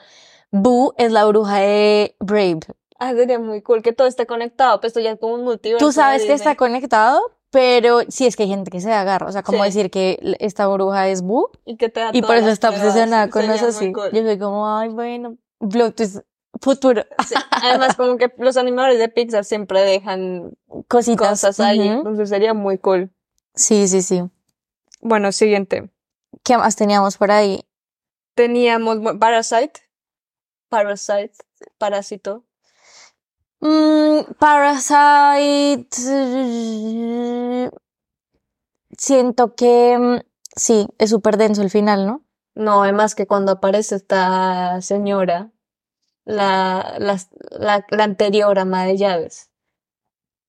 Boo 0.50 0.94
es 0.98 1.10
la 1.12 1.24
bruja 1.24 1.58
de 1.58 2.16
Brave. 2.20 2.60
Ah, 2.98 3.12
sería 3.12 3.38
muy 3.38 3.60
cool 3.62 3.82
que 3.82 3.92
todo 3.92 4.06
esté 4.06 4.24
conectado. 4.26 4.80
Pues 4.80 4.90
esto 4.90 5.00
ya 5.00 5.12
es 5.12 5.18
como 5.18 5.34
un 5.34 5.44
multiverso. 5.44 5.84
Tú 5.84 5.92
sabes 5.92 6.24
que 6.24 6.32
está 6.32 6.54
conectado, 6.56 7.20
pero 7.50 8.00
sí 8.08 8.26
es 8.26 8.36
que 8.36 8.44
hay 8.44 8.48
gente 8.48 8.70
que 8.70 8.80
se 8.80 8.92
agarra. 8.92 9.26
O 9.28 9.32
sea, 9.32 9.42
como 9.42 9.58
Sí. 9.58 9.64
decir 9.66 9.90
que 9.90 10.36
esta 10.40 10.66
bruja 10.68 11.08
es 11.08 11.22
Boo 11.22 11.50
Y 11.64 11.76
que 11.76 11.88
te 11.88 12.00
da 12.00 12.10
y 12.12 12.22
por 12.22 12.36
eso 12.36 12.48
está 12.48 12.70
obsesionada 12.70 13.30
con 13.30 13.42
eso. 13.50 13.72
Sí. 13.72 13.92
cool. 13.92 14.10
Yo 14.12 14.22
soy 14.22 14.38
como, 14.38 14.68
ay, 14.76 14.88
bueno, 14.90 15.36
plot 15.58 15.96
twist 15.96 16.18
futuro. 16.60 17.04
Sí, 17.26 17.34
Además, 17.50 17.96
como 17.96 18.16
que 18.18 18.32
los 18.38 18.56
animadores 18.56 18.98
de 18.98 19.08
Pixar 19.08 19.44
siempre 19.44 19.80
dejan 19.82 20.52
Cositas. 20.88 21.28
cosas 21.30 21.60
ahí. 21.60 21.88
Entonces 21.88 22.28
sería 22.28 22.54
muy 22.54 22.78
cool. 22.78 23.10
Sí, 23.54 23.88
sí, 23.88 24.02
sí. 24.02 24.22
Bueno, 25.00 25.32
siguiente. 25.32 25.90
¿Qué 26.42 26.56
más 26.58 26.76
teníamos 26.76 27.16
por 27.16 27.30
ahí? 27.30 27.64
Teníamos 28.34 28.98
Parasite. 29.18 29.80
Parasite. 30.68 31.32
Parásito. 31.78 32.44
Mm, 33.60 34.20
Parasite. 34.38 35.88
Siento 38.98 39.54
que 39.54 39.98
mm, 39.98 40.18
sí, 40.56 40.88
es 40.98 41.10
súper 41.10 41.36
denso 41.36 41.62
el 41.62 41.70
final, 41.70 42.06
¿no? 42.06 42.22
No, 42.54 42.82
además 42.82 43.14
que 43.14 43.26
cuando 43.26 43.52
aparece 43.52 43.96
esta 43.96 44.80
señora, 44.80 45.50
la, 46.24 46.96
la, 46.98 47.18
la, 47.50 47.86
la 47.88 48.04
anterior 48.04 48.58
ama 48.58 48.84
de 48.84 48.96
llaves. 48.96 49.50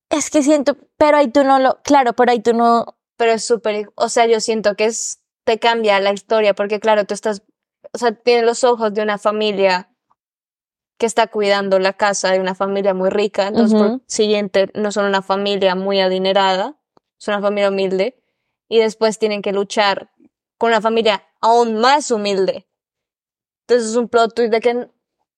Es 0.10 0.30
que 0.30 0.44
siento, 0.44 0.78
pero 0.98 1.18
ahí 1.18 1.30
tú 1.30 1.44
no 1.44 1.60
lo, 1.60 1.82
claro, 1.84 2.14
pero 2.14 2.32
ahí 2.32 2.40
tú 2.40 2.54
no, 2.54 2.98
Pero 3.18 3.32
es 3.32 3.44
súper, 3.44 3.90
o 3.96 4.10
sea, 4.10 4.26
yo 4.28 4.40
siento 4.40 4.76
que 4.76 4.86
es, 4.86 5.22
te 5.46 5.60
cambia 5.60 6.00
la 6.00 6.14
historia, 6.14 6.54
porque 6.54 6.80
claro, 6.80 7.06
tú 7.06 7.14
estás, 7.14 7.44
o 7.94 7.98
sea, 7.98 8.14
tienes 8.14 8.46
los 8.46 8.64
ojos 8.64 8.94
de 8.94 9.02
una 9.02 9.18
familia 9.18 9.90
que 10.98 11.06
está 11.06 11.28
cuidando 11.28 11.80
la 11.80 11.94
casa 11.94 12.32
de 12.32 12.40
una 12.40 12.56
familia 12.56 12.94
muy 12.94 13.10
rica, 13.10 13.48
entonces 13.48 13.78
por 13.78 14.02
siguiente 14.08 14.70
no 14.76 14.92
son 14.92 15.06
una 15.06 15.22
familia 15.22 15.76
muy 15.76 16.00
adinerada, 16.00 16.80
es 17.20 17.28
una 17.28 17.42
familia 17.42 17.70
humilde, 17.70 18.24
y 18.70 18.80
después 18.80 19.20
tienen 19.20 19.42
que 19.42 19.52
luchar 19.52 20.12
con 20.58 20.70
una 20.70 20.82
familia 20.82 21.24
aún 21.42 21.76
más 21.76 22.12
humilde. 22.12 22.68
Entonces 23.68 23.92
es 23.92 23.96
un 23.98 24.08
plot 24.08 24.34
twist 24.36 24.52
de 24.52 24.60
que 24.62 24.90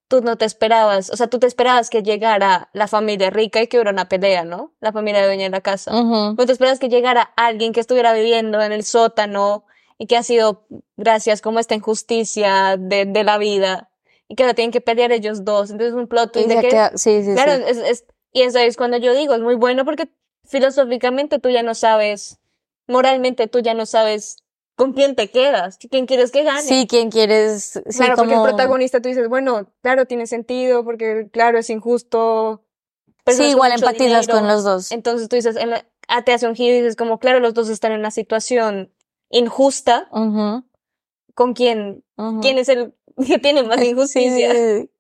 tú 0.08 0.22
no 0.22 0.38
te 0.38 0.46
esperabas, 0.46 1.10
o 1.10 1.18
sea, 1.18 1.28
tú 1.28 1.38
te 1.40 1.48
esperabas 1.48 1.90
que 1.90 2.02
llegara 2.04 2.70
la 2.74 2.88
familia 2.88 3.30
rica 3.30 3.62
y 3.62 3.68
que 3.68 3.78
hubiera 3.78 3.92
una 3.92 4.08
pelea, 4.10 4.44
¿no? 4.46 4.74
La 4.80 4.92
familia 4.94 5.26
dueña 5.26 5.44
de 5.44 5.50
la 5.50 5.62
casa. 5.62 5.92
No 6.38 6.46
te 6.46 6.52
esperas 6.52 6.80
que 6.80 6.88
llegara 6.90 7.22
alguien 7.36 7.74
que 7.74 7.80
estuviera 7.82 8.14
viviendo 8.14 8.62
en 8.62 8.72
el 8.72 8.84
sótano 8.84 9.66
y 9.98 10.06
que 10.08 10.16
ha 10.18 10.24
sido 10.24 10.66
gracias 10.96 11.42
como 11.42 11.60
esta 11.60 11.76
injusticia 11.76 12.76
de, 12.78 13.06
de 13.06 13.24
la 13.24 13.38
vida 13.38 13.90
y 14.30 14.36
que 14.36 14.44
ahora 14.44 14.54
tienen 14.54 14.72
que 14.72 14.82
pelear 14.82 15.12
ellos 15.12 15.44
dos. 15.44 15.72
Entonces 15.72 15.94
es 15.94 16.00
un 16.00 16.08
plot 16.08 16.30
Y 16.30 16.32
twist 16.44 16.50
de 16.50 16.62
que, 16.62 16.70
queda- 16.70 16.92
sí, 16.96 17.24
sí, 17.24 17.34
claro, 17.34 17.58
sí. 17.58 17.64
es, 17.68 17.78
es- 17.78 18.06
y 18.32 18.44
eso 18.44 18.60
es 18.60 18.78
cuando 18.78 18.98
yo 18.98 19.14
digo, 19.14 19.34
es 19.34 19.42
muy 19.42 19.56
bueno 19.56 19.84
porque 19.86 20.10
filosóficamente 20.46 21.40
tú 21.40 21.50
ya 21.50 21.64
no 21.64 21.74
sabes, 21.76 22.40
moralmente 22.88 23.48
tú 23.48 23.60
ya 23.60 23.74
no 23.74 23.86
sabes 23.86 24.44
con 24.78 24.94
quién 24.94 25.16
te 25.16 25.30
quedas, 25.30 25.78
quién 25.90 26.06
quieres 26.06 26.32
que 26.32 26.44
gane. 26.44 26.62
Sí, 26.62 26.86
¿quién 26.88 27.10
quieres? 27.12 27.82
Sí, 27.90 27.98
Claro, 27.98 28.16
porque 28.16 28.36
el 28.36 28.42
protagonista 28.44 29.02
tú 29.02 29.10
dices, 29.10 29.28
bueno, 29.28 29.68
claro, 29.82 30.06
tiene 30.06 30.28
sentido, 30.28 30.86
porque 30.86 31.28
claro, 31.34 31.58
es 31.58 31.70
injusto. 31.70 32.64
Sí, 33.26 33.44
igual 33.46 33.74
empatizas 33.74 34.28
dinero. 34.28 34.40
con 34.40 34.48
los 34.48 34.64
dos. 34.64 34.92
Entonces 34.92 35.28
tú 35.28 35.36
dices, 35.36 35.58
en 35.58 35.72
la- 35.72 35.86
ah, 36.08 36.22
te 36.24 36.32
hace 36.32 36.48
un 36.48 36.56
giro 36.56 36.74
y 36.76 36.82
dices 36.82 36.96
como, 36.96 37.20
claro, 37.20 37.40
los 37.42 37.54
dos 37.54 37.68
están 37.70 37.92
en 37.92 38.00
una 38.00 38.12
situación 38.12 38.94
injusta. 39.32 40.08
¿Con 41.34 41.54
quién? 41.54 42.06
¿Quién 42.42 42.58
es 42.58 42.70
el 42.70 42.94
que 43.26 43.40
tiene 43.40 43.64
más 43.64 43.82
injusticia? 43.84 44.54
sí, 44.54 44.82
sí. 44.82 44.92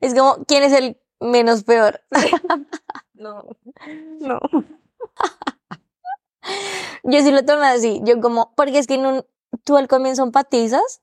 Es 0.00 0.14
como, 0.14 0.44
¿quién 0.46 0.62
es 0.62 0.72
el 0.72 0.98
menos 1.20 1.64
peor? 1.64 2.00
No, 3.14 3.44
no. 4.20 4.38
Yo 7.04 7.20
sí 7.22 7.30
lo 7.30 7.44
tomo 7.44 7.62
así, 7.62 8.00
yo 8.04 8.20
como, 8.20 8.52
porque 8.56 8.78
es 8.78 8.86
que 8.86 8.94
en 8.94 9.06
un, 9.06 9.24
tú 9.64 9.76
al 9.76 9.88
comienzo 9.88 10.22
empatizas, 10.22 11.00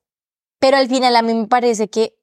pero 0.60 0.78
al 0.78 0.88
final 0.88 1.16
a 1.16 1.22
mí 1.22 1.34
me 1.34 1.48
parece 1.48 1.90
que 1.90 2.18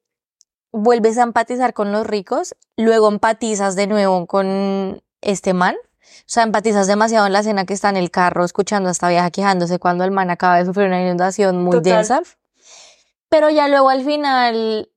vuelves 0.73 1.19
a 1.19 1.23
empatizar 1.23 1.75
con 1.75 1.93
los 1.93 2.07
ricos, 2.07 2.55
luego 2.77 3.09
empatizas 3.09 3.77
de 3.77 3.87
nuevo 3.87 4.27
con 4.27 5.03
este 5.21 5.53
man, 5.55 5.75
o 6.01 6.25
sea, 6.27 6.43
empatizas 6.45 6.87
demasiado 6.87 7.27
en 7.27 7.33
la 7.33 7.41
escena 7.41 7.65
que 7.67 7.75
está 7.75 7.89
en 7.89 7.97
el 7.97 8.11
carro 8.11 8.45
escuchando 8.45 8.89
a 8.89 8.93
esta 8.93 9.09
vieja 9.09 9.31
quejándose 9.31 9.79
cuando 9.79 10.05
el 10.05 10.11
man 10.11 10.31
acaba 10.31 10.59
de 10.59 10.65
sufrir 10.67 10.87
una 10.87 11.03
inundación 11.03 11.63
muy 11.63 11.77
Total. 11.79 11.97
densa, 11.97 12.23
pero 13.29 13.51
ya 13.51 13.69
luego 13.69 13.89
al 13.91 14.05
final 14.05 14.91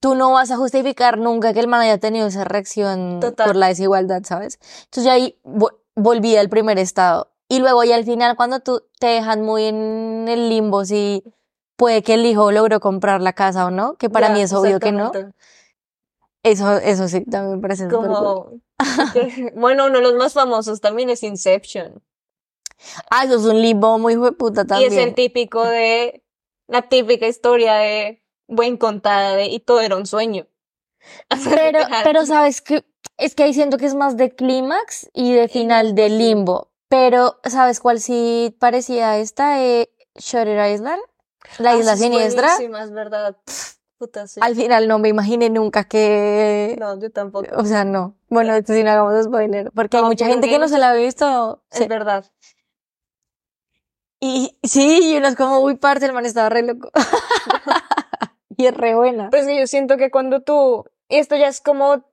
tú 0.00 0.14
no 0.14 0.32
vas 0.32 0.50
a 0.50 0.56
justificar 0.56 1.18
nunca 1.18 1.52
que 1.52 1.60
el 1.60 1.68
man 1.68 1.80
haya 1.82 1.98
tenido 1.98 2.26
esa 2.26 2.44
reacción 2.44 3.20
Total. 3.20 3.46
por 3.46 3.56
la 3.56 3.68
desigualdad, 3.68 4.22
¿sabes? 4.24 4.58
Entonces 4.84 5.04
yo 5.04 5.10
ahí 5.12 5.38
vo- 5.44 5.76
volví 5.94 6.36
al 6.36 6.48
primer 6.48 6.78
estado. 6.78 7.31
Y 7.52 7.58
luego 7.58 7.84
ya 7.84 7.96
al 7.96 8.04
final 8.04 8.34
cuando 8.34 8.60
tú 8.60 8.82
te 8.98 9.08
dejan 9.08 9.42
muy 9.42 9.64
en 9.64 10.24
el 10.26 10.48
limbo 10.48 10.86
si 10.86 11.22
puede 11.76 12.02
que 12.02 12.14
el 12.14 12.24
hijo 12.24 12.50
logró 12.50 12.80
comprar 12.80 13.20
la 13.20 13.34
casa 13.34 13.66
o 13.66 13.70
no, 13.70 13.96
que 13.96 14.08
para 14.08 14.28
Ya, 14.28 14.34
mí 14.34 14.40
es 14.40 14.54
obvio 14.54 14.80
que 14.80 14.90
no. 14.90 15.12
Eso, 16.42 16.78
eso 16.78 17.08
sí, 17.08 17.24
también 17.26 17.56
me 17.56 17.60
parece 17.60 17.88
cool. 17.88 18.06
Como, 18.06 18.50
que- 19.12 19.52
bueno, 19.54 19.84
uno 19.86 19.98
de 19.98 20.02
los 20.02 20.14
más 20.14 20.32
famosos 20.32 20.80
también 20.80 21.10
es 21.10 21.22
Inception. 21.22 22.02
Ah, 23.10 23.24
eso 23.24 23.36
es 23.36 23.44
un 23.44 23.60
limbo 23.60 23.98
muy 23.98 24.16
puta 24.32 24.62
Y 24.62 24.66
también. 24.68 24.92
es 24.92 24.98
el 24.98 25.14
típico 25.14 25.62
de, 25.62 26.24
la 26.68 26.88
típica 26.88 27.28
historia 27.28 27.74
de 27.74 28.22
buen 28.48 28.78
contada 28.78 29.36
de, 29.36 29.48
y 29.48 29.60
todo 29.60 29.82
era 29.82 29.96
un 29.96 30.06
sueño. 30.06 30.46
Pero, 31.54 31.80
pero 32.04 32.24
sabes 32.24 32.62
que 32.62 32.84
es 33.18 33.34
que 33.34 33.42
ahí 33.42 33.52
siento 33.52 33.76
que 33.76 33.86
es 33.86 33.94
más 33.94 34.16
de 34.16 34.34
clímax 34.34 35.10
y 35.12 35.32
de 35.34 35.48
final 35.48 35.94
de 35.94 36.08
limbo. 36.08 36.71
Pero, 36.92 37.40
¿sabes 37.44 37.80
cuál 37.80 38.00
sí 38.00 38.54
parecía 38.60 39.16
esta? 39.16 39.62
Eh, 39.64 39.88
Shutter 40.14 40.70
Island. 40.74 41.00
La 41.58 41.70
Ah, 41.70 41.76
isla 41.78 41.94
es 41.94 42.00
siniestra. 42.00 42.50
es 42.54 42.92
verdad. 42.92 43.34
Puta, 43.96 44.26
sí. 44.26 44.40
Al 44.42 44.54
final 44.54 44.88
no 44.88 44.98
me 44.98 45.08
imaginé 45.08 45.48
nunca 45.48 45.84
que. 45.84 46.76
No, 46.78 47.00
yo 47.00 47.10
tampoco. 47.10 47.46
O 47.56 47.64
sea, 47.64 47.86
no. 47.86 48.14
Bueno, 48.28 48.54
esto 48.54 48.74
sí 48.74 48.82
no 48.84 48.90
hagamos 48.90 49.24
spoiler. 49.24 49.72
Porque 49.72 49.96
hay 49.96 50.02
No, 50.02 50.10
mucha 50.10 50.26
pero 50.26 50.34
gente 50.34 50.50
que 50.50 50.58
no 50.58 50.68
se 50.68 50.78
la 50.78 50.90
ha 50.90 50.94
visto. 50.94 51.62
Es 51.70 51.78
Sí. 51.78 51.86
verdad. 51.86 52.26
Y 54.20 54.58
sí, 54.62 55.12
y 55.14 55.16
uno 55.16 55.28
es 55.28 55.34
como, 55.36 55.60
uy, 55.60 55.76
parce, 55.76 56.04
el 56.04 56.12
man 56.12 56.26
estaba 56.26 56.50
re 56.50 56.60
loco. 56.62 56.90
y 58.58 58.66
es 58.66 58.74
re 58.76 58.94
buena. 58.94 59.30
Pues 59.30 59.46
que 59.46 59.58
yo 59.58 59.66
siento 59.66 59.96
que 59.96 60.10
cuando 60.10 60.42
tú, 60.42 60.84
esto 61.08 61.36
ya 61.36 61.48
es 61.48 61.62
como 61.62 62.04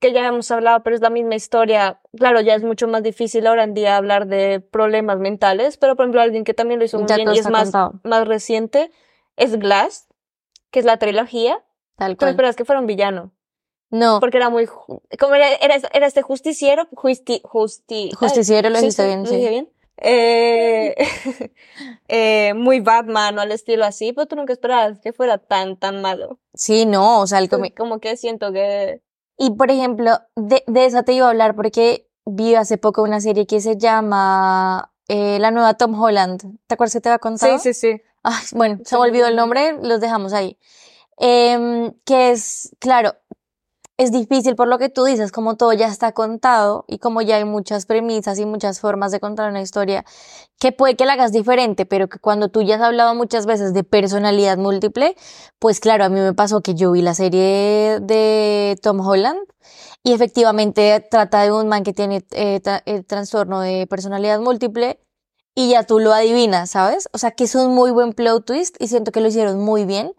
que 0.00 0.12
ya 0.12 0.26
hemos 0.26 0.50
hablado, 0.50 0.82
pero 0.82 0.96
es 0.96 1.02
la 1.02 1.10
misma 1.10 1.34
historia. 1.34 2.00
Claro, 2.16 2.40
ya 2.40 2.54
es 2.54 2.62
mucho 2.62 2.88
más 2.88 3.02
difícil 3.02 3.46
ahora 3.46 3.64
en 3.64 3.74
día 3.74 3.96
hablar 3.96 4.26
de 4.26 4.60
problemas 4.60 5.18
mentales, 5.18 5.76
pero 5.78 5.96
por 5.96 6.04
ejemplo 6.04 6.20
alguien 6.20 6.44
que 6.44 6.54
también 6.54 6.78
lo 6.78 6.84
hizo 6.86 6.98
muy 6.98 7.08
Ya 7.08 7.16
bien 7.16 7.32
y 7.32 7.38
es 7.38 7.48
más, 7.48 7.64
contado. 7.64 8.00
más 8.02 8.28
reciente 8.28 8.90
es 9.36 9.58
Glass, 9.58 10.06
que 10.70 10.80
es 10.80 10.84
la 10.84 10.98
trilogía. 10.98 11.64
Tal 11.96 12.12
Tú 12.12 12.18
cual. 12.18 12.30
esperas 12.32 12.56
que 12.56 12.64
fuera 12.64 12.80
un 12.80 12.86
villano, 12.86 13.32
No, 13.90 14.18
porque 14.20 14.36
era 14.36 14.50
muy, 14.50 14.66
como 14.66 15.34
era, 15.34 15.48
era, 15.54 15.76
era 15.92 16.06
este 16.06 16.22
justiciero, 16.22 16.86
justi, 16.92 17.40
justi, 17.44 18.10
ay, 18.12 18.16
justiciero 18.18 18.68
lo 18.70 18.78
dijiste 18.80 19.02
sí, 19.02 19.08
bien, 19.08 19.26
sí. 19.26 19.36
bien. 19.36 19.68
Eh, 19.98 20.94
eh, 22.08 22.52
muy 22.54 22.80
Batman 22.80 23.38
o 23.38 23.40
al 23.40 23.52
estilo 23.52 23.84
así, 23.84 24.12
pero 24.12 24.26
tú 24.26 24.36
nunca 24.36 24.52
esperabas 24.52 24.98
que 25.00 25.12
fuera 25.12 25.38
tan, 25.38 25.76
tan 25.76 26.02
malo. 26.02 26.38
Sí, 26.54 26.84
no, 26.84 27.20
o 27.20 27.26
sea, 27.26 27.38
el 27.38 27.48
comi- 27.48 27.72
como 27.74 28.00
que 28.00 28.16
siento 28.16 28.52
que 28.52 29.00
Y 29.36 29.50
por 29.52 29.70
ejemplo, 29.70 30.18
de, 30.36 30.62
de 30.66 30.86
esa 30.86 31.02
te 31.02 31.12
iba 31.12 31.26
a 31.26 31.30
hablar 31.30 31.54
porque 31.56 32.08
vi 32.24 32.54
hace 32.54 32.78
poco 32.78 33.02
una 33.02 33.20
serie 33.20 33.46
que 33.46 33.60
se 33.60 33.76
llama 33.76 34.92
eh, 35.08 35.38
La 35.40 35.50
nueva 35.50 35.74
Tom 35.74 36.00
Holland. 36.00 36.42
¿Te 36.66 36.74
acuerdas 36.74 36.92
que 36.94 37.00
te 37.00 37.08
había 37.08 37.18
contado? 37.18 37.58
Sí, 37.58 37.74
sí, 37.74 37.94
sí. 37.94 38.02
Ay, 38.22 38.42
bueno, 38.52 38.78
se 38.84 38.96
me 38.96 39.02
olvidó 39.02 39.26
el 39.26 39.36
nombre, 39.36 39.78
los 39.82 40.00
dejamos 40.00 40.32
ahí. 40.32 40.58
Em, 41.18 41.92
que 42.04 42.32
es, 42.32 42.74
claro, 42.80 43.14
es 43.96 44.10
difícil 44.12 44.56
por 44.56 44.66
lo 44.68 44.78
que 44.78 44.88
tú 44.88 45.04
dices, 45.04 45.30
como 45.32 45.56
todo 45.56 45.72
ya 45.72 45.86
está 45.86 46.12
contado 46.12 46.84
y 46.88 46.98
como 46.98 47.22
ya 47.22 47.36
hay 47.36 47.44
muchas 47.44 47.86
premisas 47.86 48.38
y 48.40 48.46
muchas 48.46 48.80
formas 48.80 49.12
de 49.12 49.20
contar 49.20 49.50
una 49.50 49.60
historia, 49.62 50.04
que 50.60 50.72
puede 50.72 50.96
que 50.96 51.04
la 51.06 51.14
hagas 51.14 51.32
diferente, 51.32 51.86
pero 51.86 52.08
que 52.08 52.18
cuando 52.18 52.48
tú 52.48 52.62
ya 52.62 52.76
has 52.76 52.82
hablado 52.82 53.14
muchas 53.14 53.46
veces 53.46 53.74
de 53.74 53.84
personalidad 53.84 54.58
múltiple, 54.58 55.16
pues 55.60 55.80
claro, 55.80 56.04
a 56.04 56.08
mí 56.08 56.20
me 56.20 56.34
pasó 56.34 56.60
que 56.62 56.74
yo 56.74 56.92
vi 56.92 57.02
la 57.02 57.14
serie 57.14 58.00
de 58.00 58.76
Tom 58.82 59.00
Holland 59.00 59.40
y 60.02 60.12
efectivamente 60.12 61.06
trata 61.10 61.42
de 61.42 61.52
un 61.52 61.68
man 61.68 61.82
que 61.84 61.92
tiene 61.92 62.24
eh, 62.32 62.60
tra- 62.62 62.82
el 62.86 63.04
trastorno 63.06 63.60
de 63.60 63.86
personalidad 63.86 64.40
múltiple 64.40 65.00
y 65.54 65.70
ya 65.70 65.84
tú 65.84 66.00
lo 66.00 66.12
adivinas, 66.12 66.70
¿sabes? 66.70 67.08
O 67.12 67.18
sea, 67.18 67.30
que 67.32 67.44
es 67.44 67.54
un 67.54 67.74
muy 67.74 67.90
buen 67.90 68.12
plot 68.12 68.44
twist 68.44 68.76
y 68.80 68.88
siento 68.88 69.12
que 69.12 69.20
lo 69.20 69.28
hicieron 69.28 69.60
muy 69.60 69.84
bien, 69.84 70.12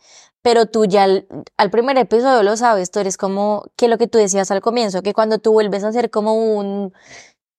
pero 0.45 0.67
tú 0.67 0.85
ya 0.85 1.05
al, 1.05 1.25
al 1.57 1.71
primer 1.71 1.97
episodio 1.97 2.43
lo 2.43 2.55
sabes, 2.55 2.91
tú 2.91 2.99
eres 2.99 3.17
como 3.17 3.63
que 3.75 3.87
lo 3.87 3.97
que 3.97 4.05
tú 4.05 4.19
decías 4.19 4.51
al 4.51 4.61
comienzo, 4.61 5.01
que 5.01 5.11
cuando 5.11 5.39
tú 5.39 5.51
vuelves 5.53 5.83
a 5.83 5.87
hacer 5.87 6.11
como 6.11 6.35
un 6.35 6.93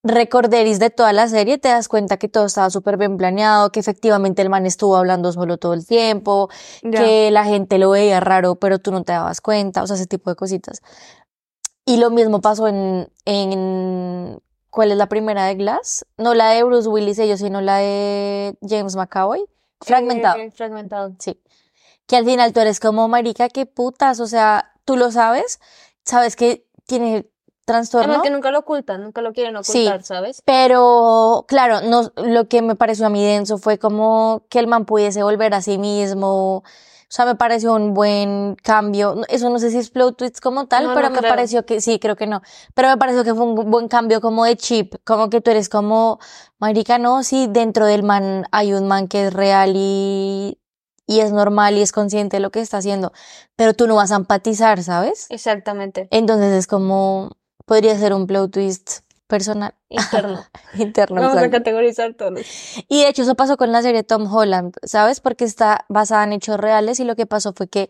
recorderis 0.03 0.79
de 0.79 0.89
toda 0.89 1.11
la 1.11 1.27
serie, 1.27 1.57
te 1.57 1.67
das 1.67 1.89
cuenta 1.89 2.15
que 2.15 2.29
todo 2.29 2.45
estaba 2.45 2.69
súper 2.69 2.95
bien 2.95 3.17
planeado, 3.17 3.73
que 3.73 3.81
efectivamente 3.81 4.41
el 4.41 4.49
man 4.49 4.65
estuvo 4.65 4.95
hablando 4.95 5.33
solo 5.33 5.57
todo 5.57 5.73
el 5.73 5.85
tiempo, 5.85 6.49
que 6.81 7.29
la 7.29 7.43
gente 7.43 7.77
lo 7.77 7.89
veía 7.89 8.21
raro, 8.21 8.55
pero 8.55 8.79
tú 8.79 8.91
no 8.93 9.03
te 9.03 9.11
dabas 9.11 9.41
cuenta, 9.41 9.83
o 9.83 9.87
sea, 9.87 9.97
ese 9.97 10.07
tipo 10.07 10.29
de 10.29 10.37
cositas. 10.37 10.81
Y 11.85 11.97
lo 11.97 12.09
mismo 12.09 12.39
pasó 12.39 12.69
en, 12.69 13.09
en 13.25 14.39
¿cuál 14.69 14.91
es 14.91 14.97
la 14.97 15.07
primera 15.09 15.45
de 15.45 15.55
Glass? 15.55 16.05
No 16.17 16.33
la 16.35 16.51
de 16.51 16.63
Bruce 16.63 16.87
Willis 16.87 17.19
ellos, 17.19 17.41
sino 17.41 17.59
la 17.59 17.79
de 17.79 18.55
James 18.61 18.95
McAvoy. 18.95 19.43
Fragmentado, 19.81 20.37
Eh, 20.39 20.51
fragmentado. 20.51 21.13
sí. 21.19 21.37
Que 22.07 22.15
al 22.17 22.25
final 22.25 22.53
tú 22.53 22.59
eres 22.61 22.79
como, 22.79 23.07
marica, 23.07 23.49
qué 23.49 23.65
putas, 23.65 24.19
o 24.19 24.27
sea, 24.27 24.71
tú 24.85 24.95
lo 24.97 25.11
sabes, 25.11 25.59
sabes 26.05 26.35
que 26.35 26.65
tiene 26.85 27.29
trastorno. 27.65 28.05
Además 28.07 28.23
que 28.23 28.29
nunca 28.31 28.49
lo 28.51 28.59
ocultan, 28.59 29.03
nunca 29.03 29.21
lo 29.21 29.33
quieren 29.33 29.61
Sí. 29.63 29.79
ocultar, 29.85 30.03
¿sabes? 30.03 30.41
Pero, 30.45 31.43
claro, 31.49 31.81
no, 31.81 32.11
lo 32.15 32.47
que 32.47 32.61
me 32.61 32.75
pareció 32.75 33.05
a 33.05 33.09
mí 33.09 33.23
denso 33.23 33.57
fue 33.57 33.77
como 33.77 34.43
que 34.49 34.59
el 34.59 34.67
man 34.67 34.85
pudiese 34.85 35.21
volver 35.21 35.53
a 35.53 35.61
sí 35.61 35.77
mismo. 35.77 36.63
O 37.09 37.09
sea, 37.09 37.25
me 37.25 37.35
pareció 37.35 37.73
un 37.73 37.93
buen 37.93 38.55
cambio. 38.63 39.15
Eso 39.29 39.49
no 39.49 39.59
sé 39.59 39.71
si 39.71 39.77
es 39.77 39.89
plot 39.89 40.17
twist 40.17 40.39
como 40.41 40.67
tal, 40.67 40.85
No, 40.87 40.93
pero 40.93 41.07
no 41.09 41.15
me 41.15 41.19
creo. 41.19 41.31
pareció 41.31 41.65
que, 41.65 41.79
sí, 41.81 41.99
creo 41.99 42.15
que 42.17 42.27
no. 42.27 42.41
Pero 42.73 42.89
me 42.89 42.97
pareció 42.97 43.23
que 43.25 43.33
fue 43.33 43.43
un 43.45 43.55
bu- 43.55 43.63
buen 43.69 43.87
cambio 43.89 44.19
como 44.21 44.43
de 44.45 44.55
chip. 44.57 44.95
Como 45.05 45.29
que 45.29 45.39
tú 45.41 45.51
eres 45.51 45.67
como, 45.69 46.19
marica, 46.59 46.97
no, 46.99 47.23
sí, 47.23 47.47
dentro 47.49 47.85
del 47.85 48.03
man 48.03 48.45
hay 48.51 48.73
un 48.73 48.87
man 48.87 49.07
que 49.07 49.27
es 49.27 49.33
real 49.33 49.73
y, 49.75 50.57
y 51.07 51.21
es 51.21 51.31
normal 51.31 51.77
y 51.77 51.81
es 51.81 51.91
consciente 51.91 52.37
de 52.37 52.41
lo 52.41 52.51
que 52.51 52.59
está 52.59 52.77
haciendo. 52.77 53.13
Pero 53.55 53.73
tú 53.73 53.87
no 53.87 53.95
vas 53.95 54.11
a 54.11 54.17
empatizar, 54.17 54.83
¿sabes? 54.83 55.25
Exactamente. 55.29 56.07
Entonces 56.11 56.53
es 56.53 56.67
como, 56.67 57.31
podría 57.65 57.97
ser 57.97 58.13
un 58.13 58.27
plot 58.27 58.51
twist 58.51 58.99
personal, 59.25 59.73
Interno. 59.89 60.43
interno. 60.77 61.21
Vamos 61.21 61.37
a 61.37 61.49
categorizar 61.49 62.13
todos. 62.13 62.41
Y 62.87 63.01
de 63.01 63.09
hecho 63.09 63.23
eso 63.23 63.35
pasó 63.35 63.57
con 63.57 63.71
la 63.71 63.81
serie 63.81 64.03
Tom 64.03 64.33
Holland, 64.33 64.75
¿sabes? 64.83 65.21
Porque 65.21 65.45
está 65.45 65.85
basada 65.89 66.23
en 66.25 66.33
hechos 66.33 66.57
reales 66.57 66.99
y 66.99 67.03
lo 67.03 67.15
que 67.15 67.25
pasó 67.25 67.53
fue 67.53 67.67
que 67.67 67.89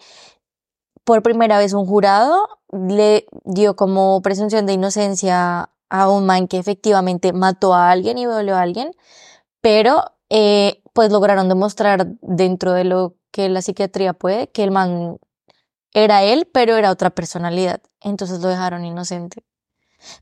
por 1.04 1.22
primera 1.24 1.58
vez 1.58 1.74
un 1.74 1.86
jurado 1.86 2.48
le 2.72 3.28
dio 3.46 3.76
como 3.76 4.22
presunción 4.22 4.66
de 4.66 4.74
inocencia 4.74 5.70
a 5.90 6.10
un 6.10 6.26
man 6.26 6.48
que 6.48 6.58
efectivamente 6.58 7.34
mató 7.34 7.74
a 7.74 7.92
alguien 7.92 8.18
y 8.18 8.26
violó 8.26 8.56
a 8.56 8.62
alguien, 8.62 8.92
pero 9.62 10.04
eh, 10.30 10.82
pues 10.94 11.12
lograron 11.12 11.50
demostrar 11.50 12.08
dentro 12.22 12.74
de 12.74 12.84
lo 12.84 13.16
que 13.32 13.50
la 13.50 13.62
psiquiatría 13.62 14.14
puede 14.14 14.48
que 14.50 14.64
el 14.64 14.72
man 14.72 15.18
era 15.94 16.24
él, 16.24 16.50
pero 16.52 16.76
era 16.76 16.92
otra 16.92 17.10
personalidad. 17.10 17.82
Entonces 18.02 18.40
lo 18.42 18.48
dejaron 18.50 18.86
inocente. 18.86 19.44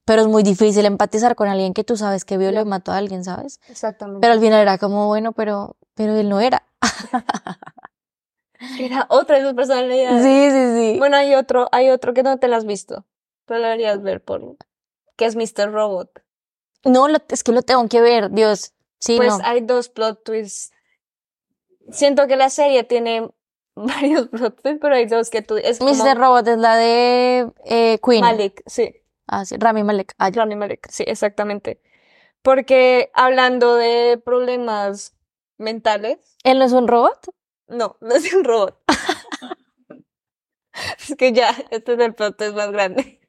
Pero 0.05 0.21
es 0.21 0.27
muy 0.27 0.43
difícil 0.43 0.85
empatizar 0.85 1.35
con 1.35 1.47
alguien 1.49 1.73
que 1.73 1.83
tú 1.83 1.97
sabes 1.97 2.23
que 2.25 2.37
violó 2.37 2.61
y 2.61 2.65
mató 2.65 2.91
a 2.91 2.97
alguien, 2.97 3.23
¿sabes? 3.23 3.59
Exactamente. 3.67 4.21
Pero 4.21 4.33
al 4.33 4.39
final 4.39 4.61
era 4.61 4.77
como, 4.77 5.07
bueno, 5.07 5.33
pero, 5.33 5.75
pero 5.95 6.15
él 6.15 6.29
no 6.29 6.39
era. 6.39 6.63
Era 8.79 9.05
otra 9.09 9.37
de 9.37 9.43
sus 9.43 9.53
personalidades. 9.53 10.23
Sí, 10.23 10.49
sí, 10.51 10.93
sí. 10.93 10.99
Bueno, 10.99 11.17
hay 11.17 11.35
otro, 11.35 11.67
hay 11.71 11.89
otro 11.89 12.13
que 12.13 12.23
no 12.23 12.37
te 12.39 12.47
lo 12.47 12.55
has 12.55 12.65
visto. 12.65 13.05
Pero 13.45 13.59
lo 13.59 13.65
deberías 13.65 14.01
ver 14.01 14.23
por 14.23 14.55
que 15.17 15.25
es 15.25 15.35
Mr. 15.35 15.71
Robot. 15.71 16.21
No, 16.83 17.07
lo- 17.07 17.19
es 17.27 17.43
que 17.43 17.51
lo 17.51 17.61
tengo 17.63 17.87
que 17.89 18.01
ver, 18.01 18.31
Dios. 18.31 18.73
Sí, 18.99 19.17
Pues 19.17 19.38
no. 19.38 19.45
hay 19.45 19.62
dos 19.62 19.89
plot 19.89 20.23
twists. 20.23 20.71
Siento 21.91 22.27
que 22.27 22.36
la 22.36 22.49
serie 22.49 22.84
tiene 22.84 23.29
varios 23.75 24.27
plot 24.29 24.62
twists, 24.62 24.79
pero 24.81 24.95
hay 24.95 25.05
dos 25.05 25.29
que 25.29 25.41
tú 25.41 25.58
es 25.58 25.79
como 25.79 25.93
Mr. 25.93 26.17
Robot 26.17 26.47
es 26.47 26.58
la 26.58 26.75
de 26.77 27.51
eh, 27.65 27.99
Queen. 28.03 28.21
Malik, 28.21 28.63
sí. 28.65 28.95
Ah, 29.27 29.45
sí, 29.45 29.55
Rami 29.58 29.84
Malek. 29.84 30.13
Ah. 30.17 30.29
Rami 30.31 30.55
Malek, 30.55 30.88
sí, 30.91 31.03
exactamente. 31.08 31.81
Porque 32.41 33.10
hablando 33.15 33.75
de 33.75 34.21
problemas 34.23 35.15
mentales, 35.58 36.38
¿Él 36.43 36.60
no 36.60 36.65
es 36.65 36.73
un 36.73 36.88
robot? 36.88 37.17
no, 37.67 37.97
no 38.01 38.13
es 38.15 38.31
un 38.34 38.43
robot. 38.43 38.79
es 40.99 41.15
que 41.17 41.34
ya, 41.34 41.55
este 41.71 41.93
es 41.93 41.99
el 41.99 42.13
plot 42.13 42.38
twist 42.38 42.53
más 42.55 42.71
grande. 42.71 43.19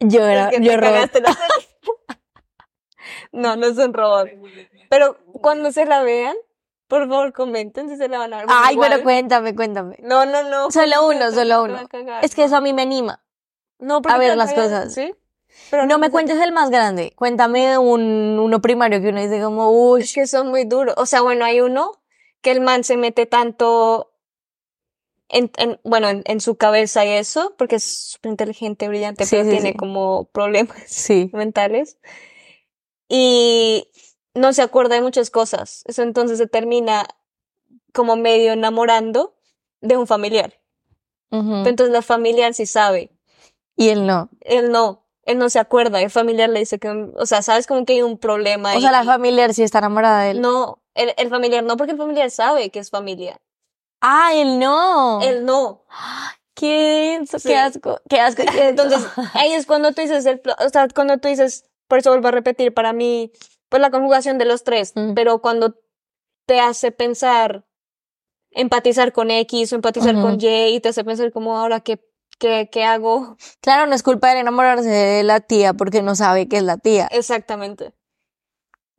Yo 0.00 0.26
era, 0.26 0.48
Es 0.48 0.56
que 0.58 0.64
yo 0.64 0.76
robot. 0.78 1.14
la 1.20 1.34
serie. 1.34 1.68
No, 3.32 3.56
no 3.56 3.66
es 3.66 3.78
un 3.78 3.92
robot. 3.94 4.28
Pero 4.88 5.16
cuando 5.40 5.72
se 5.72 5.84
la 5.86 6.02
vean, 6.02 6.36
por 6.88 7.08
favor 7.08 7.32
comenten 7.32 7.88
si 7.88 7.96
se 7.96 8.08
la 8.08 8.18
van 8.18 8.32
a 8.34 8.36
ver. 8.38 8.46
Bueno, 8.46 8.60
Ay, 8.64 8.74
pero 8.76 8.86
igual- 8.86 9.02
cuéntame, 9.02 9.54
cuéntame. 9.54 9.96
No, 10.02 10.26
no, 10.26 10.42
no. 10.44 10.70
Solo 10.70 11.06
uno, 11.08 11.30
solo 11.30 11.62
uno. 11.64 11.78
Es 12.22 12.34
que 12.34 12.44
eso 12.44 12.56
a 12.56 12.60
mí 12.60 12.72
me 12.72 12.82
anima. 12.82 13.22
No, 13.78 14.00
a 14.08 14.18
ver 14.18 14.36
las 14.36 14.52
cosas. 14.52 14.92
¿Sí? 14.92 15.14
Pero 15.70 15.86
No 15.86 15.98
me 15.98 16.06
te- 16.08 16.12
cuentes 16.12 16.38
el 16.40 16.52
más 16.52 16.70
grande. 16.70 17.12
Cuéntame 17.16 17.76
un, 17.78 18.38
uno 18.40 18.60
primario 18.60 19.00
que 19.00 19.08
uno 19.08 19.20
dice 19.20 19.40
como, 19.42 19.70
uy, 19.70 20.02
Es 20.02 20.12
que 20.12 20.26
son 20.26 20.48
muy 20.48 20.64
duros. 20.64 20.94
O 20.98 21.06
sea, 21.06 21.22
bueno, 21.22 21.44
hay 21.44 21.60
uno 21.60 21.92
que 22.40 22.50
el 22.52 22.60
man 22.60 22.84
se 22.84 22.96
mete 22.96 23.26
tanto 23.26 24.12
en, 25.28 25.50
en- 25.58 25.78
bueno, 25.84 26.08
en, 26.08 26.22
en 26.26 26.40
su 26.40 26.56
cabeza 26.56 27.04
y 27.04 27.10
eso, 27.10 27.54
porque 27.56 27.76
es 27.76 27.84
súper 27.84 28.30
inteligente, 28.32 28.88
brillante, 28.88 29.24
Sí, 29.24 29.30
pero 29.36 29.44
sí, 29.44 29.50
tiene 29.50 29.70
sí. 29.72 29.76
como 29.76 30.24
problemas 30.32 30.76
sí. 30.86 31.30
mentales. 31.34 31.98
Y 33.12 33.88
no 34.34 34.52
se 34.52 34.62
acuerda 34.62 34.94
de 34.94 35.00
muchas 35.02 35.30
cosas. 35.30 35.82
Eso 35.86 36.02
entonces 36.02 36.38
se 36.38 36.46
termina 36.46 37.06
como 37.92 38.14
medio 38.16 38.52
enamorando 38.52 39.34
de 39.80 39.96
un 39.96 40.06
familiar. 40.06 40.60
Entonces 41.32 41.90
la 41.90 42.02
familiar 42.02 42.54
sí 42.54 42.66
sabe. 42.66 43.12
Y 43.76 43.88
él 43.88 44.06
no. 44.06 44.30
Él 44.40 44.70
no. 44.70 45.04
Él 45.24 45.38
no 45.38 45.50
se 45.50 45.58
acuerda. 45.58 46.00
El 46.00 46.10
familiar 46.10 46.48
le 46.48 46.60
dice 46.60 46.78
que, 46.78 46.88
o 46.88 47.26
sea, 47.26 47.42
sabes 47.42 47.66
como 47.66 47.84
que 47.84 47.94
hay 47.94 48.02
un 48.02 48.16
problema. 48.18 48.74
O 48.76 48.80
sea, 48.80 48.92
la 48.92 49.04
familiar 49.04 49.54
sí 49.54 49.62
está 49.64 49.78
enamorada 49.78 50.22
de 50.22 50.30
él. 50.32 50.40
No, 50.40 50.82
el, 50.94 51.12
el 51.16 51.28
familiar 51.28 51.64
no, 51.64 51.76
porque 51.76 51.92
el 51.92 51.98
familiar 51.98 52.30
sabe 52.30 52.70
que 52.70 52.78
es 52.78 52.90
familia. 52.90 53.40
Ah, 54.00 54.32
él 54.34 54.58
no. 54.58 55.20
Él 55.22 55.44
no. 55.44 55.84
Qué 56.54 57.16
denso, 57.16 57.38
Sí. 57.38 57.48
qué 57.48 57.56
asco, 57.56 58.00
qué 58.08 58.20
asco. 58.20 58.42
qué. 58.52 58.68
Entonces, 58.68 59.00
ahí 59.34 59.52
es 59.52 59.64
cuando 59.66 59.92
tú 59.92 60.02
dices, 60.02 60.26
el, 60.26 60.42
o 60.58 60.68
sea, 60.68 60.88
cuando 60.94 61.16
tú 61.18 61.28
dices, 61.28 61.64
por 61.90 61.98
eso 61.98 62.08
vuelvo 62.10 62.28
a 62.28 62.30
repetir, 62.30 62.72
para 62.72 62.94
mí, 62.94 63.32
pues 63.68 63.82
la 63.82 63.90
conjugación 63.90 64.38
de 64.38 64.46
los 64.46 64.64
tres, 64.64 64.92
Mm. 64.94 65.12
pero 65.14 65.42
cuando 65.42 65.74
te 66.46 66.60
hace 66.60 66.92
pensar, 66.92 67.66
empatizar 68.52 69.12
con 69.12 69.30
X 69.30 69.72
o 69.72 69.76
empatizar 69.76 70.14
con 70.14 70.38
Y 70.40 70.74
y 70.74 70.80
te 70.80 70.88
hace 70.88 71.04
pensar 71.04 71.30
como 71.32 71.58
ahora 71.58 71.80
qué, 71.80 72.00
qué, 72.38 72.68
qué 72.72 72.84
hago. 72.84 73.36
Claro, 73.60 73.86
no 73.86 73.94
es 73.94 74.02
culpa 74.02 74.32
de 74.32 74.40
enamorarse 74.40 74.88
de 74.88 75.22
la 75.22 75.40
tía 75.40 75.74
porque 75.74 76.00
no 76.02 76.14
sabe 76.14 76.48
que 76.48 76.56
es 76.56 76.62
la 76.62 76.78
tía. 76.78 77.06
Exactamente. 77.12 77.92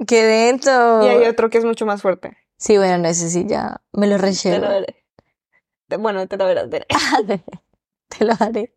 Qué 0.08 0.24
denso. 0.24 1.02
Y 1.04 1.08
hay 1.08 1.26
otro 1.28 1.50
que 1.50 1.58
es 1.58 1.66
mucho 1.66 1.86
más 1.86 2.02
fuerte. 2.02 2.38
Sí, 2.58 2.78
bueno, 2.78 2.98
no 3.00 3.14
sé 3.14 3.30
si 3.30 3.46
ya 3.48 3.82
me 3.92 4.08
lo 4.08 4.16
Te 4.18 4.22
lo 4.22 4.26
relleno. 4.28 4.70
veré. 4.70 5.06
Te- 5.88 5.98
Bueno, 5.98 6.28
te 6.28 6.38
lo 6.38 6.46
verás. 6.46 6.70
veré. 6.70 6.86
Te 8.08 8.26
lo 8.26 8.34
haré. 8.40 8.76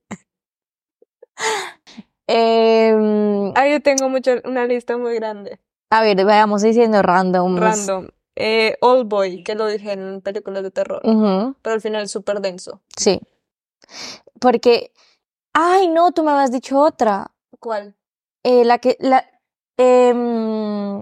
Em, 2.27 3.53
Ah, 3.57 3.69
yo 3.69 3.81
tengo 3.83 4.09
mucho, 4.09 4.33
una 4.45 4.67
lista 4.67 4.97
muy 4.97 5.15
grande. 5.15 5.61
a 5.91 6.03
ver, 6.03 6.25
vayamos 6.25 6.63
diciendo 6.63 7.03
random. 7.03 7.57
Random. 7.59 8.09
Eh, 8.37 8.77
Old 8.81 9.09
Boy, 9.09 9.45
que 9.45 9.55
lo 9.55 9.67
dije 9.67 9.93
en 9.93 10.21
películas 10.21 10.63
de 10.65 10.71
terror. 10.73 11.01
Pero 11.03 11.75
al 11.75 11.81
final 11.81 12.03
es 12.03 12.11
súper 12.11 12.41
denso. 12.41 12.81
sí. 12.97 13.21
Porque, 14.41 14.93
ay, 15.53 15.89
no, 15.89 16.13
tú 16.13 16.23
me 16.25 16.31
habías 16.33 16.51
dicho 16.51 16.79
otra. 16.81 17.31
¿Cuál? 17.61 17.95
Eh, 18.43 18.65
la 18.65 18.79
que, 18.79 18.97
la, 18.99 19.25
em, 19.77 21.01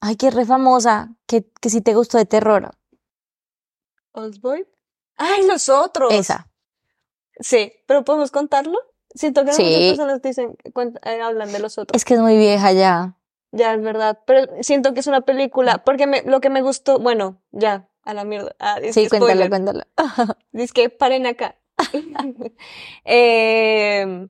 ay, 0.00 0.16
que 0.16 0.30
re 0.30 0.44
famosa, 0.44 1.14
que, 1.26 1.48
que 1.60 1.70
si 1.70 1.80
te 1.80 1.94
gustó 1.94 2.18
de 2.18 2.26
terror. 2.26 2.70
Old 4.12 4.40
Boy. 4.40 4.66
¡Ay, 5.16 5.46
los 5.46 5.68
otros! 5.68 6.12
Esa. 6.12 6.48
Sí, 7.40 7.72
pero 7.86 8.04
¿podemos 8.04 8.30
contarlo? 8.30 8.78
Siento 9.14 9.44
que 9.44 9.52
Sí. 9.52 9.62
muchas 9.62 9.88
personas 9.88 10.22
dicen, 10.22 10.56
eh, 11.04 11.20
hablan 11.20 11.50
de 11.52 11.58
los 11.58 11.78
otros. 11.78 11.96
Es 11.96 12.04
que 12.04 12.14
es 12.14 12.20
muy 12.20 12.36
vieja 12.36 12.72
ya. 12.72 13.14
Ya, 13.52 13.74
es 13.74 13.82
verdad. 13.82 14.18
Pero 14.26 14.46
siento 14.62 14.92
que 14.94 15.00
es 15.00 15.06
una 15.06 15.22
película, 15.22 15.78
porque 15.84 16.06
me, 16.06 16.22
lo 16.22 16.40
que 16.40 16.50
me 16.50 16.60
gustó, 16.62 16.98
bueno, 16.98 17.40
ya, 17.50 17.88
a 18.04 18.12
la 18.14 18.24
mierda. 18.24 18.54
Ah, 18.58 18.78
es 18.82 18.94
Sí, 18.94 19.04
que 19.04 19.18
cuéntalo, 19.18 19.48
cuéntalo. 19.48 19.82
Dice 20.52 20.72
que 20.74 20.90
paren 20.90 21.26
acá. 21.26 21.56
Eh, 23.04 24.28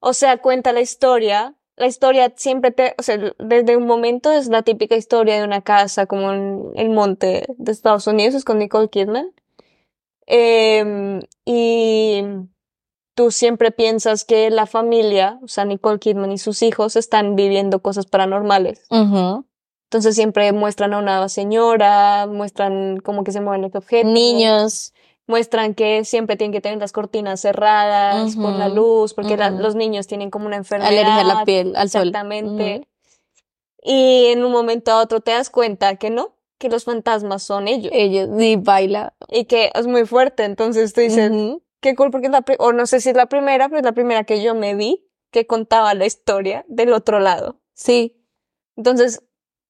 o 0.00 0.12
sea, 0.14 0.38
cuenta 0.38 0.72
la 0.72 0.80
historia. 0.80 1.54
La 1.76 1.86
historia 1.86 2.32
siempre 2.36 2.70
te, 2.72 2.94
o 2.98 3.02
sea, 3.02 3.18
desde 3.38 3.76
un 3.76 3.86
momento 3.86 4.32
es 4.32 4.48
la 4.48 4.62
típica 4.62 4.96
historia 4.96 5.36
de 5.38 5.44
una 5.44 5.62
casa 5.62 6.06
como 6.06 6.32
en 6.32 6.72
el 6.76 6.90
monte 6.90 7.46
de 7.56 7.72
Estados 7.72 8.06
Unidos, 8.06 8.34
es 8.34 8.44
con 8.44 8.58
Nicole 8.58 8.88
Kidman. 8.88 9.32
Eh, 10.26 11.20
y 11.44 12.22
tú 13.14 13.30
siempre 13.30 13.70
piensas 13.70 14.24
que 14.24 14.50
la 14.50 14.66
familia, 14.66 15.38
o 15.42 15.48
sea, 15.48 15.64
Nicole 15.64 15.98
Kidman 15.98 16.32
y 16.32 16.38
sus 16.38 16.62
hijos 16.62 16.96
están 16.96 17.36
viviendo 17.36 17.80
cosas 17.82 18.06
paranormales. 18.06 18.86
Entonces 19.84 20.14
siempre 20.14 20.52
muestran 20.52 20.94
a 20.94 20.98
una 20.98 21.28
señora, 21.28 22.26
muestran 22.28 22.98
como 23.00 23.24
que 23.24 23.32
se 23.32 23.40
mueven 23.40 23.62
los 23.62 23.74
objetos 23.74 24.10
Niños. 24.12 24.92
muestran 25.26 25.74
que 25.74 26.04
siempre 26.04 26.36
tienen 26.36 26.52
que 26.52 26.60
tener 26.60 26.78
las 26.78 26.92
cortinas 26.92 27.40
cerradas 27.40 28.34
por 28.36 28.52
la 28.52 28.68
luz, 28.68 29.14
porque 29.14 29.36
la- 29.36 29.50
los 29.50 29.74
niños 29.76 30.06
tienen 30.08 30.30
como 30.30 30.46
una 30.46 30.56
enfermedad. 30.56 30.90
Alergia 30.90 31.20
a 31.20 31.24
la 31.24 31.44
piel, 31.44 31.76
al 31.76 31.88
sol. 31.90 32.08
Exactamente. 32.08 32.88
Y 33.82 34.26
en 34.26 34.44
un 34.44 34.52
momento 34.52 34.92
a 34.92 35.00
otro 35.02 35.20
te 35.20 35.30
das 35.32 35.50
cuenta 35.50 35.96
que 35.96 36.10
no, 36.10 36.34
que 36.58 36.68
los 36.68 36.84
fantasmas 36.84 37.42
son 37.42 37.68
ellos. 37.68 37.90
Ellos, 37.94 38.28
sí, 38.38 38.56
baila. 38.56 39.14
Y 39.28 39.44
que 39.46 39.70
es 39.74 39.86
muy 39.86 40.04
fuerte. 40.04 40.44
Entonces 40.44 40.92
tú 40.92 41.00
dices. 41.00 41.30
Qué 41.80 41.94
cool, 41.94 42.10
porque 42.10 42.26
es 42.26 42.32
la, 42.32 42.44
o 42.58 42.72
no 42.72 42.86
sé 42.86 43.00
si 43.00 43.10
es 43.10 43.16
la 43.16 43.26
primera, 43.26 43.68
pero 43.68 43.78
es 43.78 43.84
la 43.84 43.92
primera 43.92 44.24
que 44.24 44.42
yo 44.42 44.54
me 44.54 44.74
vi 44.74 45.06
que 45.30 45.46
contaba 45.46 45.94
la 45.94 46.06
historia 46.06 46.64
del 46.68 46.92
otro 46.92 47.20
lado. 47.20 47.60
Sí. 47.74 48.24
Entonces, 48.76 49.22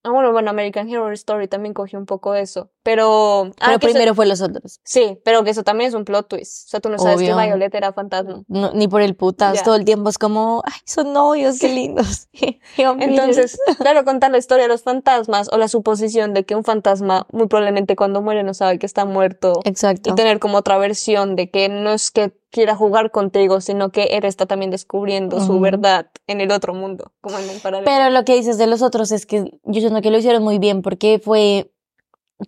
ah, 0.02 0.10
bueno, 0.10 0.32
bueno, 0.32 0.50
American 0.50 0.88
Horror 0.88 1.12
Story 1.12 1.48
también 1.48 1.74
cogió 1.74 1.98
un 1.98 2.06
poco 2.06 2.34
eso. 2.34 2.72
Pero, 2.82 3.42
ah, 3.44 3.52
Pero 3.58 3.70
eso- 3.72 3.80
primero 3.80 4.14
fue 4.14 4.26
los 4.26 4.40
otros. 4.40 4.80
sí, 4.84 5.18
pero 5.24 5.44
que 5.44 5.50
eso 5.50 5.62
también 5.62 5.88
es 5.88 5.94
un 5.94 6.04
plot 6.06 6.28
twist. 6.28 6.66
O 6.66 6.70
sea, 6.70 6.80
tú 6.80 6.88
no 6.88 6.98
sabes 6.98 7.18
que. 7.18 7.34
Violet 7.34 7.74
era 7.74 7.92
fantasma. 7.92 8.42
No, 8.48 8.72
ni 8.72 8.88
por 8.88 9.02
el 9.02 9.14
putas. 9.14 9.62
Todo 9.62 9.74
el 9.76 9.84
tiempo 9.84 10.08
es 10.08 10.16
como, 10.18 10.62
ay, 10.64 10.80
son 10.86 11.12
novios, 11.12 11.58
qué 11.58 11.68
lindos. 11.68 12.28
Entonces, 12.76 13.58
claro, 13.78 14.04
contar 14.04 14.30
la 14.30 14.38
historia 14.38 14.64
de 14.64 14.68
los 14.68 14.82
fantasmas 14.82 15.48
o 15.52 15.58
la 15.58 15.68
suposición 15.68 16.34
de 16.34 16.44
que 16.44 16.54
un 16.54 16.64
fantasma 16.64 17.26
muy 17.32 17.46
probablemente 17.48 17.96
cuando 17.96 18.22
muere 18.22 18.42
no 18.42 18.54
sabe 18.54 18.78
que 18.78 18.86
está 18.86 19.04
muerto 19.04 19.60
Exacto. 19.64 20.10
y 20.10 20.14
tener 20.14 20.38
como 20.38 20.58
otra 20.58 20.78
versión 20.78 21.36
de 21.36 21.50
que 21.50 21.68
no 21.68 21.92
es 21.92 22.10
que 22.10 22.32
quiera 22.50 22.74
jugar 22.74 23.10
contigo, 23.10 23.60
sino 23.60 23.90
que 23.90 24.04
él 24.04 24.24
está 24.24 24.46
también 24.46 24.70
descubriendo 24.70 25.40
su 25.40 25.60
verdad 25.60 26.10
en 26.26 26.40
el 26.40 26.50
otro 26.50 26.74
mundo, 26.74 27.12
como 27.20 27.38
en 27.38 27.48
un 27.48 27.60
paralelo. 27.60 27.84
Pero 27.84 28.10
lo 28.10 28.24
que 28.24 28.34
dices 28.34 28.58
de 28.58 28.66
los 28.66 28.82
otros 28.82 29.12
es 29.12 29.24
que 29.26 29.58
yo 29.64 29.80
siento 29.80 30.00
que 30.02 30.10
lo 30.10 30.18
hicieron 30.18 30.42
muy 30.42 30.58
bien 30.58 30.82
porque 30.82 31.20
fue 31.22 31.70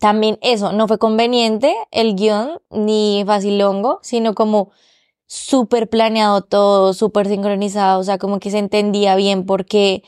también 0.01 0.38
eso, 0.43 0.72
no 0.72 0.88
fue 0.88 0.99
conveniente 0.99 1.74
el 1.90 2.14
guion 2.16 2.61
ni 2.70 3.24
facilongo, 3.26 4.01
sino 4.03 4.34
como 4.34 4.70
súper 5.26 5.88
planeado 5.88 6.43
todo, 6.43 6.95
súper 6.95 7.28
sincronizado, 7.28 8.01
o 8.01 8.05
sea, 8.05 8.18
como 8.18 8.40
que 8.40 8.51
se 8.51 8.59
entendía 8.59 9.16
bien 9.16 9.47
por 9.47 9.64
qué 9.66 10.03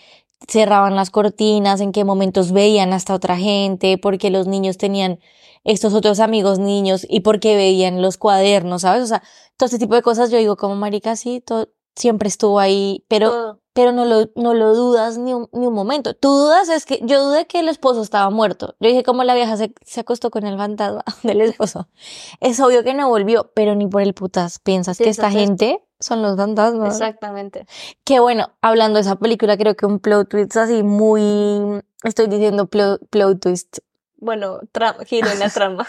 cerraban 0.49 0.97
las 0.97 1.11
cortinas, 1.11 1.81
en 1.81 1.93
qué 1.93 2.05
momentos 2.05 2.53
veían 2.53 2.93
hasta 2.93 3.15
otra 3.15 3.37
gente, 3.37 3.99
por 3.99 4.19
qué 4.19 4.31
los 4.31 4.47
niños 4.47 4.77
tenían 4.77 5.21
estos 5.65 5.95
otros 5.95 6.21
amigos 6.21 6.59
niños 6.59 7.07
y 7.09 7.21
por 7.21 7.41
qué 7.41 7.57
veían 7.57 8.03
los 8.03 8.19
cuadernos, 8.19 8.83
¿sabes? 8.83 9.03
O 9.03 9.07
sea, 9.07 9.23
todo 9.57 9.67
este 9.67 9.79
tipo 9.79 9.95
de 9.95 10.03
cosas 10.03 10.31
yo 10.31 10.39
digo 10.39 10.57
como 10.57 10.77
marica, 10.77 11.17
sí, 11.17 11.41
todo 11.41 11.71
siempre 11.97 12.29
estuvo 12.29 12.61
ahí, 12.61 13.05
pero. 13.09 13.61
Pero 13.75 13.91
no 13.91 14.05
lo, 14.05 14.31
no 14.37 14.55
lo 14.55 14.75
dudas 14.75 15.19
ni 15.19 15.35
un, 15.35 15.49
ni 15.53 15.67
un 15.67 15.75
momento. 15.75 16.15
Tú 16.15 16.29
dudas, 16.29 16.69
es 16.69 16.87
que 16.87 17.01
yo 17.03 17.25
dudé 17.25 17.47
que 17.47 17.59
el 17.59 17.69
esposo 17.69 18.03
estaba 18.03 18.31
muerto. 18.31 18.77
Yo 18.79 18.89
dije, 18.89 19.03
¿cómo 19.03 19.25
la 19.25 19.35
vieja 19.35 19.57
se, 19.57 19.75
se 19.85 20.01
acostó 20.01 20.31
con 20.31 20.47
el 20.47 20.57
fantasma 20.57 21.05
del 21.25 21.41
esposo? 21.43 21.89
Es 22.41 22.61
obvio 22.61 22.85
que 22.85 22.95
no 22.95 23.09
volvió, 23.09 23.51
pero 23.53 23.75
ni 23.75 23.89
por 23.89 24.01
el 24.01 24.15
putas 24.15 24.61
piensas 24.61 24.97
que 24.97 25.09
esta 25.09 25.31
gente 25.31 25.83
son 25.99 26.23
los 26.23 26.37
fantasmas. 26.37 26.95
Exactamente. 26.95 27.67
Que 28.05 28.21
bueno, 28.21 28.53
hablando 28.63 28.97
de 28.97 29.01
esa 29.03 29.17
película, 29.17 29.57
creo 29.57 29.75
que 29.75 29.87
un 29.87 29.99
plot 29.99 30.29
twist 30.29 30.57
así 30.57 30.85
muy, 30.85 31.83
estoy 32.05 32.29
diciendo 32.29 32.67
plot, 32.67 33.01
plot 33.11 33.41
twist, 33.41 33.79
Bueno, 34.19 34.61
giro 35.05 35.29
en 35.31 35.41
la 35.41 35.51
trama. 35.51 35.85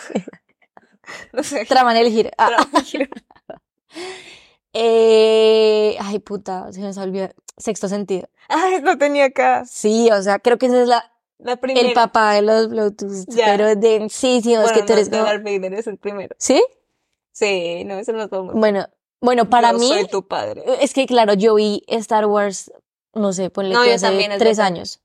no 1.34 1.44
sé. 1.44 1.66
trama 1.66 1.92
en 1.92 2.06
el 2.06 2.12
giro. 2.12 2.32
Ah, 2.40 2.48
trama, 2.48 2.84
giro. 2.84 3.06
Eh, 4.78 5.96
ay 6.02 6.20
puta, 6.20 6.72
se 6.74 6.82
me 6.82 6.90
olvidó. 7.02 7.30
Sexto 7.58 7.88
sentido. 7.88 8.28
Ay, 8.50 8.82
lo 8.82 8.98
tenía 8.98 9.26
acá. 9.26 9.64
Sí, 9.66 10.10
o 10.12 10.22
sea, 10.22 10.40
creo 10.40 10.58
que 10.58 10.66
esa 10.66 10.82
es 10.82 10.88
la, 10.90 11.14
La 11.38 11.56
primera. 11.56 11.88
El 11.88 11.94
papá 11.94 12.34
de 12.34 12.42
los 12.42 12.68
Bluetooth, 12.70 13.26
Ya. 13.30 13.46
pero 13.46 13.68
es 13.68 13.80
de, 13.80 14.08
sí, 14.10 14.42
sí, 14.44 14.54
es 14.54 14.62
Bueno, 14.62 14.74
que 14.76 14.82
tú 14.82 14.88
no, 14.90 14.94
eres 14.96 15.10
Darth 15.10 15.44
Vader 15.44 15.74
es 15.76 15.88
el 15.88 15.98
primero. 15.98 16.36
¿sí? 16.38 16.62
Sí, 17.32 17.84
no, 17.86 17.98
eso 17.98 18.12
no 18.12 18.28
podemos. 18.28 18.54
Bueno, 18.56 18.88
bueno, 19.22 19.50
para 19.50 19.72
Yo 19.72 19.80
mí, 19.80 19.88
soy 19.88 20.08
tu 20.08 20.28
padre. 20.28 20.64
es 20.82 20.94
que 20.94 21.06
claro, 21.06 21.34
yo 21.34 21.56
vi 21.56 21.84
Star 21.88 22.26
Wars, 22.26 22.72
no 23.14 23.32
sé, 23.32 23.50
ponle 23.50 23.74
No, 23.74 23.84
que 23.84 23.90
yo 23.90 23.96
hace 23.96 24.06
también, 24.08 24.34
es 24.34 24.40
tres 24.40 24.60
años. 24.60 25.02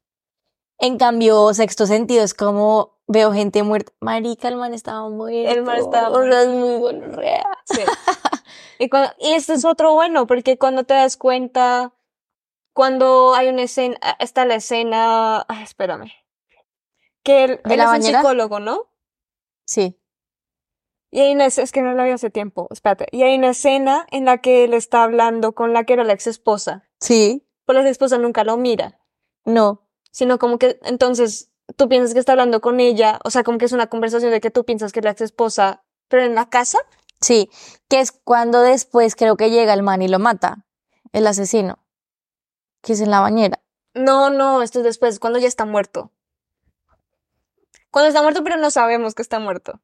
En 0.79 0.99
cambio, 0.99 1.55
sexto 1.55 1.87
sentido 1.87 2.25
es 2.25 2.35
como 2.35 2.99
veo 3.07 3.33
gente 3.33 3.63
muerta. 3.63 3.93
Marica, 4.01 4.49
el 4.49 4.57
man 4.57 4.75
estaba 4.75 5.09
muerto. 5.09 5.51
El 5.51 5.63
man 5.63 5.79
estaba 5.79 6.11
O 6.11 6.23
sea, 6.25 6.43
es 6.43 6.49
muy 6.49 6.79
bueno, 6.79 7.07
real. 7.15 7.45
Sí. 7.65 7.81
Y, 8.81 8.89
cuando, 8.89 9.13
y 9.19 9.33
este 9.33 9.53
es 9.53 9.67
otro 9.67 9.93
bueno, 9.93 10.27
porque 10.27 10.57
cuando 10.57 10.85
te 10.85 10.95
das 10.95 11.19
cuenta, 11.19 11.93
cuando 12.73 13.35
hay 13.35 13.49
una 13.49 13.65
escena, 13.65 13.99
ah, 14.01 14.17
está 14.19 14.47
la 14.47 14.55
escena, 14.55 15.45
ay, 15.49 15.65
espérame, 15.65 16.11
que 17.23 17.45
él, 17.45 17.61
¿De 17.63 17.75
él 17.75 17.79
la 17.79 17.85
es 17.85 17.91
un 17.91 18.03
psicólogo, 18.03 18.59
¿no? 18.59 18.91
Sí. 19.67 20.01
Y 21.11 21.21
hay 21.21 21.35
una 21.35 21.45
escena, 21.45 21.65
es 21.65 21.73
que 21.73 21.83
no 21.83 21.93
la 21.93 22.05
vi 22.05 22.11
hace 22.13 22.31
tiempo, 22.31 22.69
espérate, 22.71 23.07
y 23.13 23.23
hay 23.23 23.37
una 23.37 23.51
escena 23.51 24.07
en 24.11 24.25
la 24.25 24.39
que 24.39 24.65
él 24.65 24.73
está 24.73 25.03
hablando 25.03 25.55
con 25.55 25.75
la 25.75 25.85
que 25.85 25.93
era 25.93 26.05
la 26.05 26.15
ex 26.15 26.27
esposa, 26.27 26.89
Sí. 27.01 27.47
pero 27.67 27.81
la 27.81 27.85
ex 27.85 27.91
esposa 27.91 28.17
nunca 28.17 28.45
lo 28.45 28.57
mira, 28.57 28.99
No. 29.45 29.87
sino 30.11 30.39
como 30.39 30.57
que, 30.59 30.81
entonces, 30.85 31.53
tú 31.77 31.87
piensas 31.91 32.15
que 32.15 32.21
está 32.21 32.33
hablando 32.33 32.63
con 32.63 32.81
ella, 32.81 33.21
o 33.25 33.31
sea, 33.31 33.43
como 33.45 33.59
que 33.59 33.67
es 33.67 33.73
una 33.73 33.89
conversación 33.89 34.31
de 34.31 34.41
que 34.41 34.51
tú 34.51 34.65
piensas 34.65 34.91
que 34.91 35.01
es 35.01 35.05
la 35.05 35.11
ex 35.11 35.21
esposa, 35.21 35.85
pero 36.09 36.23
en 36.25 36.35
la 36.35 36.49
casa, 36.49 36.79
Sí. 37.21 37.51
Que 37.89 38.01
es 38.01 38.13
cuando 38.13 38.61
después 38.61 39.17
creo 39.17 39.37
que 39.37 39.51
llega 39.51 39.75
el 39.75 39.83
man 39.83 40.03
y 40.03 40.09
lo 40.09 40.19
mata. 40.19 40.65
El 41.13 41.27
asesino. 41.27 41.79
Que 42.83 42.95
es 42.95 43.01
en 43.01 43.11
la 43.11 43.21
bañera. 43.21 43.61
No, 43.95 44.31
no, 44.31 44.63
esto 44.63 44.79
es 44.79 44.85
después, 44.85 45.19
cuando 45.19 45.39
ya 45.39 45.49
está 45.49 45.65
muerto. 45.65 46.13
Cuando 47.91 48.09
está 48.09 48.23
muerto, 48.23 48.45
pero 48.45 48.57
no 48.57 48.71
sabemos 48.71 49.15
que 49.15 49.23
está 49.23 49.41
muerto. 49.41 49.81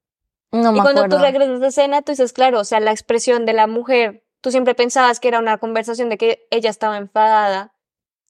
No 0.52 0.72
me 0.72 0.78
y 0.78 0.82
cuando 0.82 1.08
tú 1.08 1.18
regresas 1.18 1.60
de 1.60 1.66
escena, 1.66 2.02
tú 2.02 2.12
dices, 2.12 2.32
claro, 2.32 2.60
o 2.60 2.64
sea, 2.64 2.78
la 2.80 2.92
expresión 2.92 3.46
de 3.46 3.52
la 3.52 3.66
mujer, 3.66 4.24
tú 4.40 4.50
siempre 4.50 4.74
pensabas 4.74 5.18
que 5.18 5.28
era 5.28 5.40
una 5.40 5.58
conversación 5.58 6.08
de 6.08 6.18
que 6.18 6.46
ella 6.50 6.70
estaba 6.70 6.96
enfadada. 6.98 7.72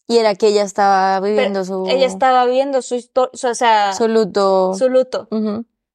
Y 0.08 0.18
era 0.18 0.34
que 0.34 0.48
ella 0.48 0.62
estaba 0.62 1.20
viviendo 1.20 1.64
su, 1.64 1.86
Ella 1.88 2.06
estaba 2.06 2.46
viviendo 2.46 2.80
su 2.80 2.94
historia, 2.94 3.32
o 3.32 3.54
sea, 3.54 3.92
su 3.92 4.08
luto. 4.08 4.74
su 4.74 4.88
luto. 4.88 5.28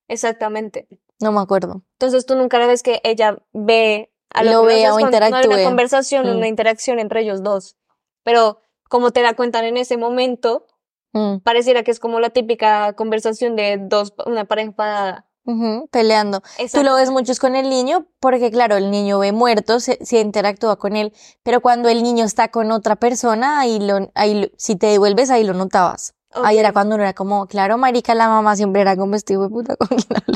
Exactamente. 0.07 0.88
No 1.22 1.32
me 1.32 1.39
acuerdo. 1.41 1.84
Entonces 1.99 2.26
tú 2.26 2.36
nunca 2.36 2.57
ves 2.65 2.84
que 2.84 2.99
ella 3.03 3.38
ve 3.53 4.11
A 4.34 4.43
Lo 4.43 4.61
que 4.61 4.67
vea 4.67 4.91
o 4.91 4.93
con- 4.93 5.01
No 5.01 5.07
hay 5.07 5.13
interactúe. 5.13 5.53
una 5.53 5.63
conversación, 5.63 6.26
Mm. 6.26 6.38
una 6.38 6.47
interacción 6.47 6.99
entre 6.99 7.22
ellos 7.22 7.43
dos. 7.43 7.76
Pero 8.24 8.61
como 8.89 9.11
te 9.11 9.22
la 9.22 9.34
cuentan 9.36 9.65
en 9.65 9.78
ese 9.78 9.97
momento, 9.97 10.67
Mm, 11.13 11.39
pareciera 11.43 11.84
que 11.84 11.91
es 11.91 11.99
como 11.99 12.22
la 12.22 12.30
típica 12.30 12.93
conversación 12.93 13.57
de 13.57 13.78
dos, 13.82 14.13
una 14.26 14.45
pareja 14.45 14.67
enfadada. 14.69 15.28
peleando. 15.91 16.41
Tú 16.72 16.84
lo 16.84 16.95
ves 16.95 17.09
muchos 17.09 17.39
con 17.39 17.55
el 17.57 17.69
niño, 17.69 18.07
porque 18.22 18.49
claro, 18.51 18.78
el 18.78 18.89
niño 18.91 19.19
ve 19.19 19.32
muertos, 19.34 19.84
se, 19.84 19.97
se 20.05 20.19
interactúa 20.22 20.78
con 20.78 20.95
él, 20.95 21.11
pero 21.43 21.59
cuando 21.61 21.89
el 21.89 22.03
niño 22.03 22.24
está 22.24 22.49
con 22.49 22.72
otra 22.72 22.95
persona, 22.95 23.59
ahí 23.59 23.80
lo, 23.80 24.09
ahí 24.15 24.41
lo- 24.43 24.47
si 24.55 24.76
te 24.78 24.88
devuelves, 24.88 25.30
ahí 25.30 25.43
lo 25.43 25.53
notabas. 25.53 26.13
Ahí 26.34 26.57
era 26.57 26.71
cuando 26.71 26.95
uno 26.95 27.03
era 27.03 27.13
como, 27.13 27.45
claro, 27.47 27.77
marica, 27.77 28.15
la 28.15 28.27
mamá 28.27 28.55
siempre 28.55 28.82
era 28.82 28.95
como 28.95 29.15
este 29.15 29.38
de 29.38 29.49
puta 29.49 29.75
con. 29.75 29.89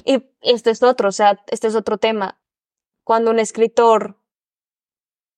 Y 0.06 0.24
este 0.42 0.72
es 0.72 0.84
otro, 0.84 1.10
o 1.10 1.12
sea, 1.12 1.44
este 1.48 1.68
es 1.68 1.76
otro 1.76 1.98
tema. 1.98 2.38
Cuando 3.04 3.32
un 3.32 3.40
escritor 3.40 4.18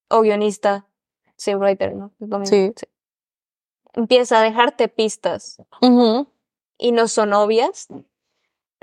o 0.09 0.21
guionista, 0.21 0.87
sí, 1.35 1.53
writer, 1.55 1.95
¿no? 1.95 2.11
Sí. 2.45 2.73
Empieza 3.93 4.39
a 4.39 4.43
dejarte 4.43 4.87
pistas 4.87 5.61
Ujú. 5.81 6.27
y 6.77 6.91
no 6.91 7.07
son 7.07 7.33
obvias, 7.33 7.87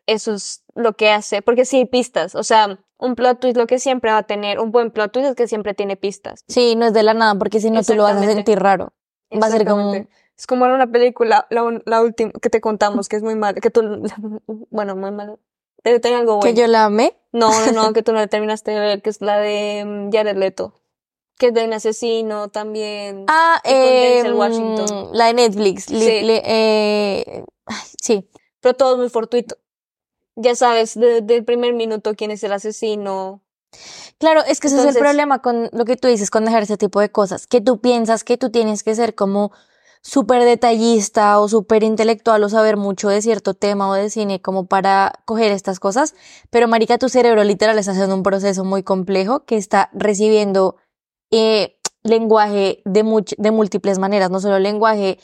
eso 0.07 0.35
es 0.35 0.65
lo 0.75 0.95
que 0.95 1.11
hace, 1.11 1.41
porque 1.43 1.65
sí 1.65 1.85
pistas, 1.87 2.35
o 2.35 2.43
sea, 2.43 2.79
un 2.99 3.15
plot 3.15 3.41
twist 3.41 3.57
lo 3.57 3.67
que 3.67 3.79
siempre 3.79 4.11
va 4.11 4.19
a 4.19 4.23
tener, 4.25 4.59
un 4.59 4.71
buen 4.71 4.91
plot 4.91 5.13
twist 5.13 5.29
es 5.29 5.35
que 5.37 5.49
siempre 5.49 5.75
tiene 5.75 5.97
pistas. 5.97 6.45
Sí, 6.49 6.77
no 6.77 6.87
es 6.87 6.93
de 6.93 7.03
la 7.03 7.15
nada, 7.15 7.35
porque 7.37 7.61
si 7.61 7.71
no 7.71 7.83
tú 7.83 7.95
lo 7.95 8.05
vas 8.05 8.17
a 8.17 8.25
sentir 8.25 8.59
raro. 8.59 8.93
Va 9.33 9.47
a 9.47 9.51
ser 9.51 9.67
como. 9.67 9.93
Es 10.37 10.47
como 10.47 10.67
en 10.67 10.73
una 10.73 10.87
película, 10.91 11.47
la, 11.51 11.81
la 11.85 12.03
última 12.03 12.33
que 12.43 12.51
te 12.51 12.61
contamos, 12.61 13.09
que 13.09 13.17
es 13.17 13.23
muy 13.23 13.35
mala, 13.37 13.61
que 13.61 13.71
tú, 13.71 13.81
bueno, 14.71 14.97
muy 14.97 15.11
mala. 15.11 15.37
Pero 15.83 16.01
tiene 16.01 16.17
algo 16.17 16.41
que 16.41 16.49
bueno. 16.49 16.61
yo 16.61 16.67
la 16.67 16.87
amé. 16.87 17.17
No, 17.33 17.51
no, 17.67 17.73
no, 17.73 17.93
que 17.95 18.03
tú 18.03 18.13
no 18.13 18.19
la 18.19 18.27
terminaste 18.27 18.71
de 18.73 18.81
ver, 18.81 19.03
que 19.03 19.11
es 19.11 19.21
la 19.21 19.39
de 19.39 19.85
mm, 19.85 20.11
Jared 20.13 20.37
Leto, 20.37 20.75
que 21.39 21.49
es 21.49 21.55
de 21.55 21.65
un 21.65 21.73
asesino 21.73 22.49
también. 22.49 23.27
Ah, 23.29 23.61
Washington. 24.35 25.11
la 25.13 25.27
de 25.27 25.35
Netflix. 25.35 25.91
li- 25.91 26.01
Sí. 26.01 26.11
eh, 26.45 27.45
ay, 27.67 27.77
sí, 28.01 28.29
Pero 28.61 28.75
todo 28.75 28.95
es 28.95 28.99
muy 28.99 29.09
fortuito. 29.11 29.57
Ya 30.37 30.57
sabes 30.57 30.99
desde 30.99 31.37
el 31.37 31.45
primer 31.45 31.75
minuto 31.75 32.15
quién 32.17 32.31
es 32.33 32.43
el 32.43 32.53
asesino. 32.53 33.43
Claro, 34.19 34.41
es 34.47 34.59
que 34.61 34.69
ese 34.69 34.79
es 34.79 34.85
el 34.97 35.01
problema 35.01 35.43
con 35.43 35.69
lo 35.73 35.85
que 35.85 35.97
tú 35.97 36.09
dices, 36.09 36.31
con 36.31 36.45
dejar 36.45 36.63
ese 36.63 36.77
tipo 36.77 37.01
de 37.01 37.11
cosas, 37.11 37.47
que 37.47 37.61
tú 37.61 37.81
piensas 37.81 38.25
que 38.25 38.37
tú 38.37 38.51
tienes 38.51 38.83
que 38.83 38.95
ser 38.95 39.15
como 39.15 39.53
súper 40.05 40.45
detallista 40.45 41.41
o 41.41 41.49
súper 41.49 41.83
intelectual 41.83 42.45
o 42.45 42.49
saber 42.51 42.77
mucho 42.77 43.09
de 43.09 43.23
cierto 43.23 43.55
tema 43.55 43.89
o 43.89 43.95
de 43.95 44.11
cine 44.11 44.41
como 44.41 44.67
para 44.67 45.21
coger 45.25 45.51
estas 45.51 45.81
cosas, 45.81 46.15
pero 46.51 46.69
marica, 46.69 46.99
tu 46.99 47.09
cerebro 47.09 47.43
literal 47.43 47.79
está 47.79 47.93
haciendo 47.93 48.15
un 48.15 48.23
proceso 48.23 48.65
muy 48.65 48.83
complejo 48.83 49.47
que 49.47 49.57
está 49.57 49.89
recibiendo 49.95 50.77
eh, 51.31 51.79
lenguaje 52.03 52.83
de, 52.85 53.25
de 53.39 53.51
múltiples 53.51 53.99
maneras, 53.99 54.31
no 54.31 54.41
solo 54.41 54.59
lenguaje 54.59 55.19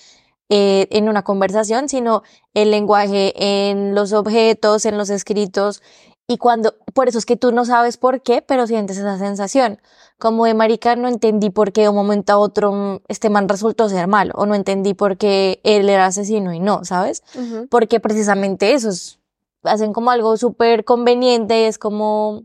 eh, 0.48 0.88
en 0.90 1.10
una 1.10 1.24
conversación, 1.24 1.90
sino 1.90 2.22
el 2.54 2.70
lenguaje 2.70 3.34
en 3.70 3.94
los 3.94 4.14
objetos, 4.14 4.86
en 4.86 4.96
los 4.96 5.10
escritos, 5.10 5.82
y 6.26 6.38
cuando, 6.38 6.76
por 6.94 7.08
eso 7.08 7.18
es 7.18 7.26
que 7.26 7.36
tú 7.36 7.52
no 7.52 7.64
sabes 7.64 7.96
por 7.96 8.22
qué, 8.22 8.40
pero 8.40 8.66
sientes 8.68 8.96
esa 8.96 9.18
sensación. 9.18 9.80
Como 10.20 10.44
de 10.44 10.54
marica, 10.54 10.94
no 10.94 11.08
entendí 11.08 11.50
por 11.50 11.72
qué 11.72 11.82
de 11.82 11.88
un 11.88 11.96
momento 11.96 12.32
a 12.32 12.38
otro 12.38 12.72
mm, 12.72 13.00
este 13.08 13.30
man 13.30 13.48
resultó 13.48 13.88
ser 13.88 14.06
malo, 14.06 14.34
o 14.36 14.46
no 14.46 14.54
entendí 14.54 14.94
por 14.94 15.16
qué 15.16 15.60
él 15.64 15.88
era 15.88 16.06
asesino 16.06 16.52
y 16.52 16.60
no, 16.60 16.84
¿sabes? 16.84 17.24
Porque 17.70 17.98
precisamente 17.98 18.74
eso 18.74 18.90
es, 18.90 19.18
hacen 19.64 19.92
como 19.92 20.10
algo 20.10 20.36
súper 20.36 20.84
conveniente, 20.84 21.66
es 21.66 21.78
como, 21.78 22.44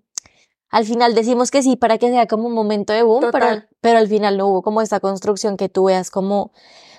al 0.69 0.86
final 0.86 1.13
decimos 1.13 1.51
que 1.51 1.61
sí 1.61 1.76
para 1.76 1.97
que 1.97 2.09
sea 2.09 2.28
como 2.28 2.47
un 2.47 2.53
momento 2.53 2.93
de 2.93 3.03
boom, 3.03 3.26
pero, 3.32 3.63
pero 3.82 3.99
al 3.99 4.07
final 4.07 4.38
no 4.38 4.47
hubo 4.47 4.61
como 4.61 4.82
esta 4.82 4.99
construcción 4.99 5.57
que 5.57 5.69
tú 5.69 5.86
veas 5.86 6.09
como, 6.09 6.51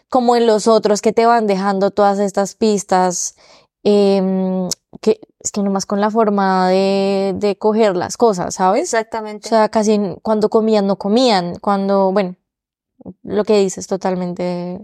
como 0.08 0.36
en 0.36 0.46
los 0.46 0.68
otros 0.68 1.00
que 1.00 1.12
te 1.12 1.26
van 1.26 1.46
dejando 1.46 1.90
todas 1.90 2.18
estas 2.18 2.54
pistas, 2.54 3.34
em, 3.82 4.68
que 5.00 5.20
es 5.46 5.52
que 5.52 5.62
nomás 5.62 5.86
con 5.86 6.00
la 6.00 6.10
forma 6.10 6.68
de, 6.68 7.32
de 7.36 7.56
coger 7.56 7.96
las 7.96 8.16
cosas, 8.16 8.54
¿sabes? 8.56 8.80
O 8.92 8.96
Exactamente. 8.98 9.48
sea, 9.48 9.68
casi 9.68 9.98
cuando 10.22 10.48
comían 10.48 10.88
no 10.88 10.96
comían, 10.96 11.54
cuando, 11.60 12.10
bueno, 12.12 12.34
lo 13.22 13.44
que 13.44 13.58
dices 13.60 13.86
totalmente 13.86 14.80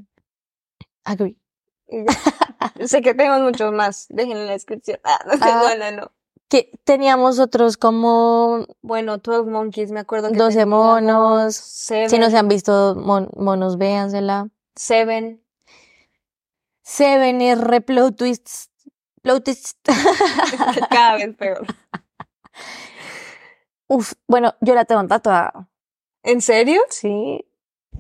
agree. 1.05 1.37
Sé 2.87 3.03
que 3.03 3.13
tenemos 3.15 3.41
muchos 3.43 3.73
más. 3.73 4.07
Dejen 4.09 4.37
en 4.37 4.47
la 4.47 4.53
descripción. 4.53 4.99
Ah, 5.03 5.19
no, 5.27 5.33
Ah. 5.41 5.75
no, 5.77 5.91
no, 5.91 5.97
no. 6.03 6.13
Que 6.49 6.71
teníamos 6.85 7.39
otros 7.41 7.77
como 7.77 8.65
Bueno, 8.83 9.19
12 9.19 9.51
Monkeys, 9.51 9.91
me 9.91 10.01
acuerdo 10.01 10.31
que 10.31 10.37
12 10.37 10.59
teníamos 10.59 11.03
monos. 11.03 11.55
Seven, 11.57 12.09
Si 12.11 12.19
no 12.19 12.31
se 12.31 12.37
han 12.39 12.47
visto 12.49 12.95
mon- 12.95 13.31
monos, 13.37 13.79
véansela. 13.79 14.49
Seven. 14.77 15.43
Seven 16.83 17.41
es 17.41 17.59
re 17.61 17.81
twists. 17.81 18.71
Cada 20.91 21.17
vez 21.17 21.37
peor. 21.37 21.67
Uf, 23.89 24.15
bueno, 24.27 24.55
yo 24.61 24.75
la 24.75 24.85
tengo 24.85 25.07
tatuada. 25.07 25.69
¿En 26.23 26.41
serio? 26.41 26.81
Sí. 26.89 27.45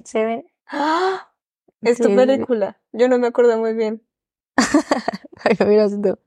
Seven. 0.04 0.46
¡Ah! 0.66 1.28
Es 1.82 1.98
tu 1.98 2.14
película. 2.14 2.80
Yo 2.92 3.08
no 3.08 3.18
me 3.18 3.26
acuerdo 3.26 3.58
muy 3.58 3.74
bien. 3.74 4.06
Ay, 5.44 5.56
mira 5.66 5.86
esto. 5.86 6.20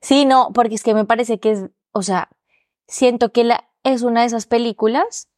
Sí, 0.00 0.24
no, 0.24 0.50
porque 0.54 0.76
es 0.76 0.82
que 0.82 0.94
me 0.94 1.04
parece 1.04 1.38
que 1.38 1.50
es, 1.50 1.64
o 1.92 2.02
sea, 2.02 2.30
siento 2.86 3.30
que 3.30 3.44
la, 3.44 3.70
es 3.82 4.00
una 4.00 4.22
de 4.22 4.28
esas 4.28 4.46
películas 4.46 5.28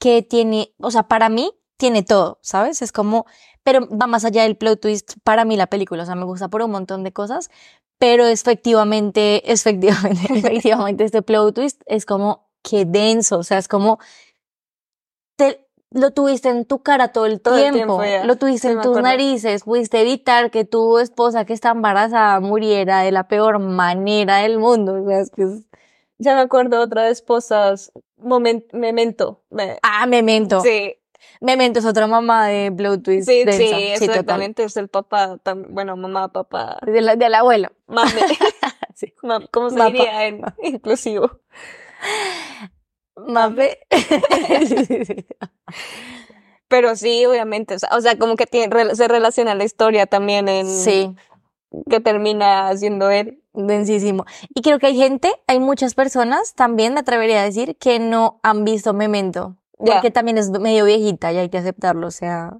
que 0.00 0.22
tiene, 0.22 0.74
o 0.78 0.90
sea, 0.90 1.04
para 1.04 1.28
mí 1.28 1.52
tiene 1.76 2.02
todo, 2.02 2.38
¿sabes? 2.42 2.82
Es 2.82 2.90
como, 2.90 3.26
pero 3.62 3.88
va 3.88 4.06
más 4.06 4.24
allá 4.24 4.42
del 4.42 4.56
plot 4.56 4.80
twist 4.80 5.14
para 5.22 5.44
mí 5.44 5.56
la 5.56 5.68
película, 5.68 6.02
o 6.02 6.06
sea, 6.06 6.16
me 6.16 6.24
gusta 6.24 6.48
por 6.48 6.62
un 6.62 6.72
montón 6.72 7.04
de 7.04 7.12
cosas, 7.12 7.50
pero 7.98 8.26
efectivamente, 8.26 9.50
efectivamente, 9.52 10.20
efectivamente 10.34 11.04
este 11.04 11.22
plot 11.22 11.54
twist 11.54 11.82
es 11.86 12.06
como, 12.06 12.48
qué 12.62 12.84
denso, 12.84 13.38
o 13.38 13.42
sea, 13.42 13.58
es 13.58 13.68
como, 13.68 13.98
te, 15.36 15.66
lo 15.90 16.10
tuviste 16.12 16.48
en 16.50 16.64
tu 16.64 16.82
cara 16.82 17.12
todo 17.12 17.26
el 17.26 17.40
Todo 17.40 17.54
el 17.56 17.72
tiempo, 17.72 17.98
tiempo, 18.00 18.04
ya. 18.04 18.24
lo 18.24 18.36
tuviste 18.36 18.68
Sí, 18.68 18.74
en 18.74 18.80
tus 18.82 19.00
narices, 19.00 19.64
pudiste 19.64 20.00
evitar 20.00 20.50
que 20.50 20.64
tu 20.64 20.98
esposa 20.98 21.44
que 21.44 21.52
está 21.54 21.70
embarazada 21.70 22.40
muriera 22.40 23.00
de 23.00 23.12
la 23.12 23.28
peor 23.28 23.58
manera 23.58 24.38
del 24.38 24.58
mundo, 24.58 25.02
o 25.02 25.06
sea, 25.08 25.20
es 25.20 25.30
que 25.30 25.42
es, 25.44 25.62
Ya 26.18 26.34
me 26.34 26.40
acuerdo 26.42 26.80
otra 26.80 27.04
de 27.04 27.10
esposas. 27.12 27.92
Moment, 28.16 28.64
memento. 28.72 29.44
Me- 29.50 29.78
ah, 29.82 30.06
Memento, 30.06 30.60
Sí, 30.60 30.96
Memento 31.40 31.78
es 31.78 31.84
otra 31.84 32.06
mamá 32.06 32.46
de 32.48 32.72
plot 32.72 33.02
twist 33.02 33.28
sí, 33.28 33.44
sí, 33.50 33.70
exactamente. 33.92 34.64
Es 34.64 34.76
el 34.76 34.88
papá, 34.88 35.38
tam- 35.44 35.66
bueno, 35.70 35.96
mamá, 35.96 36.28
papá, 36.32 36.78
De 36.86 37.00
la- 37.00 37.16
del 37.16 37.34
abuelo. 37.34 37.70
mame. 37.86 38.10
Sí. 38.94 39.14
Ma- 39.22 39.46
¿Cómo 39.52 39.70
se 39.70 39.76
Mapa. 39.76 39.90
diría 39.92 40.26
en 40.26 40.42
inclusivo? 40.60 41.38
Mape. 43.14 43.78
Pero 46.68 46.96
sí, 46.96 47.24
obviamente. 47.24 47.76
O 47.92 48.00
sea, 48.00 48.18
como 48.18 48.36
que 48.36 48.46
tiene, 48.46 48.94
se 48.94 49.08
relaciona 49.08 49.54
la 49.54 49.64
historia 49.64 50.06
también 50.06 50.48
en 50.48 50.66
sí, 50.66 51.14
que 51.88 52.00
termina 52.00 52.68
haciendo 52.68 53.10
él. 53.10 53.42
densísimo. 53.54 54.24
Y 54.54 54.62
creo 54.62 54.78
que 54.78 54.86
hay 54.88 54.96
gente, 54.96 55.32
hay 55.46 55.60
muchas 55.60 55.94
personas, 55.94 56.54
también 56.54 56.94
me 56.94 57.00
atrevería 57.00 57.40
a 57.40 57.44
decir, 57.44 57.76
que 57.78 57.98
no 57.98 58.38
han 58.42 58.64
visto 58.64 58.92
Memento. 58.92 59.56
Porque 59.78 60.10
también 60.10 60.38
es 60.38 60.50
medio 60.50 60.84
viejita 60.84 61.32
y 61.32 61.38
hay 61.38 61.48
que 61.48 61.58
aceptarlo. 61.58 62.06
O 62.06 62.10
sea, 62.10 62.58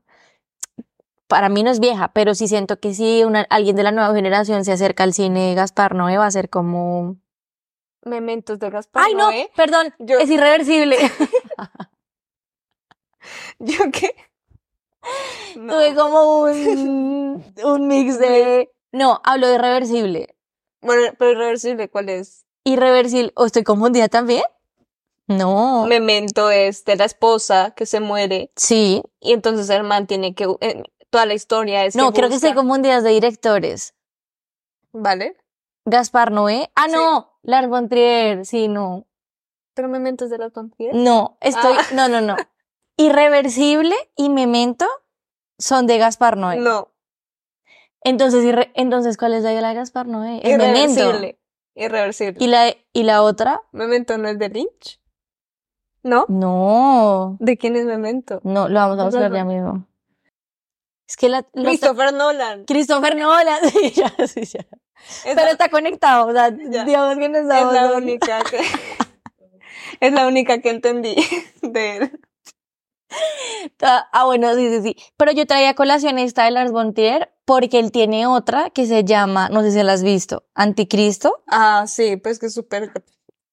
para 1.26 1.48
mí 1.48 1.62
no 1.62 1.70
es 1.70 1.80
vieja, 1.80 2.12
pero 2.12 2.34
sí 2.34 2.48
siento 2.48 2.80
que 2.80 2.94
si 2.94 3.24
una, 3.24 3.46
alguien 3.50 3.76
de 3.76 3.82
la 3.82 3.92
nueva 3.92 4.14
generación 4.14 4.64
se 4.64 4.72
acerca 4.72 5.04
al 5.04 5.12
cine 5.12 5.54
Gaspar 5.54 5.94
Noé 5.94 6.16
va 6.16 6.26
a 6.26 6.30
ser 6.30 6.48
como... 6.48 7.16
Mementos 8.04 8.58
de 8.58 8.70
Gaspar 8.70 9.02
¡Ay, 9.04 9.14
no! 9.14 9.24
Noé. 9.24 9.50
Perdón, 9.56 9.94
Yo- 9.98 10.18
es 10.18 10.30
irreversible. 10.30 10.96
¿Yo 13.58 13.90
qué? 13.92 14.14
No. 15.56 15.74
Tuve 15.74 15.94
como 15.94 16.42
un, 16.42 17.44
un 17.64 17.88
mix 17.88 18.18
de... 18.18 18.70
No, 18.92 19.20
hablo 19.24 19.48
de 19.48 19.58
reversible. 19.58 20.34
Bueno, 20.80 21.12
pero 21.18 21.32
irreversible, 21.32 21.88
¿cuál 21.88 22.08
es? 22.08 22.46
Irreversible. 22.64 23.32
¿O 23.34 23.44
estoy 23.46 23.64
confundida 23.64 24.08
también? 24.08 24.44
No. 25.28 25.86
Memento 25.86 26.50
es 26.50 26.84
de 26.84 26.96
la 26.96 27.04
esposa 27.04 27.72
que 27.76 27.86
se 27.86 28.00
muere 28.00 28.50
Sí. 28.56 29.02
y 29.20 29.32
entonces 29.34 29.68
el 29.70 29.84
man 29.84 30.06
tiene 30.06 30.34
que 30.34 30.46
eh, 30.60 30.82
toda 31.10 31.26
la 31.26 31.34
historia 31.34 31.84
es 31.84 31.94
No, 31.96 32.12
creo 32.12 32.28
que 32.28 32.34
busca- 32.34 32.48
estoy 32.48 32.54
confundida 32.54 33.00
de 33.00 33.10
directores. 33.10 33.94
vale 34.92 35.36
Gaspar 35.84 36.32
Noé. 36.32 36.70
Ah, 36.74 36.86
Sí. 36.88 36.92
no. 36.94 37.38
Lars 37.42 37.68
von 37.68 37.88
Trier. 37.88 38.44
Sí, 38.44 38.68
no. 38.68 39.06
pero 39.74 39.88
Memento 39.88 40.24
es 40.24 40.30
de 40.30 40.38
la 40.38 40.50
tontería 40.50 40.92
No, 40.92 41.38
estoy... 41.40 41.76
Ah. 41.78 41.84
No, 41.94 42.08
no, 42.08 42.20
no. 42.20 42.36
Irreversible 42.96 43.94
y 44.16 44.28
Memento 44.28 44.86
son 45.58 45.86
de 45.86 45.98
Gaspar 45.98 46.36
Noé. 46.36 46.56
no 46.56 46.88
Entonces, 48.02 48.44
irre- 48.44 48.70
entonces, 48.74 49.16
¿cuál 49.16 49.34
es 49.34 49.42
la 49.44 49.50
de 49.50 49.60
la 49.60 49.68
de 49.68 49.74
Gaspar 49.76 50.06
Noé? 50.08 50.40
Memento. 50.42 50.48
irreversible 51.00 51.38
irreversible 51.74 52.36
¿Y 52.44 52.48
la, 52.48 52.74
y 52.92 53.02
la 53.04 53.22
otra? 53.22 53.62
Memento 53.70 54.18
no 54.18 54.28
es 54.28 54.38
de 54.38 54.48
Lynch 54.48 54.97
¿No? 56.02 56.24
No, 56.28 57.36
¿De 57.40 57.56
quién 57.58 57.76
es 57.76 57.84
Memento? 57.84 58.40
no, 58.44 58.68
lo 58.68 58.74
vamos 58.74 58.98
a 58.98 59.04
buscar 59.04 59.32
ya 59.32 59.44
mismo. 59.44 59.84
Es 61.08 61.16
que 61.16 61.28
la, 61.28 61.42
Christopher 61.42 62.12
Nolan. 62.12 62.64
Christopher 62.66 63.16
Nolan, 63.16 63.70
sí, 63.72 63.90
ya, 63.92 64.12
sí, 64.26 64.44
ya. 64.44 64.60
Es, 64.60 65.22
Pero 65.24 65.42
la, 65.44 65.50
está 65.50 65.68
conectado, 65.70 66.26
o 66.26 66.32
sea, 66.32 66.50
Ya. 66.70 66.84
digamos 66.84 67.16
que 67.18 67.28
no 67.28 67.38
es 67.38 67.42
estamos... 67.44 67.72
la 67.72 67.92
única 67.92 68.40
que... 68.50 68.60
es 70.00 70.12
la 70.12 70.26
única 70.26 70.60
que 70.60 70.70
entendí 70.70 71.16
de 71.62 71.96
él. 71.96 72.20
Ah, 73.80 74.24
bueno, 74.26 74.54
sí, 74.54 74.68
sí, 74.68 74.82
sí. 74.82 74.96
Pero 75.16 75.32
yo 75.32 75.46
traía 75.46 75.74
colación 75.74 76.18
esta 76.18 76.44
de 76.44 76.50
Lars 76.50 76.72
von 76.72 76.92
Trier 76.92 77.32
porque 77.46 77.78
él 77.78 77.90
tiene 77.90 78.26
otra 78.26 78.68
que 78.70 78.86
se 78.86 79.04
llama, 79.04 79.48
no 79.48 79.62
sé 79.62 79.72
si 79.72 79.82
la 79.82 79.94
has 79.94 80.02
visto, 80.02 80.44
Anticristo. 80.54 81.42
Ah, 81.46 81.84
sí, 81.86 82.16
pues 82.18 82.38
que 82.38 82.46
es 82.46 82.54
súper... 82.54 82.92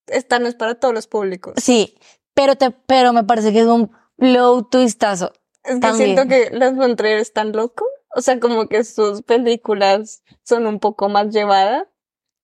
Esta 0.08 0.40
no 0.40 0.48
es 0.48 0.56
para 0.56 0.76
todos 0.76 0.94
los 0.94 1.08
públicos. 1.08 1.54
Sí, 1.58 1.98
pero 2.36 2.56
te, 2.56 2.70
pero 2.72 3.12
me 3.14 3.24
parece 3.24 3.52
que 3.52 3.62
es 3.62 3.66
un 3.66 3.90
plot 4.18 4.70
twistazo. 4.70 5.34
Es 5.64 5.76
que 5.76 5.80
También. 5.80 6.16
siento 6.16 6.28
que 6.28 6.52
Lars 6.56 6.76
von 6.76 6.96
Trier 6.96 7.18
es 7.18 7.34
tan 7.34 7.52
loco. 7.54 7.86
O 8.16 8.22
sea, 8.22 8.40
como 8.40 8.68
que 8.70 8.84
sus 8.84 9.24
películas 9.24 10.24
son 10.44 10.68
un 10.68 10.80
poco 10.80 11.10
más 11.10 11.34
llevadas 11.34 11.88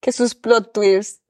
que 0.01 0.11
sus 0.11 0.33
plot 0.33 0.73
twists 0.73 1.21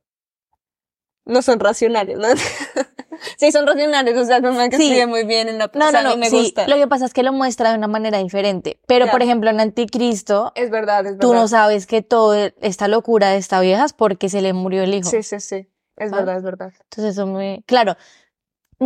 no 1.26 1.42
son 1.44 1.60
racionales, 1.60 2.18
¿no? 2.18 2.28
sí, 3.38 3.52
son 3.52 3.68
racionales, 3.68 4.18
o 4.18 4.26
sea, 4.26 4.40
no 4.40 4.52
me 4.54 4.70
que 4.70 4.78
Sí. 4.78 4.84
escribe 4.86 5.06
muy 5.06 5.24
bien 5.26 5.48
en 5.50 5.60
la 5.60 5.70
No, 5.74 5.88
o 5.88 5.92
sea, 5.92 6.02
no, 6.02 6.10
a 6.10 6.12
no, 6.12 6.16
mí 6.18 6.22
me 6.22 6.30
sí, 6.30 6.38
gusta. 6.40 6.68
lo 6.68 6.76
que 6.78 6.88
pasa 6.88 7.06
es 7.06 7.14
que 7.14 7.22
lo 7.22 7.32
muestra 7.32 7.70
de 7.72 7.78
una 7.78 7.88
manera 7.88 8.18
diferente. 8.18 8.80
Pero, 8.88 9.08
por 9.12 9.22
ejemplo, 9.22 9.50
en 9.52 9.60
Anticristo, 9.60 10.52
Es 10.56 10.72
verdad, 10.72 11.00
es 11.06 11.18
verdad. 11.18 11.20
tú 11.20 11.34
no 11.36 11.48
sabes 11.48 11.86
que 11.86 12.02
toda 12.02 12.52
esta 12.62 12.88
locura 12.88 13.30
de 13.30 13.38
esta 13.38 13.60
vieja 13.62 13.86
es 13.86 13.94
porque 13.94 14.30
se 14.30 14.42
le 14.42 14.54
murió 14.54 14.82
el 14.84 14.94
hijo. 14.96 15.10
Sí, 15.10 15.22
sí, 15.22 15.40
sí. 15.40 15.68
Es 15.98 16.10
¿Sabes? 16.10 16.12
verdad, 16.26 16.38
es 16.38 16.44
verdad. 16.44 16.74
Entonces 16.90 17.14
eso 17.14 17.28
me... 17.28 17.64
Claro, 17.68 17.96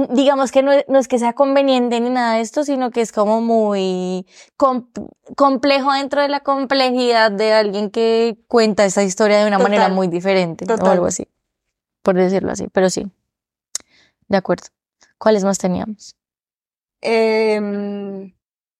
digamos 0.09 0.51
que 0.51 0.61
no 0.61 0.71
es, 0.73 0.85
no 0.89 0.99
es 0.99 1.07
que 1.07 1.17
sea 1.19 1.33
conveniente 1.33 1.99
ni 2.01 2.09
nada 2.09 2.35
de 2.35 2.41
esto, 2.41 2.63
sino 2.65 2.91
que 2.91 3.01
es 3.01 3.11
como 3.11 3.39
muy 3.41 4.27
com- 4.57 4.89
complejo 5.37 5.93
dentro 5.93 6.21
de 6.21 6.27
la 6.29 6.41
complejidad 6.41 7.31
de 7.31 7.53
alguien 7.53 7.89
que 7.89 8.37
cuenta 8.47 8.83
esa 8.85 9.03
historia 9.03 9.39
de 9.39 9.47
una 9.47 9.57
Total. 9.57 9.71
manera 9.71 9.89
muy 9.89 10.07
diferente 10.07 10.65
o 10.71 10.85
algo 10.89 11.05
así, 11.05 11.27
por 12.01 12.15
decirlo 12.15 12.51
así, 12.51 12.67
pero 12.71 12.89
sí. 12.89 13.09
De 14.27 14.37
acuerdo. 14.37 14.67
¿Cuáles 15.17 15.43
más 15.45 15.57
teníamos? 15.57 16.15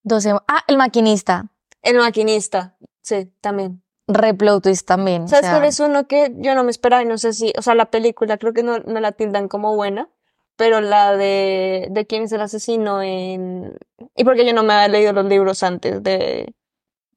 12. 0.04 0.32
Ah, 0.48 0.64
El 0.68 0.78
Maquinista. 0.78 1.48
el 1.82 1.98
maquinista, 1.98 2.76
sí, 3.02 3.32
también. 3.42 3.82
Replot 4.08 4.64
twist 4.64 4.88
también. 4.88 5.24
o 5.24 5.28
¿Sabes 5.28 5.46
sea, 5.46 5.54
cuál 5.56 5.66
es 5.66 5.80
uno 5.80 6.08
que 6.08 6.34
yo 6.38 6.54
no 6.56 6.64
me 6.64 6.72
esperaba 6.72 7.02
y 7.02 7.06
no 7.06 7.18
sé 7.18 7.34
si, 7.34 7.54
o 7.58 7.62
sea, 7.62 7.74
la 7.76 7.86
película 7.90 8.38
creo 8.38 8.54
que 8.54 8.64
no, 8.64 8.80
no 8.80 9.00
la 9.00 9.12
tildan 9.14 9.48
como 9.48 9.76
buena, 9.76 10.10
pero 10.56 10.82
la 10.82 11.16
de, 11.18 11.88
de 11.92 12.06
quién 12.06 12.24
es 12.24 12.32
el 12.32 12.42
asesino 12.42 13.02
en, 13.02 13.78
y 14.16 14.24
porque 14.24 14.46
yo 14.46 14.54
no 14.54 14.64
me 14.64 14.74
había 14.74 14.88
leído 14.88 15.14
los 15.14 15.26
libros 15.26 15.64
antes 15.64 16.02
de, 16.04 16.54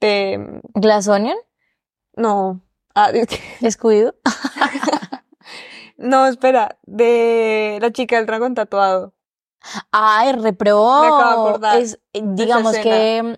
de, 0.01 0.61
Glass 0.75 1.09
Onion, 1.09 1.37
no, 2.17 2.61
ah, 2.95 3.11
Descuido. 3.61 4.15
no, 5.97 6.27
espera, 6.27 6.79
de 6.85 7.79
la 7.81 7.93
chica 7.93 8.17
del 8.17 8.27
dragón 8.27 8.55
tatuado. 8.55 9.15
Ay, 9.91 10.33
Repro. 10.33 11.01
Me 11.01 11.07
acabo 11.09 11.43
de 11.45 11.49
acordar 11.51 11.77
Es, 11.79 11.99
eh, 12.13 12.23
digamos 12.25 12.77
que, 12.79 13.37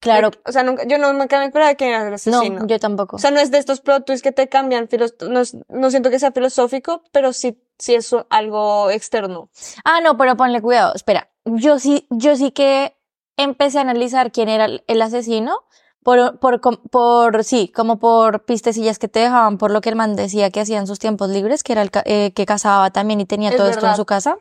claro, 0.00 0.30
De- 0.30 0.40
o 0.46 0.52
sea, 0.52 0.62
nunca, 0.62 0.84
yo 0.86 0.98
no 0.98 1.12
me 1.12 1.24
acabé 1.24 1.42
de 1.42 1.48
esperar 1.48 1.76
que 1.76 1.88
era 1.88 2.02
el 2.04 2.08
no, 2.10 2.14
asesino. 2.14 2.66
yo 2.66 2.78
tampoco. 2.78 3.16
O 3.16 3.18
sea, 3.18 3.30
no 3.30 3.38
es 3.40 3.50
de 3.50 3.58
estos 3.58 3.80
plot 3.80 4.04
twists 4.06 4.22
que 4.22 4.32
te 4.32 4.48
cambian, 4.48 4.88
filos- 4.88 5.14
no, 5.28 5.42
no 5.68 5.90
siento 5.90 6.10
que 6.10 6.18
sea 6.18 6.32
filosófico, 6.32 7.02
pero 7.12 7.32
sí, 7.32 7.62
sí 7.78 7.94
es 7.94 8.14
algo 8.30 8.90
externo. 8.90 9.50
Ah, 9.84 10.00
no, 10.00 10.16
pero 10.16 10.36
ponle 10.36 10.60
cuidado. 10.60 10.94
Espera, 10.94 11.30
yo 11.44 11.78
sí, 11.78 12.06
yo 12.10 12.36
sí 12.36 12.50
que 12.50 12.96
empecé 13.36 13.78
a 13.78 13.82
analizar 13.82 14.32
quién 14.32 14.48
era 14.48 14.66
el, 14.86 15.02
asesino 15.02 15.64
por, 16.02 16.38
por, 16.40 16.60
por, 16.60 17.44
sí, 17.44 17.68
como 17.74 17.98
por 17.98 18.44
pistecillas 18.44 18.98
que 18.98 19.08
te 19.08 19.20
dejaban, 19.20 19.58
por 19.58 19.70
lo 19.70 19.80
que 19.80 19.90
el 19.90 19.96
man 19.96 20.16
decía 20.16 20.50
que 20.50 20.60
hacía 20.60 20.78
en 20.78 20.86
sus 20.86 20.98
tiempos 20.98 21.30
libres, 21.30 21.62
que 21.62 21.72
era 21.72 21.82
el 21.82 21.90
eh, 22.04 22.32
que 22.34 22.46
cazaba 22.46 22.90
también 22.90 23.20
y 23.20 23.26
tenía 23.26 23.50
Es 23.50 23.56
todo 23.56 23.68
esto 23.68 23.86
en 23.86 23.96
su 23.96 24.06
casa. 24.06 24.38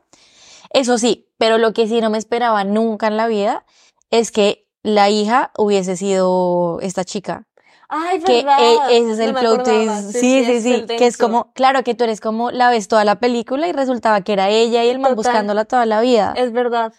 Eso 0.71 0.97
sí, 0.97 1.29
pero 1.37 1.57
lo 1.57 1.73
que 1.73 1.87
sí 1.87 2.01
no 2.01 2.09
me 2.09 2.17
esperaba 2.17 2.63
nunca 2.63 3.07
en 3.07 3.17
la 3.17 3.27
vida 3.27 3.65
es 4.09 4.31
que 4.31 4.67
la 4.83 5.09
hija 5.09 5.51
hubiese 5.57 5.95
sido 5.95 6.79
esta 6.81 7.05
chica. 7.05 7.46
Ay, 7.89 8.19
Que 8.21 8.43
verdad. 8.43 8.57
e- 8.89 8.97
ese 8.97 9.11
es 9.11 9.17
No 9.17 9.23
el 9.23 9.33
me 9.33 9.39
plot 9.39 9.63
twist. 9.63 10.11
Sí, 10.11 10.43
sí, 10.45 10.61
sí. 10.61 10.85
Que 10.85 11.05
es 11.07 11.17
como, 11.17 11.51
claro 11.53 11.83
que 11.83 11.95
tú 11.95 12.03
eres 12.03 12.19
como, 12.19 12.51
la 12.51 12.69
ves 12.69 12.87
toda 12.87 13.05
la 13.05 13.15
película 13.19 13.67
y 13.67 13.71
resultaba 13.71 14.21
que 14.21 14.33
era 14.33 14.49
ella 14.49 14.83
y 14.83 14.89
el 14.89 14.99
man 14.99 15.15
Total. 15.15 15.31
buscándola 15.31 15.65
toda 15.65 15.85
la 15.85 16.01
vida. 16.01 16.33
Es 16.35 16.51
verdad. 16.51 16.93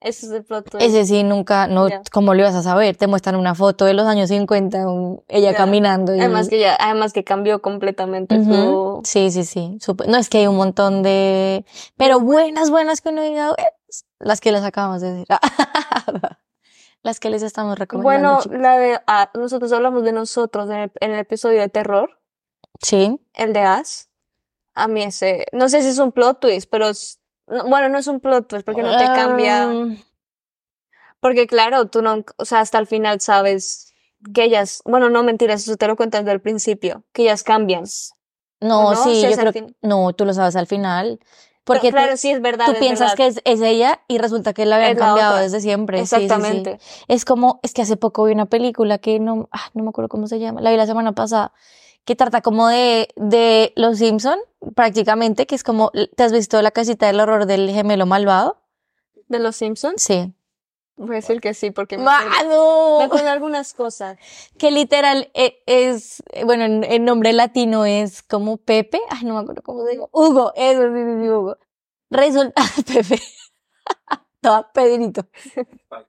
Ese 0.00 0.26
es 0.26 0.32
el 0.32 0.44
plot 0.44 0.70
twist. 0.70 0.86
Ese 0.86 1.04
sí, 1.06 1.22
nunca, 1.22 1.66
no, 1.68 1.88
Ya. 1.88 2.02
¿cómo 2.12 2.34
lo 2.34 2.40
ibas 2.40 2.54
a 2.54 2.62
saber? 2.62 2.96
Te 2.96 3.06
muestran 3.06 3.34
una 3.36 3.54
foto 3.54 3.86
de 3.86 3.94
los 3.94 4.06
años 4.06 4.28
50, 4.28 4.86
un- 4.88 5.22
ella 5.28 5.54
caminando 5.54 6.14
y... 6.14 6.20
Además 6.20 6.48
que 6.48 6.60
ya, 6.60 6.76
además 6.78 7.12
que 7.12 7.24
cambió 7.24 7.60
completamente 7.62 8.42
su... 8.44 9.00
Sí, 9.04 9.30
sí, 9.30 9.44
sí. 9.44 9.78
No 10.06 10.16
es 10.18 10.28
que 10.28 10.38
hay 10.38 10.46
un 10.46 10.56
montón 10.56 11.02
de... 11.02 11.64
Pero 11.96 12.20
buenas, 12.20 12.70
buenas 12.70 13.00
que 13.00 13.08
uno 13.08 13.22
diga, 13.22 13.54
las 14.18 14.40
que 14.40 14.52
les 14.52 14.62
acabamos 14.64 15.00
de 15.00 15.12
decir. 15.12 15.26
las 17.02 17.20
que 17.20 17.30
les 17.30 17.42
estamos 17.42 17.78
recomendando. 17.78 18.40
Bueno, 18.48 18.60
la 18.62 18.78
de... 18.78 19.00
ah, 19.06 19.30
nosotros 19.34 19.72
hablamos 19.72 20.02
de 20.04 20.12
nosotros 20.12 20.68
en 20.70 20.76
el, 20.76 20.92
en 21.00 21.12
el 21.12 21.18
episodio 21.20 21.60
de 21.60 21.68
terror, 21.68 22.18
Sí. 22.82 23.18
el 23.34 23.52
de 23.52 23.60
As. 23.60 24.10
A 24.74 24.88
mí 24.88 25.02
ese... 25.02 25.46
No 25.52 25.68
sé 25.68 25.82
si 25.82 25.88
es 25.88 25.98
un 25.98 26.12
plot 26.12 26.40
twist, 26.40 26.68
pero... 26.70 26.88
es- 26.88 27.20
no, 27.46 27.64
bueno, 27.68 27.88
no 27.88 27.98
es 27.98 28.06
un 28.08 28.20
plot 28.20 28.48
twist 28.48 28.66
porque 28.66 28.82
no 28.82 28.96
te 28.98 29.04
cambia... 29.04 29.66
Um, 29.68 29.96
Porque 31.20 31.46
claro, 31.46 31.86
tú 31.86 32.02
no... 32.02 32.24
O 32.36 32.44
sea, 32.44 32.60
hasta 32.60 32.78
el 32.78 32.86
final 32.86 33.20
sabes 33.20 33.94
que 34.34 34.44
ellas... 34.44 34.82
Bueno, 34.84 35.08
no 35.08 35.22
mentiras, 35.22 35.62
eso 35.62 35.76
te 35.76 35.86
lo 35.86 35.96
cuentas 35.96 36.22
desde 36.22 36.32
el 36.34 36.40
principio. 36.42 37.04
Que 37.12 37.22
ellas 37.22 37.42
cambian. 37.42 37.84
no, 38.60 38.94
sí, 38.96 39.22
Si 39.22 39.30
yo 39.30 39.36
creo 39.36 39.66
No, 39.80 40.12
tú 40.12 40.24
lo 40.26 40.34
sabes 40.34 40.56
al 40.56 40.66
final. 40.66 41.20
Porque 41.66 41.90
claro, 41.90 42.12
tú, 42.12 42.18
sí 42.18 42.30
es 42.30 42.40
verdad. 42.40 42.66
tú 42.66 42.72
es 42.72 42.78
piensas 42.78 43.10
verdad. 43.12 43.16
que 43.16 43.26
es, 43.26 43.40
es 43.44 43.60
ella 43.60 44.00
y 44.06 44.18
resulta 44.18 44.52
que 44.54 44.64
la 44.66 44.76
habían 44.76 44.92
Es 44.92 44.98
cambiado 44.98 45.36
desde 45.36 45.60
siempre. 45.60 45.98
Sí, 45.98 46.06
sí, 46.06 46.16
sí. 46.16 46.24
Exactamente. 46.24 46.78
Es 47.08 47.24
como, 47.24 47.58
es 47.64 47.74
que 47.74 47.82
hace 47.82 47.96
poco 47.96 48.24
vi 48.24 48.32
una 48.32 48.46
película 48.46 48.98
que 48.98 49.18
no, 49.18 49.48
ah, 49.50 49.68
no 49.74 49.82
me 49.82 49.88
acuerdo 49.88 50.08
cómo 50.08 50.28
se 50.28 50.38
llama, 50.38 50.60
la 50.60 50.70
vi 50.70 50.76
la 50.76 50.86
semana 50.86 51.12
pasada, 51.12 51.52
que 52.04 52.14
trata 52.14 52.40
como 52.40 52.68
de, 52.68 53.08
de 53.16 53.72
Los 53.74 53.98
Simpson, 53.98 54.38
prácticamente, 54.76 55.46
que 55.46 55.56
es 55.56 55.64
como, 55.64 55.90
¿te 55.90 56.22
has 56.22 56.32
visto 56.32 56.62
la 56.62 56.70
casita 56.70 57.08
del 57.08 57.18
horror 57.18 57.46
del 57.46 57.68
gemelo 57.70 58.06
malvado? 58.06 58.62
¿De 59.26 59.40
los 59.40 59.56
Simpsons? 59.56 60.00
Sí. 60.00 60.32
Voy 60.96 61.10
a 61.10 61.14
decir 61.16 61.40
que 61.42 61.52
sí, 61.52 61.70
porque 61.70 61.98
me 61.98 62.10
acuerdo, 62.10 62.98
me 62.98 63.04
acuerdo 63.04 63.24
de 63.26 63.30
algunas 63.30 63.74
cosas. 63.74 64.16
Que 64.58 64.70
literal 64.70 65.30
eh, 65.34 65.62
es, 65.66 66.22
eh, 66.32 66.44
bueno, 66.44 66.64
en- 66.64 66.84
el 66.84 67.04
nombre 67.04 67.32
latino 67.34 67.84
es 67.84 68.22
como 68.22 68.56
Pepe, 68.56 68.98
ay, 69.10 69.24
no 69.24 69.34
me 69.34 69.40
acuerdo 69.40 69.62
cómo 69.62 69.84
se 69.84 69.94
llama, 69.94 70.08
Hugo, 70.12 70.52
eso 70.56 70.82
sí, 70.82 71.22
sí, 71.22 71.28
Hugo. 71.28 71.58
Resulta, 72.10 72.62
Pepe, 72.86 73.20
estaba 74.36 74.72
Pedrito. 74.72 75.26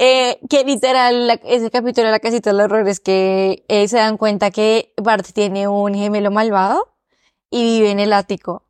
Eh, 0.00 0.38
que 0.48 0.62
literal, 0.62 1.26
la- 1.26 1.40
ese 1.42 1.72
capítulo 1.72 2.06
de 2.06 2.12
la 2.12 2.20
casita 2.20 2.50
del 2.52 2.60
horror 2.60 2.86
es 2.88 3.00
que 3.00 3.64
eh, 3.66 3.88
se 3.88 3.96
dan 3.96 4.16
cuenta 4.16 4.52
que 4.52 4.92
Bart 4.96 5.26
tiene 5.34 5.66
un 5.66 5.92
gemelo 5.92 6.30
malvado 6.30 6.94
y 7.50 7.64
vive 7.80 7.90
en 7.90 7.98
el 7.98 8.12
ático. 8.12 8.62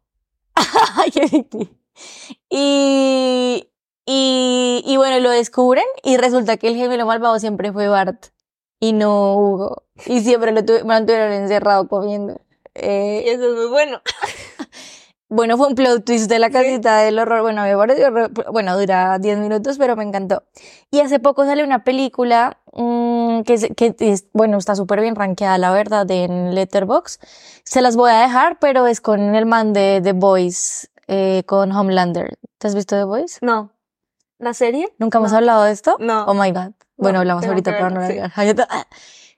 Ay, 0.55 1.11
qué. 1.11 1.69
Y, 2.49 3.69
y, 4.11 4.83
y 4.87 4.97
bueno, 4.97 5.19
lo 5.21 5.29
descubren 5.31 5.85
y 6.03 6.17
resulta 6.17 6.57
que 6.57 6.69
el 6.69 6.77
gemelo 6.77 7.05
malvado 7.05 7.39
siempre 7.39 7.73
fue 7.75 7.89
Bart 7.89 8.29
y 8.81 8.95
no 8.95 9.37
Hugo. 9.37 9.83
Y 10.07 10.21
siempre 10.21 10.53
lo 10.53 10.63
tuve- 10.63 10.83
mantuvieron 10.85 11.31
encerrado 11.33 11.87
comiendo. 11.89 12.41
Eh, 12.75 13.25
Y 13.27 13.29
eso 13.29 13.51
es 13.51 13.55
muy 13.57 13.67
bueno. 13.67 14.01
bueno, 15.29 15.59
fue 15.59 15.67
un 15.67 15.75
plot 15.75 16.05
twist 16.07 16.31
de 16.31 16.39
la 16.39 16.49
casita 16.51 16.99
del 17.01 17.19
horror. 17.19 17.43
Bueno, 17.43 17.63
me 17.65 17.77
pareció 17.77 18.09
re- 18.11 18.29
bueno, 18.51 18.79
dura 18.79 19.19
10 19.19 19.37
minutos, 19.39 19.77
pero 19.77 19.95
me 19.95 20.05
encantó. 20.05 20.43
Y 20.91 21.01
hace 21.01 21.19
poco 21.19 21.45
sale 21.45 21.63
una 21.65 21.85
película 21.85 22.59
mm, 22.73 23.43
que, 23.43 23.75
que 23.77 23.95
es- 23.99 24.27
bueno, 24.33 24.57
está 24.57 24.75
súper 24.75 25.01
bien 25.03 25.17
rankeada, 25.17 25.59
la 25.59 25.71
verdad, 25.73 26.11
en 26.11 26.55
Letterboxd. 26.55 27.21
Se 27.65 27.83
las 27.83 27.95
voy 27.97 28.11
a 28.11 28.21
dejar, 28.23 28.59
pero 28.59 28.87
es 28.87 29.03
con 29.03 29.35
el 29.35 29.45
man 29.45 29.75
de 29.75 30.01
The 30.03 30.13
Boys, 30.15 30.91
eh, 31.09 31.43
con 31.47 31.73
Homelander. 31.73 32.39
¿Te 32.59 32.69
has 32.69 32.75
visto 32.75 32.97
The 32.97 33.05
Boys? 33.05 33.39
No. 33.43 33.71
¿La 34.39 34.55
serie? 34.55 34.93
¿Nunca 34.99 35.19
hemos 35.19 35.33
No. 35.33 35.39
hablado 35.39 35.65
de 35.65 35.73
esto? 35.73 35.97
No. 36.01 36.25
Oh 36.27 36.35
my 36.35 36.51
God. 36.53 36.73
Bueno, 36.97 37.15
No, 37.17 37.21
hablamos 37.21 37.45
ahorita, 37.47 37.73
pero 37.73 37.91
no 37.91 38.01
la 38.01 38.33
ah. 38.71 38.87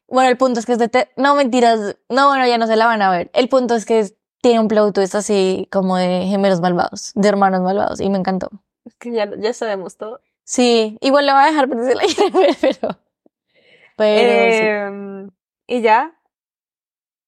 Bueno, 0.08 0.28
el 0.30 0.36
punto 0.36 0.60
es 0.60 0.66
que 0.66 0.72
es 0.72 0.78
de... 0.78 0.88
te- 0.88 1.10
No, 1.16 1.34
mentiras. 1.34 1.96
No, 2.08 2.28
bueno, 2.28 2.46
ya 2.46 2.58
no 2.58 2.66
se 2.66 2.76
la 2.76 2.86
van 2.86 3.00
a 3.02 3.10
ver. 3.10 3.30
El 3.32 3.48
punto 3.48 3.74
es 3.74 3.86
que 3.86 4.00
es- 4.00 4.14
tiene 4.42 4.60
un 4.60 4.68
plot 4.68 4.94
twist 4.94 5.14
así 5.14 5.68
como 5.70 5.96
de 5.96 6.26
gemelos 6.26 6.60
malvados, 6.60 7.12
de 7.14 7.28
hermanos 7.28 7.60
malvados, 7.60 8.00
y 8.00 8.08
me 8.08 8.18
encantó. 8.18 8.48
Es 8.86 8.94
que 8.96 9.12
ya, 9.12 9.30
ya 9.38 9.52
sabemos 9.52 9.96
todo. 9.98 10.20
Sí, 10.44 10.96
igual 11.02 11.26
le 11.26 11.32
voy 11.32 11.42
a 11.42 11.46
dejar 11.46 11.68
la 11.68 11.76
quieren 12.02 12.32
ver, 12.32 12.56
pero... 12.60 12.98
Pero 13.96 14.52
sí. 14.52 14.66
Em, 14.66 15.30
Y 15.66 15.82
ya. 15.82 16.14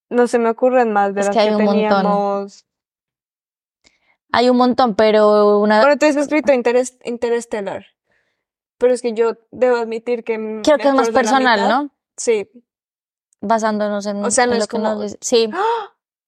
No 0.08 0.26
se 0.26 0.38
me 0.38 0.48
ocurren 0.50 0.92
más 0.92 1.14
de 1.14 1.20
Es 1.20 1.26
las 1.26 1.34
que 1.36 1.40
hay 1.40 1.48
que 1.50 1.56
un 1.56 1.64
montón. 1.64 2.48
Hay 4.32 4.48
un 4.50 4.56
montón, 4.56 4.94
pero 4.94 5.58
una... 5.60 5.80
Bueno, 5.80 5.98
tú 5.98 6.06
has 6.06 6.16
escrito 6.16 6.52
Interes- 6.52 6.98
Interstellar. 7.04 7.84
Pero 8.78 8.94
es 8.94 9.02
que 9.02 9.12
yo 9.12 9.34
debo 9.50 9.76
admitir 9.76 10.24
que. 10.24 10.60
creo 10.64 10.78
que 10.78 10.88
es 10.88 10.94
más 10.94 11.10
personal. 11.10 11.68
¿no? 11.68 11.90
Sí. 12.16 12.48
Basándonos 13.40 14.06
en, 14.06 14.24
O 14.24 14.30
sea, 14.30 14.46
no 14.46 14.52
en 14.52 14.58
es 14.58 14.64
lo 14.64 14.68
que 14.68 14.78
nos 14.78 15.00
dice. 15.00 15.18
Sí. 15.20 15.50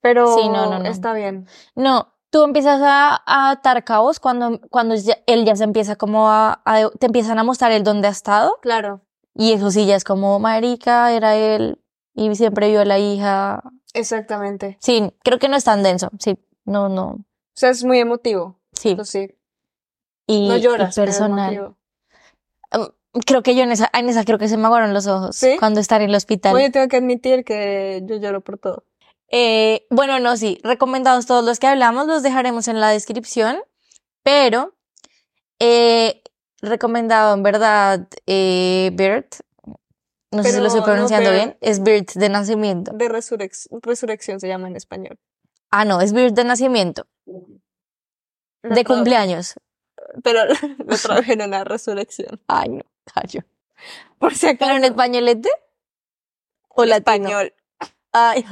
Pero 0.01 0.37
Sí, 0.37 0.49
no, 0.49 0.71
no, 0.71 0.79
no. 0.81 0.85
está 0.89 1.15
bien. 1.15 1.47
No, 1.75 2.13
tú 2.31 2.43
empiezas 2.45 2.81
a, 2.83 3.23
a 3.27 3.51
atar 3.51 3.85
cabos 3.85 4.21
cuando, 4.21 4.61
cuando 4.71 4.95
él 5.27 5.45
ya 5.45 5.57
se 5.57 5.65
empieza 5.65 5.97
como 5.97 6.29
a, 6.29 6.61
a- 6.65 6.91
Te 6.99 7.07
empiezan 7.07 7.39
a 7.39 7.45
mostrar 7.45 7.73
el 7.73 7.83
dónde 7.85 8.09
ha 8.09 8.11
estado. 8.13 8.59
Claro. 8.61 9.01
Y 9.35 9.53
eso 9.53 9.71
sí, 9.71 9.87
ya 9.87 9.97
es 9.97 10.05
como, 10.05 10.39
marica, 10.39 11.11
era 11.13 11.35
él. 11.37 11.81
Y 12.15 12.33
siempre 12.37 12.69
vio 12.69 12.83
a 12.83 12.85
la 12.85 12.99
hija. 12.99 13.63
Exactamente. 13.95 14.77
Sí, 14.81 15.13
creo 15.25 15.39
que 15.39 15.49
no 15.49 15.57
es 15.57 15.65
tan 15.65 15.83
denso. 15.83 16.11
Sí, 16.19 16.39
no, 16.65 16.89
no. 16.89 17.25
O 17.55 17.57
sea, 17.57 17.71
es 17.71 17.85
muy 17.85 17.99
emotivo. 18.01 18.59
Sí. 18.73 18.97
Sí. 19.05 19.31
Y, 20.27 20.49
No 20.49 20.57
lloras. 20.57 20.95
personal. 20.95 21.53
emotivo. 21.55 21.77
Creo 23.27 23.45
que 23.45 23.55
yo 23.55 23.63
en 23.63 23.71
esa, 23.71 23.89
en 23.93 24.09
esa 24.09 24.25
creo 24.25 24.39
que 24.39 24.49
se 24.49 24.57
me 24.57 24.65
aguaron 24.67 24.93
los 24.93 25.07
ojos. 25.07 25.37
¿Sí? 25.37 25.57
Cuando 25.61 25.79
está 25.79 25.97
en 25.97 26.03
el 26.03 26.15
hospital. 26.17 26.53
Bueno, 26.53 26.73
tengo 26.73 26.89
que 26.89 26.97
admitir 26.97 27.45
que 27.45 28.03
yo 28.07 28.17
lloro 28.17 28.41
por 28.41 28.59
todo. 28.59 28.85
Eh, 29.29 29.87
bueno, 29.91 30.19
no, 30.19 30.37
sí, 30.37 30.59
recomendados 30.65 31.27
todos 31.27 31.45
los 31.45 31.61
que 31.61 31.69
hablamos, 31.69 32.07
los 32.09 32.23
dejaremos 32.25 32.67
en 32.67 32.81
la 32.81 32.91
descripción, 32.91 33.59
pero 34.25 34.75
eh, 35.61 36.23
recomendado 36.61 37.35
en 37.35 37.43
verdad 37.45 38.09
eh, 38.27 38.91
Bert, 38.95 39.37
no 40.33 40.43
sé 40.43 40.53
si 40.53 40.59
lo 40.59 40.67
estoy 40.67 40.81
no 40.81 40.87
pronunciando 40.87 41.31
bien, 41.31 41.57
es 41.61 41.83
Bert 41.83 42.13
de 42.15 42.29
nacimiento. 42.29 42.93
De 42.93 43.09
resurrec- 43.09 43.69
resurrección 43.83 44.41
se 44.41 44.49
llama 44.49 44.67
en 44.69 44.77
español. 44.77 45.19
Ah, 45.77 45.85
no, 45.85 46.01
es 46.01 46.13
Bert 46.13 46.37
de 46.37 46.45
nacimiento, 46.45 47.09
de 48.63 48.85
cumpleaños. 48.85 49.55
Pero 50.23 50.45
lo 50.87 50.97
tradujeron 50.97 51.53
a 51.53 51.65
resurrección. 51.65 52.41
Ay, 52.47 52.69
no, 52.69 52.83
callo. 53.13 53.41
Por 54.19 54.37
si 54.37 54.47
acaso. 54.47 54.71
¿Pero 54.71 54.77
en 54.77 54.85
españolete? 54.85 55.49
¿O 56.69 56.85
en 56.85 56.91
latino? 56.91 57.27
español. 57.27 57.55
Ay, 58.13 58.47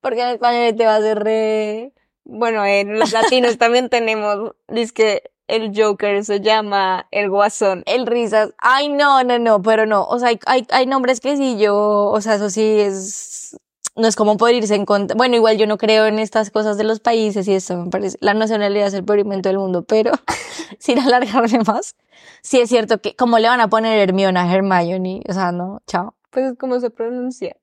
porque 0.00 0.22
en 0.22 0.28
españolete 0.28 0.86
va 0.86 0.94
a 0.94 1.00
ser 1.00 1.18
re... 1.18 1.94
Bueno, 2.22 2.64
en 2.64 2.96
los 2.96 3.10
latinos 3.10 3.58
también 3.58 3.88
tenemos, 3.88 4.52
dice 4.68 4.94
que 4.94 5.30
el 5.48 5.72
Joker 5.74 6.24
se 6.24 6.40
llama 6.40 7.08
el 7.10 7.28
Guasón. 7.28 7.82
El 7.86 8.06
risas. 8.06 8.54
Ay, 8.58 8.88
no, 8.88 9.24
no, 9.24 9.40
no, 9.40 9.62
pero 9.62 9.84
no. 9.84 10.04
O 10.04 10.20
sea, 10.20 10.28
hay, 10.28 10.38
hay, 10.46 10.64
hay 10.70 10.86
nombres 10.86 11.18
que 11.18 11.36
sí 11.36 11.58
yo, 11.58 11.76
o 11.76 12.20
sea, 12.20 12.36
eso 12.36 12.50
sí 12.50 12.78
es, 12.78 13.58
no 13.98 14.06
es 14.06 14.16
como 14.16 14.36
poder 14.36 14.54
irse 14.54 14.74
en 14.74 14.86
contra. 14.86 15.16
Bueno, 15.16 15.36
igual 15.36 15.58
yo 15.58 15.66
no 15.66 15.76
creo 15.76 16.06
en 16.06 16.18
estas 16.18 16.50
cosas 16.50 16.78
de 16.78 16.84
los 16.84 17.00
países 17.00 17.46
y 17.48 17.54
eso 17.54 17.76
me 17.76 17.90
parece. 17.90 18.16
La 18.20 18.32
nacionalidad 18.32 18.86
es 18.86 18.94
el 18.94 19.04
peor 19.04 19.18
invento 19.18 19.48
del 19.48 19.58
mundo, 19.58 19.82
pero 19.82 20.12
sin 20.78 20.98
alargarme 20.98 21.60
más. 21.66 21.96
Sí 22.42 22.60
es 22.60 22.68
cierto 22.68 23.00
que, 23.00 23.14
como 23.16 23.38
le 23.38 23.48
van 23.48 23.60
a 23.60 23.68
poner 23.68 23.98
Hermione 23.98 24.38
a 24.38 24.52
Hermione? 24.52 25.22
O 25.28 25.32
sea, 25.32 25.52
no, 25.52 25.80
chao. 25.86 26.14
Pues 26.30 26.52
es 26.52 26.58
como 26.58 26.78
se 26.80 26.90
pronuncia. 26.90 27.56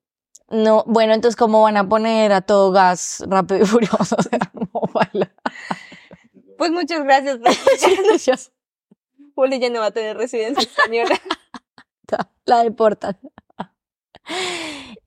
No, 0.50 0.84
bueno, 0.86 1.14
entonces, 1.14 1.36
¿cómo 1.36 1.64
van 1.64 1.78
a 1.78 1.90
poner 1.90 2.32
a 2.32 2.42
todo 2.42 2.72
gas 2.72 3.24
rápido 3.28 3.62
y 3.62 3.66
furioso? 3.66 4.16
O 4.18 4.22
sea. 4.22 4.40
Pues 6.58 6.72
muchas 6.72 7.04
gracias 7.04 7.40
escucharnos. 7.44 8.52
Juli 9.36 9.60
ya 9.62 9.70
no 9.70 9.80
va 9.80 9.88
a 9.88 9.92
tener 9.92 10.18
residencia 10.18 10.64
española. 10.64 11.20
La 12.46 12.64
deportan. 12.64 13.18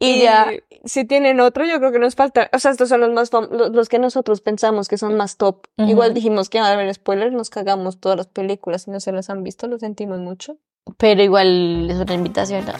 Y 0.01 0.23
ya, 0.23 0.47
Si 0.85 1.05
tienen 1.05 1.41
otro, 1.41 1.65
yo 1.67 1.79
creo 1.79 1.91
que 1.91 1.99
nos 1.99 2.15
falta. 2.15 2.49
O 2.53 2.59
sea, 2.61 2.71
estos 2.71 2.89
son 2.89 3.01
los 3.01 3.11
más 3.13 3.31
los, 3.33 3.71
los 3.73 3.89
que 3.89 3.99
nosotros 3.99 4.41
pensamos 4.41 4.87
que 4.89 4.97
son 4.97 5.17
más 5.17 5.37
top. 5.37 5.67
Ujú. 5.77 5.89
Igual 5.91 6.15
dijimos 6.15 6.49
que 6.49 6.59
a 6.61 6.77
ver 6.77 6.93
spoilers, 6.95 7.33
nos 7.33 7.51
cagamos 7.51 7.99
todas 7.99 8.17
las 8.17 8.27
películas. 8.29 8.83
Si 8.83 8.91
no 8.93 9.01
se 9.01 9.11
las 9.13 9.29
han 9.29 9.43
visto, 9.43 9.67
lo 9.67 9.79
sentimos 9.79 10.21
mucho. 10.21 10.57
pero 10.99 11.21
igual 11.23 11.91
es 11.91 11.97
una 11.99 12.15
invitación 12.15 12.65
a, 12.69 12.77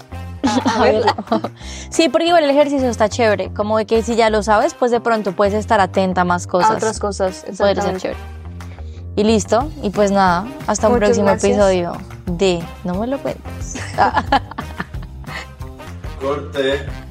A 0.77 0.81
verla. 0.83 1.17
Sí, 1.91 2.09
porque 2.09 2.29
igual 2.29 2.45
el 2.45 2.51
ejercicio 2.51 2.89
está 2.89 3.09
chévere. 3.09 3.53
Como 3.53 3.79
de 3.79 3.87
que 3.87 4.03
si 4.03 4.15
ya 4.15 4.31
lo 4.31 4.45
sabes, 4.45 4.75
pues 4.75 4.93
de 4.93 5.01
pronto 5.01 5.33
puedes 5.33 5.55
estar 5.55 5.81
atenta 5.81 6.21
a 6.21 6.25
más 6.25 6.47
cosas. 6.47 6.71
A 6.71 6.75
otras 6.77 7.01
cosas. 7.01 7.41
Puede 7.43 7.57
ser 7.57 7.69
exactamente. 7.71 8.01
chévere. 8.01 8.21
Y 9.17 9.25
listo. 9.25 9.69
Y 9.83 9.91
pues 9.91 10.13
nada, 10.13 10.47
hasta 10.69 10.87
un 10.87 10.95
Muchas 10.95 11.09
próximo 11.09 11.27
gracias. 11.27 11.53
episodio 11.53 11.93
de 12.27 12.63
No 12.85 12.95
me 12.95 13.09
lo 13.09 13.19
cuentes. 13.19 13.75
Corte. 16.21 17.08